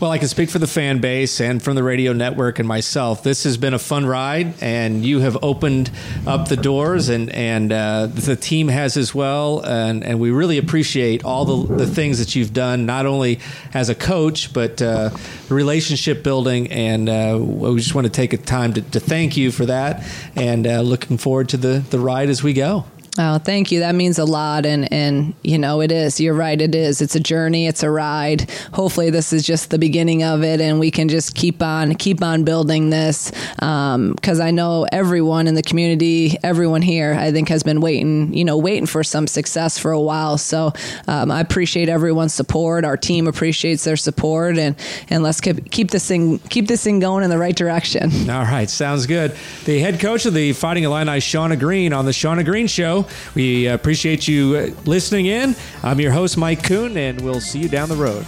well, 0.00 0.10
I 0.10 0.18
can 0.18 0.28
speak 0.28 0.50
for 0.50 0.58
the 0.58 0.66
fan 0.66 1.00
base 1.00 1.40
and 1.40 1.62
from 1.62 1.74
the 1.74 1.82
radio 1.82 2.12
network 2.12 2.58
and 2.58 2.66
myself. 2.66 3.22
This 3.22 3.44
has 3.44 3.56
been 3.56 3.74
a 3.74 3.78
fun 3.78 4.06
ride, 4.06 4.54
and 4.62 5.04
you 5.04 5.20
have 5.20 5.36
opened 5.42 5.90
up 6.26 6.48
the 6.48 6.56
doors, 6.56 7.08
and 7.08 7.30
and 7.30 7.72
uh, 7.72 8.06
the 8.06 8.36
team 8.36 8.68
has 8.68 8.96
as 8.96 9.14
well. 9.14 9.60
And, 9.60 10.04
and 10.04 10.20
we 10.20 10.30
really 10.30 10.58
appreciate 10.58 11.24
all 11.24 11.44
the, 11.44 11.76
the 11.76 11.86
things 11.86 12.18
that 12.18 12.34
you've 12.34 12.52
done, 12.52 12.86
not 12.86 13.06
only 13.06 13.40
as 13.74 13.88
a 13.88 13.94
coach, 13.94 14.52
but 14.52 14.80
uh, 14.80 15.10
relationship 15.48 16.22
building. 16.22 16.70
And 16.70 17.08
uh, 17.08 17.38
we 17.40 17.76
just 17.76 17.94
want 17.94 18.06
to 18.06 18.12
take 18.12 18.32
a 18.32 18.38
time 18.38 18.72
to, 18.74 18.82
to 18.82 19.00
thank 19.00 19.36
you 19.36 19.50
for 19.50 19.66
that, 19.66 20.06
and 20.36 20.66
uh, 20.66 20.80
looking 20.80 21.18
forward 21.18 21.48
to 21.50 21.56
the, 21.56 21.80
the 21.90 21.98
ride 21.98 22.28
as 22.28 22.42
we 22.42 22.52
go. 22.52 22.84
Oh, 23.18 23.38
thank 23.38 23.72
you. 23.72 23.80
That 23.80 23.96
means 23.96 24.18
a 24.18 24.24
lot. 24.24 24.64
And, 24.64 24.92
and, 24.92 25.34
you 25.42 25.58
know, 25.58 25.80
it 25.80 25.90
is. 25.90 26.20
You're 26.20 26.34
right. 26.34 26.60
It 26.60 26.74
is. 26.74 27.02
It's 27.02 27.16
a 27.16 27.20
journey. 27.20 27.66
It's 27.66 27.82
a 27.82 27.90
ride. 27.90 28.48
Hopefully 28.72 29.10
this 29.10 29.32
is 29.32 29.44
just 29.44 29.70
the 29.70 29.78
beginning 29.78 30.22
of 30.22 30.44
it 30.44 30.60
and 30.60 30.78
we 30.78 30.90
can 30.90 31.08
just 31.08 31.34
keep 31.34 31.60
on, 31.62 31.94
keep 31.96 32.22
on 32.22 32.44
building 32.44 32.90
this. 32.90 33.32
Um, 33.60 34.14
cause 34.22 34.38
I 34.38 34.52
know 34.52 34.86
everyone 34.92 35.48
in 35.48 35.54
the 35.54 35.62
community, 35.62 36.38
everyone 36.44 36.82
here, 36.82 37.14
I 37.14 37.32
think 37.32 37.48
has 37.48 37.64
been 37.64 37.80
waiting, 37.80 38.32
you 38.32 38.44
know, 38.44 38.56
waiting 38.56 38.86
for 38.86 39.02
some 39.02 39.26
success 39.26 39.78
for 39.78 39.90
a 39.90 40.00
while. 40.00 40.38
So, 40.38 40.72
um, 41.08 41.30
I 41.32 41.40
appreciate 41.40 41.88
everyone's 41.88 42.34
support. 42.34 42.84
Our 42.84 42.96
team 42.96 43.26
appreciates 43.26 43.82
their 43.84 43.96
support 43.96 44.58
and, 44.58 44.76
and 45.10 45.24
let's 45.24 45.40
keep, 45.40 45.70
keep 45.70 45.90
this 45.90 46.06
thing, 46.06 46.38
keep 46.38 46.68
this 46.68 46.84
thing 46.84 47.00
going 47.00 47.24
in 47.24 47.30
the 47.30 47.38
right 47.38 47.56
direction. 47.56 48.30
All 48.30 48.42
right. 48.42 48.70
Sounds 48.70 49.06
good. 49.06 49.34
The 49.64 49.80
head 49.80 49.98
coach 49.98 50.24
of 50.24 50.34
the 50.34 50.52
Fighting 50.52 50.84
Illini, 50.84 51.18
Shauna 51.18 51.58
Green 51.58 51.92
on 51.92 52.04
the 52.04 52.12
Shauna 52.12 52.44
Green 52.44 52.68
show. 52.68 53.07
We 53.34 53.66
appreciate 53.66 54.26
you 54.26 54.56
uh, 54.56 54.80
listening 54.84 55.26
in. 55.26 55.54
I'm 55.82 56.00
your 56.00 56.12
host, 56.12 56.36
Mike 56.36 56.62
Kuhn, 56.62 56.96
and 56.96 57.20
we'll 57.20 57.40
see 57.40 57.58
you 57.58 57.68
down 57.68 57.88
the 57.88 57.96
road. 57.96 58.24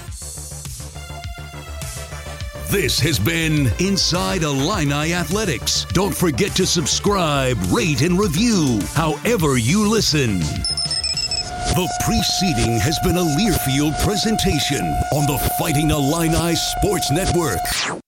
This 2.71 3.01
has 3.01 3.19
been 3.19 3.69
Inside 3.81 4.45
Illini 4.45 5.13
Athletics. 5.13 5.87
Don't 5.93 6.15
forget 6.15 6.55
to 6.55 6.65
subscribe, 6.65 7.59
rate, 7.73 8.03
and 8.03 8.17
review 8.17 8.79
however 8.95 9.59
you 9.59 9.89
listen. 9.89 10.39
The 11.75 11.89
preceding 12.05 12.79
has 12.79 12.97
been 13.03 13.17
a 13.17 13.23
Learfield 13.23 14.01
presentation 14.05 14.85
on 15.13 15.27
the 15.27 15.39
Fighting 15.59 15.91
Illini 15.91 16.55
Sports 16.55 17.11
Network. 17.11 18.00